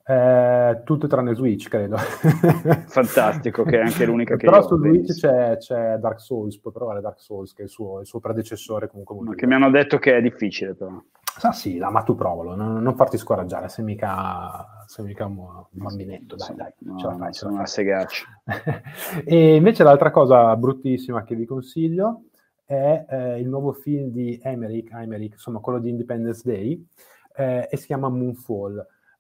Eh, 0.07 0.81
tutte 0.83 1.07
tranne 1.07 1.33
Switch, 1.33 1.67
credo. 1.67 1.97
Fantastico, 2.85 3.63
che 3.63 3.79
è 3.79 3.81
anche 3.81 4.05
l'unica 4.05 4.35
che 4.35 4.45
Però 4.45 4.61
su 4.61 4.77
Switch 4.77 5.13
c'è, 5.13 5.57
c'è, 5.57 5.97
Dark 5.97 6.19
Souls, 6.19 6.59
puoi 6.59 6.73
provare 6.73 7.01
Dark 7.01 7.19
Souls, 7.19 7.53
che 7.53 7.63
è 7.63 7.65
il 7.65 7.71
suo, 7.71 8.01
il 8.01 8.05
suo 8.05 8.19
predecessore 8.19 8.87
comunque. 8.87 9.15
Molto 9.15 9.33
che 9.33 9.47
mi 9.47 9.55
hanno 9.55 9.71
detto 9.71 9.97
che 9.97 10.15
è 10.15 10.21
difficile 10.21 10.75
però. 10.75 11.01
Ah 11.41 11.51
sì, 11.51 11.77
ma 11.79 12.01
tu 12.03 12.15
provalo, 12.15 12.55
non, 12.55 12.81
non 12.81 12.95
farti 12.95 13.17
scoraggiare, 13.17 13.67
sei 13.67 13.83
mica, 13.83 14.85
sei 14.85 15.05
mica 15.05 15.25
un 15.25 15.65
bambinetto, 15.71 16.35
dai, 16.35 16.55
dai, 16.55 16.71
no, 16.77 16.97
ce 16.97 17.07
la 17.07 17.15
fai. 17.15 17.33
Sono 17.33 17.53
una 17.55 17.65
segaccia. 17.65 18.25
e 19.25 19.55
invece 19.55 19.83
l'altra 19.83 20.11
cosa 20.11 20.55
bruttissima 20.55 21.23
che 21.23 21.35
vi 21.35 21.45
consiglio 21.45 22.25
è 22.63 23.05
eh, 23.09 23.39
il 23.39 23.49
nuovo 23.49 23.73
film 23.73 24.11
di 24.11 24.39
Emmerich, 24.41 24.93
Emmerich, 24.93 25.33
insomma 25.33 25.59
quello 25.59 25.79
di 25.79 25.89
Independence 25.89 26.41
Day, 26.45 26.87
eh, 27.35 27.67
e 27.69 27.77
si 27.77 27.87
chiama 27.87 28.09
Moonfall. 28.09 28.77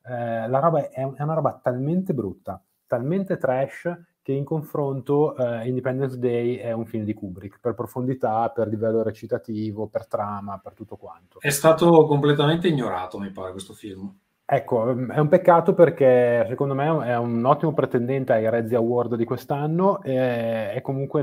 Eh, 0.07 0.47
la 0.47 0.59
roba 0.59 0.89
è, 0.89 1.11
è 1.13 1.21
una 1.21 1.33
roba 1.33 1.59
talmente 1.61 2.13
brutta, 2.13 2.61
talmente 2.87 3.37
trash, 3.37 3.91
che 4.25 4.31
in 4.31 4.43
confronto 4.43 5.37
eh, 5.37 5.67
Independence 5.67 6.17
Day 6.17 6.55
è 6.55 6.71
un 6.71 6.87
film 6.87 7.03
di 7.03 7.13
Kubrick, 7.13 7.59
per 7.59 7.75
profondità, 7.75 8.49
per 8.49 8.67
livello 8.67 9.03
recitativo, 9.03 9.85
per 9.85 10.07
trama, 10.07 10.59
per 10.63 10.73
tutto 10.73 10.95
quanto. 10.95 11.39
È 11.39 11.51
stato 11.51 12.07
completamente 12.07 12.67
ignorato, 12.67 13.19
mi 13.19 13.29
pare, 13.29 13.51
questo 13.51 13.73
film. 13.73 14.11
Ecco, 14.43 14.89
è 14.89 15.19
un 15.19 15.27
peccato 15.27 15.75
perché 15.75 16.45
secondo 16.47 16.73
me 16.73 17.05
è 17.05 17.15
un 17.17 17.45
ottimo 17.45 17.73
pretendente 17.73 18.33
ai 18.33 18.49
Rezzi 18.49 18.73
Award 18.73 19.15
di 19.15 19.25
quest'anno 19.25 20.01
e 20.01 20.71
è 20.71 20.81
comunque, 20.81 21.21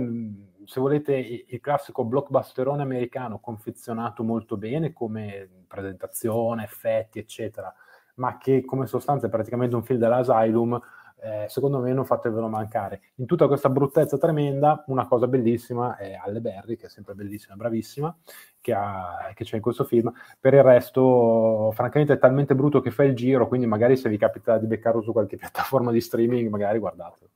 se 0.65 0.81
volete, 0.81 1.15
il 1.15 1.61
classico 1.61 2.05
blockbusterone 2.05 2.83
americano 2.83 3.39
confezionato 3.39 4.23
molto 4.23 4.57
bene 4.57 4.93
come 4.93 5.49
presentazione, 5.67 6.65
effetti, 6.65 7.19
eccetera, 7.19 7.73
ma 8.15 8.39
che 8.39 8.65
come 8.65 8.87
sostanza 8.87 9.27
è 9.27 9.31
praticamente 9.31 9.77
un 9.77 9.85
film 9.85 9.99
dell'Asylum 9.99 10.81
eh, 11.23 11.47
secondo 11.49 11.79
me 11.79 11.93
non 11.93 12.05
fatevelo 12.05 12.49
mancare. 12.49 13.01
In 13.17 13.27
tutta 13.27 13.47
questa 13.47 13.69
bruttezza 13.69 14.19
tremenda, 14.19 14.83
una 14.89 15.07
cosa 15.07 15.29
bellissima 15.29 15.97
è 15.97 16.19
Alle 16.21 16.41
Berry, 16.41 16.77
che 16.77 16.87
è 16.87 16.89
sempre 16.89 17.15
bellissima, 17.15 17.55
bravissima, 17.55 18.15
che, 18.61 18.73
ha, 18.73 19.31
che, 19.33 19.45
c'è 19.45 19.57
in 19.57 19.63
questo 19.63 19.85
film. 19.85 20.13
Per 20.41 20.53
il 20.53 20.65
resto, 20.65 21.71
francamente, 21.75 22.15
è 22.15 22.19
talmente 22.19 22.57
brutto 22.57 22.81
che 22.81 22.91
fa 22.91 23.05
il 23.05 23.15
giro, 23.15 23.47
quindi 23.47 23.67
magari 23.67 23.97
se 23.97 24.09
vi 24.09 24.19
capita 24.19 24.59
di 24.59 24.67
beccarlo 24.67 25.01
su 25.01 25.13
qualche 25.13 25.37
piattaforma 25.39 25.93
di 25.93 26.01
streaming, 26.01 26.49
magari 26.51 26.81
guardatelo. 26.81 27.31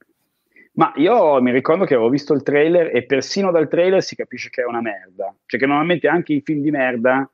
Ma 0.77 0.93
io 0.97 1.41
mi 1.41 1.53
ricordo 1.53 1.85
che 1.85 1.95
avevo 1.95 2.11
visto 2.11 2.35
il 2.35 2.43
trailer 2.43 2.95
e 2.95 3.05
persino 3.05 3.51
dal 3.51 3.69
trailer 3.69 4.03
si 4.03 4.15
capisce 4.15 4.51
che 4.51 4.63
è 4.63 4.67
una 4.67 4.83
merda. 4.83 5.35
Cioè 5.47 5.59
che 5.59 5.67
normalmente 5.67 6.07
anche 6.07 6.35
i 6.35 6.43
film 6.43 6.61
di 6.61 6.71
merda 6.71 7.31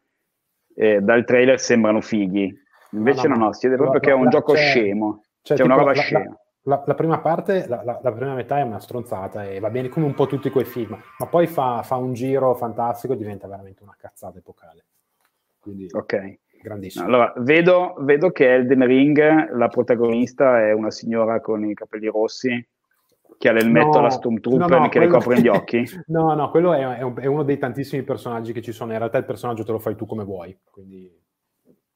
eh, 0.74 1.00
dal 1.00 1.24
trailer 1.24 1.58
sembrano 1.58 2.00
fighi. 2.00 2.56
Invece 2.90 3.26
no, 3.26 3.34
no, 3.34 3.44
no 3.46 3.52
si 3.52 3.66
vede 3.66 3.80
proprio 3.80 4.00
che 4.00 4.10
è 4.10 4.14
un 4.14 4.28
gioco 4.28 4.54
scemo. 4.54 5.24
Cioè, 5.42 5.56
c'è 5.56 5.64
una 5.64 5.74
roba 5.74 5.92
scema. 5.92 6.36
La, 6.64 6.84
la, 6.86 6.94
prima 6.94 7.18
parte, 7.18 7.66
la, 7.66 7.82
la, 7.82 7.98
la, 8.00 8.12
prima 8.12 8.34
metà 8.34 8.58
è 8.58 8.62
una 8.62 8.78
stronzata 8.78 9.44
e 9.44 9.58
va 9.58 9.70
bene 9.70 9.88
come 9.88 10.06
un 10.06 10.14
po' 10.14 10.26
tutti 10.26 10.48
quei 10.48 10.64
film, 10.64 10.96
ma 11.18 11.26
poi 11.26 11.48
fa, 11.48 11.82
fa 11.82 11.96
un 11.96 12.12
giro 12.12 12.54
fantastico 12.54 13.14
e 13.14 13.16
diventa 13.16 13.48
veramente 13.48 13.82
una 13.82 13.96
cazzata 13.98 14.38
epocale. 14.38 14.84
Quindi, 15.58 15.88
ok. 15.90 16.38
Grandissimo. 16.62 17.06
Allora, 17.06 17.32
vedo, 17.38 17.96
vedo 17.98 18.30
che 18.30 18.54
Elden 18.54 18.86
Ring, 18.86 19.50
la 19.50 19.66
protagonista 19.66 20.60
è 20.60 20.70
una 20.70 20.92
signora 20.92 21.40
con 21.40 21.64
i 21.64 21.74
capelli 21.74 22.06
rossi 22.06 22.64
che 23.42 23.48
ha 23.48 23.52
l'elmetto 23.52 23.88
no, 23.88 23.98
alla 23.98 24.10
Stormtrooper 24.10 24.68
no, 24.68 24.78
no, 24.78 24.88
che 24.88 25.00
le 25.00 25.08
copre 25.08 25.40
gli 25.40 25.48
occhi. 25.50 25.82
no, 26.06 26.32
no, 26.32 26.48
quello 26.50 26.74
è, 26.74 26.98
è, 26.98 27.02
un, 27.02 27.14
è, 27.18 27.26
uno 27.26 27.42
dei 27.42 27.58
tantissimi 27.58 28.04
personaggi 28.04 28.52
che 28.52 28.62
ci 28.62 28.70
sono. 28.70 28.92
In 28.92 28.98
realtà 28.98 29.18
il 29.18 29.24
personaggio 29.24 29.64
te 29.64 29.72
lo 29.72 29.80
fai 29.80 29.96
tu 29.96 30.06
come 30.06 30.22
vuoi. 30.22 30.56
Quindi 30.70 31.10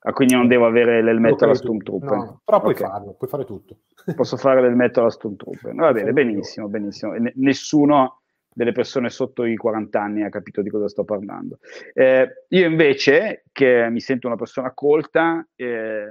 Ah, 0.00 0.12
quindi 0.12 0.34
non 0.34 0.48
devo 0.48 0.66
avere 0.66 1.02
l'elmetto 1.02 1.44
alla 1.44 1.54
Stormtrooper. 1.54 2.10
No, 2.10 2.40
però 2.44 2.60
puoi 2.60 2.74
okay. 2.74 2.88
farlo, 2.88 3.14
puoi 3.14 3.30
fare 3.30 3.44
tutto. 3.44 3.78
posso 4.16 4.36
fare 4.36 4.60
del 4.60 4.74
metodo 4.74 5.06
a 5.06 5.10
Stormtrooper. 5.10 5.74
Va 5.74 5.92
bene, 5.92 6.12
benissimo, 6.12 6.68
benissimo. 6.68 7.14
N- 7.14 7.32
nessuno 7.36 8.22
delle 8.52 8.72
persone 8.72 9.08
sotto 9.08 9.44
i 9.44 9.56
40 9.56 10.00
anni 10.00 10.22
ha 10.24 10.28
capito 10.28 10.62
di 10.62 10.70
cosa 10.70 10.88
sto 10.88 11.04
parlando. 11.04 11.58
Eh, 11.92 12.44
io 12.48 12.66
invece, 12.66 13.44
che 13.52 13.88
mi 13.90 14.00
sento 14.00 14.26
una 14.26 14.36
persona 14.36 14.72
colta, 14.74 15.46
eh, 15.54 16.10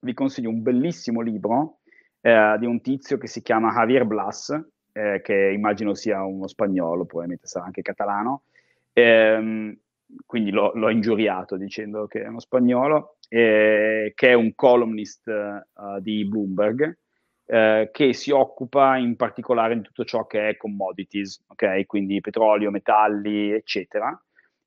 vi 0.00 0.14
consiglio 0.14 0.50
un 0.50 0.62
bellissimo 0.62 1.20
libro 1.22 1.80
eh, 2.22 2.56
di 2.58 2.66
un 2.66 2.80
tizio 2.80 3.18
che 3.18 3.26
si 3.26 3.42
chiama 3.42 3.72
Javier 3.72 4.06
Blas, 4.06 4.58
eh, 4.92 5.20
che 5.22 5.50
immagino 5.52 5.94
sia 5.94 6.24
uno 6.24 6.46
spagnolo, 6.46 7.04
probabilmente 7.04 7.46
sarà 7.46 7.66
anche 7.66 7.82
catalano, 7.82 8.44
ehm, 8.92 9.76
quindi 10.26 10.50
l'ho, 10.50 10.72
l'ho, 10.74 10.90
ingiuriato 10.90 11.56
dicendo 11.56 12.06
che 12.06 12.22
è 12.22 12.28
uno 12.28 12.40
spagnolo, 12.40 13.16
eh, 13.28 14.12
che 14.14 14.28
è 14.28 14.34
un 14.34 14.54
columnist 14.54 15.26
uh, 15.26 16.00
di 16.00 16.26
Bloomberg, 16.26 16.98
eh, 17.46 17.90
che 17.92 18.12
si 18.12 18.30
occupa 18.30 18.96
in 18.96 19.16
particolare 19.16 19.74
di 19.74 19.82
tutto 19.82 20.04
ciò 20.04 20.26
che 20.26 20.50
è 20.50 20.56
commodities, 20.56 21.44
ok? 21.48 21.86
Quindi 21.86 22.20
petrolio, 22.20 22.70
metalli, 22.70 23.50
eccetera. 23.52 24.18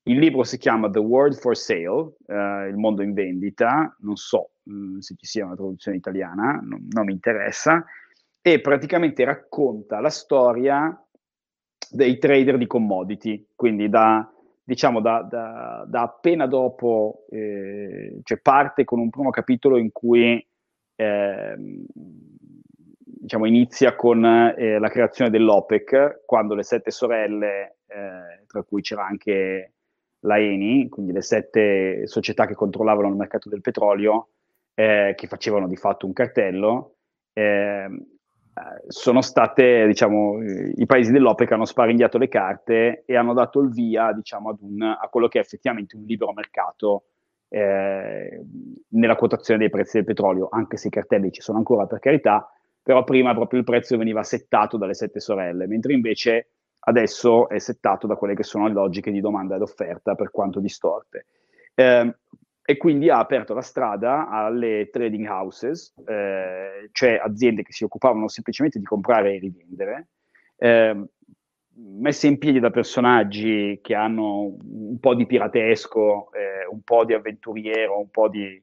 Il 0.08 0.20
libro 0.20 0.44
si 0.44 0.60
chiama 0.60 0.88
The 0.90 1.00
World 1.00 1.36
for 1.36 1.58
Sale, 1.58 2.14
eh, 2.28 2.68
il 2.68 2.76
mondo 2.78 3.02
in 3.02 3.14
vendita, 3.14 3.96
non 4.02 4.16
so 4.16 4.52
mh, 4.64 4.74
mm, 4.74 4.98
se 5.00 5.16
ci 5.18 5.26
sia 5.26 5.46
una 5.46 5.56
traduzione 5.56 5.98
italiana, 5.98 6.60
non, 6.62 6.88
non 6.92 7.06
mi 7.06 7.14
interessa, 7.14 7.84
e 8.40 8.62
praticamente 8.62 9.24
racconta 9.24 10.00
la 10.00 10.12
storia 10.12 10.96
dei 11.90 12.20
trader 12.20 12.60
di 12.60 12.68
commodity, 12.68 13.48
quindi 13.56 13.90
da, 13.90 14.32
diciamo, 14.64 15.02
da, 15.02 15.24
da, 15.24 15.86
da 15.88 16.02
appena 16.04 16.46
dopo, 16.46 17.26
eh, 17.32 18.20
cioè 18.22 18.38
parte 18.38 18.84
con 18.84 19.00
un 19.00 19.10
primo 19.10 19.32
capitolo 19.32 19.78
in 19.78 19.92
cui 19.92 20.48
eh, 20.98 21.56
diciamo, 23.04 23.46
inizia 23.48 23.96
con 23.96 24.24
eh, 24.24 24.78
la 24.78 24.90
creazione 24.90 25.32
dell'OPEC, 25.32 26.26
quando 26.28 26.54
le 26.54 26.64
sette 26.64 26.92
sorelle, 26.92 27.78
eh, 27.88 28.46
tra 28.46 28.62
cui 28.62 28.82
c'era 28.82 29.08
anche 29.08 29.72
la 30.26 30.40
Eni, 30.40 30.90
quindi 30.90 31.12
le 31.12 31.22
sette 31.22 32.08
società 32.08 32.46
che 32.46 32.56
controllavano 32.56 33.08
il 33.08 33.16
mercato 33.16 33.50
del 33.50 33.62
petrolio, 33.62 34.30
eh, 34.74 35.14
che 35.16 35.28
facevano 35.28 35.68
di 35.68 35.76
fatto 35.76 36.06
un 36.06 36.14
cartello, 36.14 36.96
eh, 37.34 37.88
sono 38.88 39.22
state, 39.22 39.86
diciamo, 39.86 40.42
i 40.42 40.86
paesi 40.86 41.12
dell'OPEC 41.12 41.52
hanno 41.52 41.66
sparigliato 41.66 42.18
le 42.18 42.30
carte 42.30 43.04
e 43.06 43.16
hanno 43.16 43.34
dato 43.34 43.60
il 43.60 43.70
via, 43.70 44.14
diciamo, 44.14 44.50
ad 44.50 44.58
un, 44.62 44.82
a 44.82 45.08
quello 45.10 45.28
che 45.28 45.40
è 45.40 45.42
effettivamente 45.42 45.98
un 45.98 46.04
libero 46.04 46.32
mercato 46.32 47.06
eh, 47.50 48.46
nella 48.90 49.16
quotazione 49.16 49.60
dei 49.60 49.70
prezzi 49.70 49.98
del 49.98 50.06
petrolio, 50.06 50.48
anche 50.50 50.78
se 50.78 50.88
i 50.88 50.92
cartelli 50.92 51.32
ci 51.32 51.42
sono 51.42 51.58
ancora 51.58 51.86
per 51.86 52.00
carità, 52.00 52.50
però 52.82 53.04
prima 53.04 53.34
proprio 53.34 53.60
il 53.60 53.66
prezzo 53.66 53.98
veniva 53.98 54.24
settato 54.24 54.78
dalle 54.78 54.94
sette 54.94 55.20
sorelle, 55.20 55.68
mentre 55.68 55.94
invece 55.94 56.52
adesso 56.86 57.50
è 57.50 57.60
settato 57.60 58.08
da 58.08 58.16
quelle 58.16 58.36
che 58.36 58.44
sono 58.44 58.68
le 58.68 58.74
logiche 58.74 59.12
di 59.12 59.22
domanda 59.22 59.56
ed 59.56 59.62
offerta 59.62 60.16
per 60.16 60.32
quanto 60.32 60.60
distorte. 60.60 61.26
Eh, 61.74 62.16
e 62.68 62.78
quindi 62.78 63.10
ha 63.10 63.20
aperto 63.20 63.54
la 63.54 63.62
strada 63.62 64.28
alle 64.28 64.90
trading 64.92 65.28
houses, 65.28 65.94
eh, 66.08 66.90
cioè 66.92 67.22
aziende 67.24 67.62
che 67.62 67.72
si 67.72 67.84
occupavano 67.84 68.28
semplicemente 68.28 68.80
di 68.80 68.86
comprare 68.86 69.36
e 69.36 69.40
rivendere, 69.40 70.08
eh, 70.58 71.06
messe 71.76 72.28
in 72.28 72.40
piedi 72.40 72.60
da 72.60 72.72
personaggi 72.72 73.80
che 73.84 73.94
hanno 73.94 74.56
un 74.64 74.98
po' 75.00 75.14
di 75.14 75.28
piratesco, 75.28 76.32
eh, 76.32 76.66
un 76.72 76.82
po' 76.82 77.06
di 77.06 77.14
avventuriero, 77.14 78.00
un 78.00 78.10
po' 78.10 78.30
di, 78.30 78.60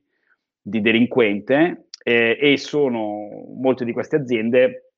di 0.60 0.80
delinquente, 0.80 1.86
eh, 2.02 2.36
e 2.40 2.56
sono 2.56 3.28
molte 3.54 3.84
di 3.84 3.92
queste 3.92 4.16
aziende 4.16 4.91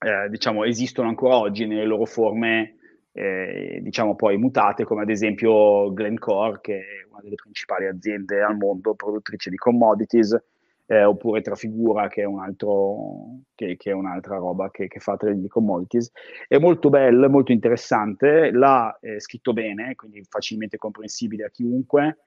eh, 0.00 0.28
diciamo, 0.30 0.64
esistono 0.64 1.08
ancora 1.08 1.36
oggi 1.36 1.66
nelle 1.66 1.84
loro 1.84 2.06
forme 2.06 2.76
eh, 3.12 3.80
diciamo 3.82 4.14
poi 4.14 4.38
mutate 4.38 4.84
come 4.84 5.02
ad 5.02 5.10
esempio 5.10 5.92
Glencore 5.92 6.60
che 6.60 6.78
è 6.78 7.06
una 7.10 7.20
delle 7.20 7.34
principali 7.34 7.86
aziende 7.86 8.40
al 8.40 8.56
mondo 8.56 8.94
produttrice 8.94 9.50
di 9.50 9.56
commodities 9.56 10.40
eh, 10.86 11.04
oppure 11.04 11.40
Trafigura 11.40 12.08
che 12.08 12.22
è, 12.22 12.24
un 12.24 12.40
altro, 12.40 13.40
che, 13.54 13.76
che 13.76 13.90
è 13.90 13.94
un'altra 13.94 14.36
roba 14.36 14.70
che, 14.70 14.88
che 14.88 14.98
fa 14.98 15.16
trading 15.16 15.42
di 15.42 15.48
commodities. 15.48 16.10
È 16.48 16.58
molto 16.58 16.88
bello, 16.88 17.28
molto 17.28 17.52
interessante 17.52 18.50
l'ha 18.50 18.98
eh, 19.00 19.20
scritto 19.20 19.52
bene 19.52 19.94
quindi 19.94 20.24
facilmente 20.28 20.78
comprensibile 20.78 21.44
a 21.44 21.50
chiunque. 21.50 22.18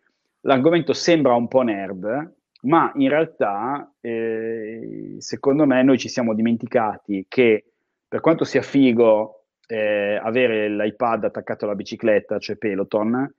L'argomento 0.42 0.94
sembra 0.94 1.34
un 1.34 1.48
po' 1.50 1.62
nerd 1.62 2.34
ma 2.64 2.92
in 2.96 3.10
realtà 3.10 3.94
eh, 4.00 5.16
secondo 5.18 5.66
me 5.66 5.84
noi 5.84 5.98
ci 5.98 6.10
siamo 6.10 6.34
dimenticati 6.34 7.26
che 7.28 7.66
per 8.08 8.22
quanto 8.22 8.44
sia 8.44 8.62
figo 8.62 9.46
eh, 9.68 10.20
avere 10.22 10.70
l'iPad 10.70 11.26
attaccato 11.26 11.66
alla 11.66 11.76
bicicletta, 11.76 12.38
cioè 12.38 12.58
Peloton, 12.58 13.34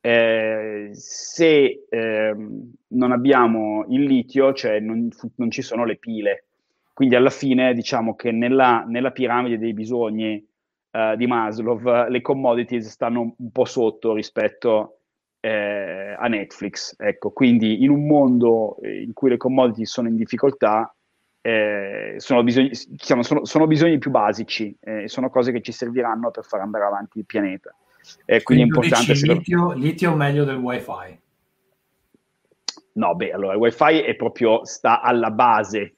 eh, 0.00 0.90
se 0.92 1.86
ehm, 1.88 2.72
non 2.88 3.12
abbiamo 3.12 3.84
il 3.88 4.02
litio, 4.02 4.52
cioè 4.52 4.80
non, 4.80 5.08
non, 5.36 5.50
ci 5.50 5.62
sono 5.62 5.84
le 5.84 5.96
pile. 5.96 6.44
Quindi 6.92 7.14
alla 7.14 7.30
fine 7.30 7.74
diciamo 7.74 8.14
che 8.14 8.32
nella, 8.32 8.84
nella 8.86 9.12
piramide 9.12 9.58
dei 9.58 9.72
bisogni 9.72 10.44
uh, 10.90 11.16
di 11.16 11.26
Maslow 11.26 12.08
le 12.08 12.20
commodities 12.20 12.88
stanno 12.88 13.34
un 13.38 13.50
po' 13.52 13.64
sotto 13.64 14.14
rispetto 14.14 14.97
eh, 15.40 16.16
a 16.18 16.26
Netflix. 16.28 16.94
Ecco, 16.98 17.30
quindi 17.30 17.82
in 17.82 17.90
un 17.90 18.06
mondo 18.06 18.78
eh, 18.82 19.02
in 19.02 19.12
cui 19.12 19.30
le 19.30 19.36
commodity 19.36 19.84
sono 19.84 20.08
in 20.08 20.16
difficoltà, 20.16 20.92
eh, 21.40 22.14
sono, 22.18 22.42
bisogni, 22.42 22.70
diciamo, 22.88 23.22
sono, 23.22 23.44
sono, 23.44 23.66
bisogni 23.66 23.98
più 23.98 24.10
basici, 24.10 24.76
eh, 24.80 25.08
sono 25.08 25.30
cose 25.30 25.52
che 25.52 25.60
ci 25.60 25.72
serviranno 25.72 26.30
per 26.30 26.44
far 26.44 26.60
andare 26.60 26.84
avanti 26.84 27.18
il 27.18 27.26
pianeta. 27.26 27.74
quindi, 28.24 28.42
quindi 28.42 28.62
è 28.64 28.66
importante. 28.66 29.12
Dici, 29.12 29.26
litio, 29.26 29.72
litio 29.72 30.14
meglio 30.14 30.44
del 30.44 30.56
wifi? 30.56 31.20
No, 32.92 33.14
beh, 33.14 33.30
allora 33.30 33.52
il 33.52 33.60
wifi 33.60 34.00
è 34.00 34.16
proprio, 34.16 34.64
sta 34.64 35.00
alla 35.00 35.30
base 35.30 35.97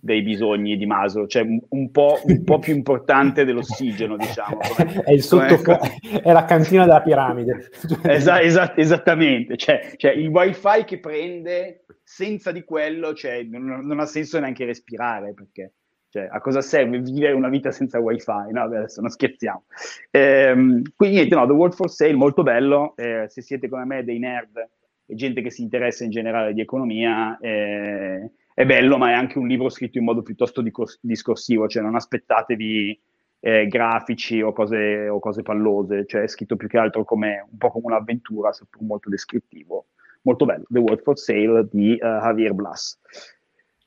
dei 0.00 0.22
bisogni 0.22 0.76
di 0.76 0.86
Maslow, 0.86 1.26
cioè 1.26 1.46
un 1.68 1.90
po', 1.90 2.20
un 2.24 2.44
po 2.44 2.58
più 2.58 2.74
importante 2.74 3.44
dell'ossigeno, 3.44 4.16
diciamo. 4.16 4.58
Come, 4.58 5.02
è, 5.04 5.12
il 5.12 5.22
sottofo- 5.22 5.78
è 6.22 6.32
la 6.32 6.44
cantina 6.44 6.84
della 6.84 7.02
piramide. 7.02 7.68
Esa- 8.02 8.40
esa- 8.40 8.76
esattamente, 8.76 9.56
cioè, 9.56 9.92
cioè, 9.96 10.12
il 10.12 10.28
wifi 10.28 10.84
che 10.84 10.98
prende, 10.98 11.84
senza 12.02 12.52
di 12.52 12.64
quello 12.64 13.12
cioè, 13.12 13.42
non, 13.42 13.86
non, 13.86 14.00
ha 14.00 14.06
senso 14.06 14.38
neanche 14.38 14.64
respirare, 14.64 15.34
perché 15.34 15.72
cioè, 16.10 16.26
a 16.30 16.40
cosa 16.40 16.62
serve 16.62 17.00
vivere 17.00 17.34
una 17.34 17.48
vita 17.50 17.70
senza 17.70 17.98
wifi? 17.98 18.50
No, 18.50 18.62
adesso 18.62 19.00
non 19.00 19.10
scherziamo. 19.10 19.64
Ehm, 20.10 20.82
quindi 20.96 21.16
niente, 21.16 21.34
no, 21.34 21.46
The 21.46 21.52
World 21.52 21.74
for 21.74 21.90
Sale, 21.90 22.14
molto 22.14 22.42
bello, 22.42 22.94
eh, 22.96 23.26
se 23.28 23.42
siete 23.42 23.68
come 23.68 23.84
me 23.84 24.04
dei 24.04 24.18
nerd 24.18 24.56
e 25.04 25.14
gente 25.14 25.42
che 25.42 25.50
si 25.50 25.62
interessa 25.62 26.04
in 26.04 26.10
generale 26.10 26.54
di 26.54 26.60
economia, 26.60 27.36
eh, 27.38 28.30
è 28.58 28.66
bello, 28.66 28.98
ma 28.98 29.10
è 29.10 29.12
anche 29.12 29.38
un 29.38 29.46
libro 29.46 29.68
scritto 29.68 29.98
in 29.98 30.04
modo 30.04 30.20
piuttosto 30.22 30.64
discorsivo, 31.00 31.68
cioè 31.68 31.80
non 31.80 31.94
aspettatevi 31.94 33.00
eh, 33.38 33.68
grafici 33.68 34.42
o 34.42 34.52
cose, 34.52 35.08
o 35.08 35.20
cose, 35.20 35.42
pallose, 35.42 36.04
cioè 36.06 36.22
è 36.22 36.26
scritto 36.26 36.56
più 36.56 36.66
che 36.66 36.76
altro 36.76 37.04
come 37.04 37.46
un 37.48 37.56
po' 37.56 37.70
come 37.70 37.84
un'avventura, 37.86 38.52
seppur 38.52 38.82
molto 38.82 39.10
descrittivo. 39.10 39.86
Molto 40.22 40.44
bello, 40.44 40.64
The 40.66 40.80
World 40.80 41.02
for 41.02 41.16
Sale 41.16 41.68
di 41.70 41.92
uh, 41.92 42.04
Javier 42.04 42.52
Blas. 42.52 42.98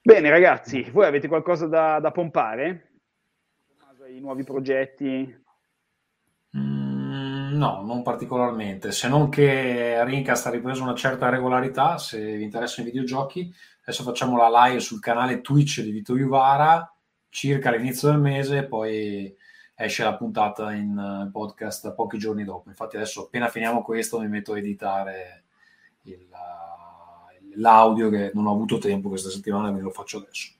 Bene 0.01 0.29
ragazzi, 0.29 0.89
voi 0.89 1.05
avete 1.05 1.27
qualcosa 1.27 1.67
da, 1.67 1.99
da 1.99 2.11
pompare? 2.11 2.91
I 4.07 4.21
nuovi 4.21 4.45
progetti? 4.45 5.43
Mm, 6.57 7.57
no, 7.57 7.83
non 7.85 8.03
particolarmente, 8.03 8.93
se 8.93 9.09
non 9.09 9.27
che 9.27 10.01
Rincast 10.05 10.47
ha 10.47 10.49
ripreso 10.49 10.81
una 10.81 10.95
certa 10.95 11.27
regolarità, 11.27 11.97
se 11.97 12.37
vi 12.37 12.43
interessano 12.43 12.87
i 12.87 12.91
videogiochi, 12.91 13.53
Adesso 13.91 14.05
facciamo 14.05 14.37
la 14.37 14.67
live 14.67 14.79
sul 14.79 15.01
canale 15.01 15.41
Twitch 15.41 15.81
di 15.81 15.91
Vito 15.91 16.15
Ivara 16.15 16.89
circa 17.27 17.67
all'inizio 17.67 18.09
del 18.09 18.21
mese, 18.21 18.63
poi 18.63 19.35
esce 19.75 20.05
la 20.05 20.15
puntata 20.15 20.71
in 20.71 20.97
eh, 20.97 21.29
podcast 21.29 21.93
pochi 21.93 22.17
giorni 22.17 22.45
dopo. 22.45 22.69
Infatti 22.69 22.95
adesso 22.95 23.25
appena 23.25 23.49
finiamo 23.49 23.81
questo 23.81 24.17
mi 24.21 24.29
metto 24.29 24.53
a 24.53 24.59
editare 24.59 25.43
il, 26.03 26.21
eh, 26.21 27.57
l'audio 27.57 28.09
che 28.09 28.31
non 28.33 28.45
ho 28.45 28.53
avuto 28.53 28.77
tempo 28.77 29.09
questa 29.09 29.29
settimana, 29.29 29.65
quindi 29.65 29.83
lo 29.83 29.89
faccio 29.89 30.19
adesso. 30.19 30.53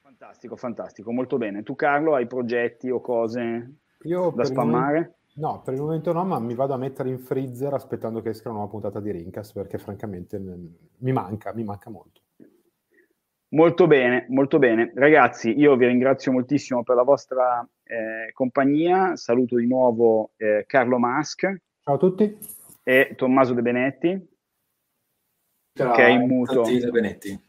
Fantastico, 0.00 0.56
fantastico, 0.56 1.12
molto 1.12 1.36
bene. 1.36 1.62
Tu 1.62 1.74
Carlo 1.74 2.14
hai 2.14 2.26
progetti 2.26 2.88
o 2.88 3.02
cose 3.02 3.70
Io 4.04 4.32
da 4.34 4.44
spammare? 4.44 5.16
No, 5.34 5.60
per 5.60 5.74
il 5.74 5.80
momento 5.80 6.14
no, 6.14 6.24
ma 6.24 6.38
mi 6.38 6.54
vado 6.54 6.72
a 6.72 6.78
mettere 6.78 7.10
in 7.10 7.18
freezer 7.18 7.74
aspettando 7.74 8.22
che 8.22 8.30
esca 8.30 8.48
una 8.48 8.60
nuova 8.60 8.72
puntata 8.72 8.98
di 8.98 9.10
Rincast 9.10 9.52
perché 9.52 9.76
francamente 9.76 10.38
mi 10.38 11.12
manca, 11.12 11.52
mi 11.52 11.64
manca 11.64 11.90
molto. 11.90 12.22
Molto 13.52 13.88
bene, 13.88 14.26
molto 14.28 14.58
bene. 14.58 14.92
Ragazzi, 14.94 15.58
io 15.58 15.74
vi 15.74 15.86
ringrazio 15.86 16.30
moltissimo 16.30 16.84
per 16.84 16.94
la 16.94 17.02
vostra 17.02 17.66
eh, 17.82 18.32
compagnia. 18.32 19.16
Saluto 19.16 19.56
di 19.56 19.66
nuovo 19.66 20.30
eh, 20.36 20.64
Carlo 20.68 20.98
Mask. 20.98 21.60
Ciao 21.82 21.94
a 21.94 21.98
tutti. 21.98 22.38
E 22.84 23.14
Tommaso 23.16 23.52
De 23.54 23.62
Benetti. 23.62 24.28
Ciao, 25.72 25.92
che 25.92 26.04
è 26.04 26.10
in 26.10 26.26
muto. 26.28 26.62
De 26.62 26.90
Benetti. 26.90 27.40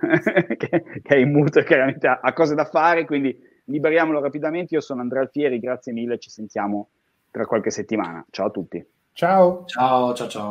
che, 0.56 0.84
che, 1.02 1.14
è 1.14 1.16
in 1.16 1.32
muto 1.32 1.58
e 1.58 1.64
chiaramente 1.64 2.06
ha, 2.06 2.20
ha, 2.22 2.32
cose 2.32 2.54
da 2.54 2.64
fare, 2.64 3.04
quindi 3.04 3.36
liberiamolo 3.64 4.20
rapidamente. 4.20 4.74
Io 4.74 4.80
sono 4.80 5.00
Andrea 5.00 5.22
Alfieri, 5.22 5.58
grazie 5.58 5.92
mille, 5.92 6.18
ci 6.18 6.30
sentiamo 6.30 6.90
tra 7.28 7.44
qualche 7.44 7.70
settimana. 7.70 8.24
Ciao 8.30 8.46
a 8.46 8.50
tutti. 8.50 8.86
Ciao. 9.12 9.64
Ciao, 9.66 10.14
ciao, 10.14 10.28
ciao. 10.28 10.48